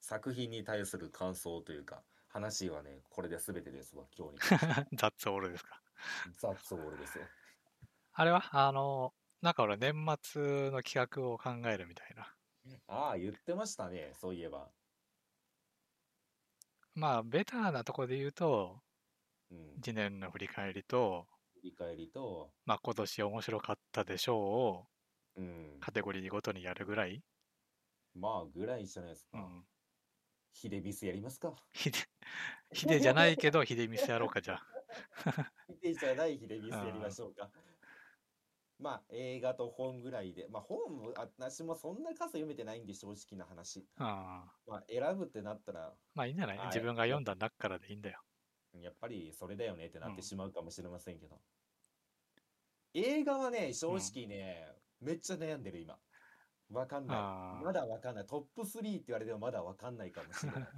[0.01, 4.39] 作品に対する感想というか話はねこれで全てですわ今日に
[4.97, 5.81] ザッツオールですか。
[6.39, 7.25] ザッツオールですよ。
[8.13, 9.13] あれはあの、
[9.43, 9.93] なんか俺年
[10.23, 12.27] 末の企画を考えるみたいな。
[12.89, 14.69] ああ言ってましたねそういえば。
[16.95, 18.81] まあ、ベターなところで言うと、
[19.51, 19.59] うん。
[19.83, 21.27] 1年の振り返りと、
[21.67, 24.87] 振り返りとまあ今年面白かったでしょうを
[25.37, 25.79] うん。
[25.81, 27.21] カテゴリーごとにやるぐらい？
[28.15, 29.65] まあぐらいじゃないですか、うん。
[30.53, 31.55] ヒデビスやりますか。
[31.75, 31.99] ヒデ、
[32.73, 34.63] ヒデじゃないけど、ヒデミスやろうか、じゃあ。
[35.69, 37.51] ヒデじゃないヒデビスやりましょうか。
[38.79, 40.49] まあ映画と本ぐらいで。
[40.49, 43.87] まあ本も私もそんな数読めてないんで正直な話。
[43.99, 44.55] ああ。
[44.67, 46.59] まあ選ぶってなったらまあいいんじゃない？
[46.59, 48.23] あ自分が読んだ中からでいいんだよ。
[48.73, 50.17] やっぱりそれだよねってなっうん。
[50.17, 51.41] てしまうかもしれませんけど、
[52.99, 54.67] 映画はね正直ね、
[55.03, 55.99] めっちゃ悩んでる今。
[56.71, 57.65] わかんない。
[57.65, 58.27] まだわかんない。
[58.27, 60.63] トップ3って言われてもまだわかんないかもしれない。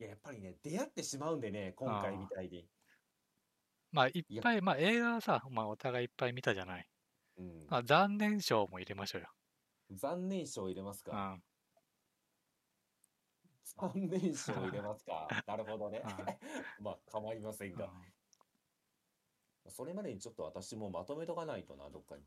[0.00, 2.66] いややっぱりね出会ってしまうんでね今回みたいに。
[3.92, 6.88] まあいっぱい、まあ映画はさ、まあお互いいっぱい見たじゃない。
[7.36, 7.66] うん。
[7.68, 9.28] まあ残念賞も入れましょうよ。
[9.90, 11.12] 残念賞入れますうん。
[11.12, 11.32] か。
[11.32, 11.42] うん。
[13.64, 15.28] 残念賞入れますか。
[15.46, 16.00] なるほどね。
[16.00, 16.38] は
[16.80, 17.92] まあ、構いませんが。
[19.70, 22.22] それまでにちょっと私もまとめとかないとな、どっかに。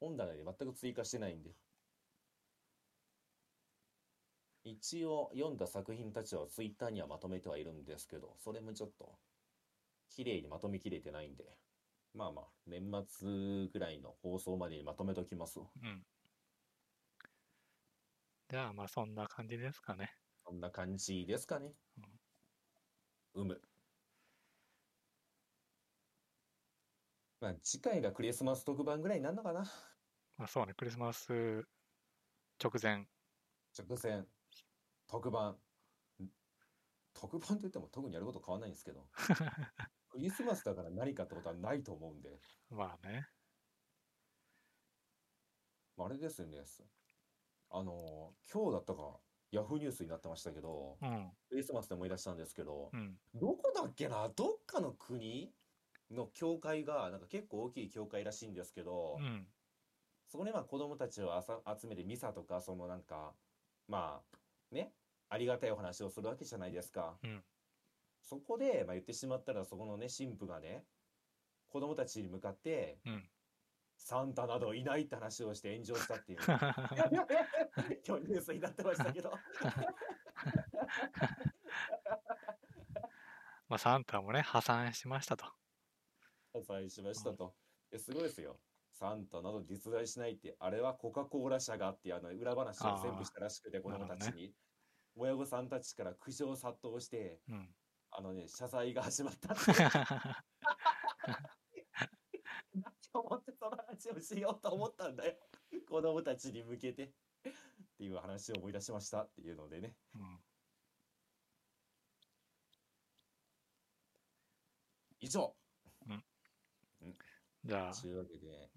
[0.00, 1.50] 本棚に全く追加してないんで。
[4.64, 9.18] 一応読んだ作品たちはツイッターにはまとめてはいるんですけど、それもちょっと
[10.10, 11.44] 綺麗にまとめきれてないんで、
[12.14, 15.60] まあまあ、年末ぐらいの放送までにまとめときます。
[15.60, 16.02] うん。
[18.50, 20.10] じゃあ、まあ、そんな感じですかね。
[20.42, 21.72] こんな感じですかね。
[23.34, 23.60] うむ。
[27.40, 29.64] まあ、次回がクリスマス特番ぐらいになるのかな。
[30.36, 31.32] まあ、そうね、クリスマス
[32.62, 33.06] 直前。
[33.78, 34.24] 直前、
[35.06, 35.52] 特番。
[36.20, 36.28] ん
[37.14, 39.08] 特番といっても特にやること変わらないんですけど。
[40.10, 42.40] クリスマスだから何かってことはないと思うんで。
[42.70, 43.28] まあね。
[45.96, 46.64] まああれですよね。
[47.70, 49.20] あのー今日だったか、
[49.50, 51.36] ヤフーニュースになってましたけど、うん。
[51.48, 53.20] クリスマスで思い出したんですけど、うん。
[53.34, 54.28] どこだっけな？
[54.30, 55.54] どっかの国
[56.10, 59.46] の教会が、なんか結構大きい教会らしいんですけど、うん。
[60.28, 63.32] そこにまあ子供たちをあさ集めてミサとか、そのなんか、
[63.88, 64.92] まあ、ね、
[65.28, 67.16] ありがたいお話をするわけじゃないですか。
[67.22, 67.42] うん。
[68.22, 70.84] そこで、まあ言ってしまったら、そこのね、神父がね、
[71.68, 73.28] 子供たちに向かって、うん。
[73.96, 76.38] サンタなどいないって話をして炎上したっていう。
[76.46, 76.56] 今
[78.18, 79.32] 日ニュースになってましたけど。
[83.68, 85.44] まあ、サンタもね、破産しましたと。
[86.52, 87.54] 破産しましたと。
[87.90, 88.58] ですごいですよ。
[88.92, 94.52] サンタなど実在しないって、あれはコカ・コーラ社がっていうあの裏話を全部したらしくて、子供たちに。
[95.16, 97.68] 親御さんたちから苦情殺到して、うん。
[98.10, 99.78] あのね、謝罪が始まったっていう。
[99.78, 99.88] な
[102.90, 105.34] んて思ってその話をしようと思ったんだよ。
[105.88, 107.04] 子供たちに向けて。
[107.04, 107.12] っ
[107.98, 109.96] ていう話を思い出しましたっていうのでね。
[110.14, 110.38] うん
[115.20, 115.52] 以上
[117.64, 118.70] じゃあ、というわけで、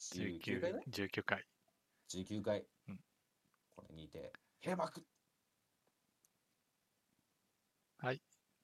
[0.00, 0.80] 19 19回ね。
[0.88, 1.44] 19回。
[2.08, 2.66] 19回。
[2.88, 3.00] うん
[3.74, 5.04] これにて、閉幕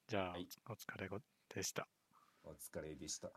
[0.08, 1.18] じゃあ、はいお疲れご
[1.54, 1.88] でした。
[2.44, 3.32] お疲れでした。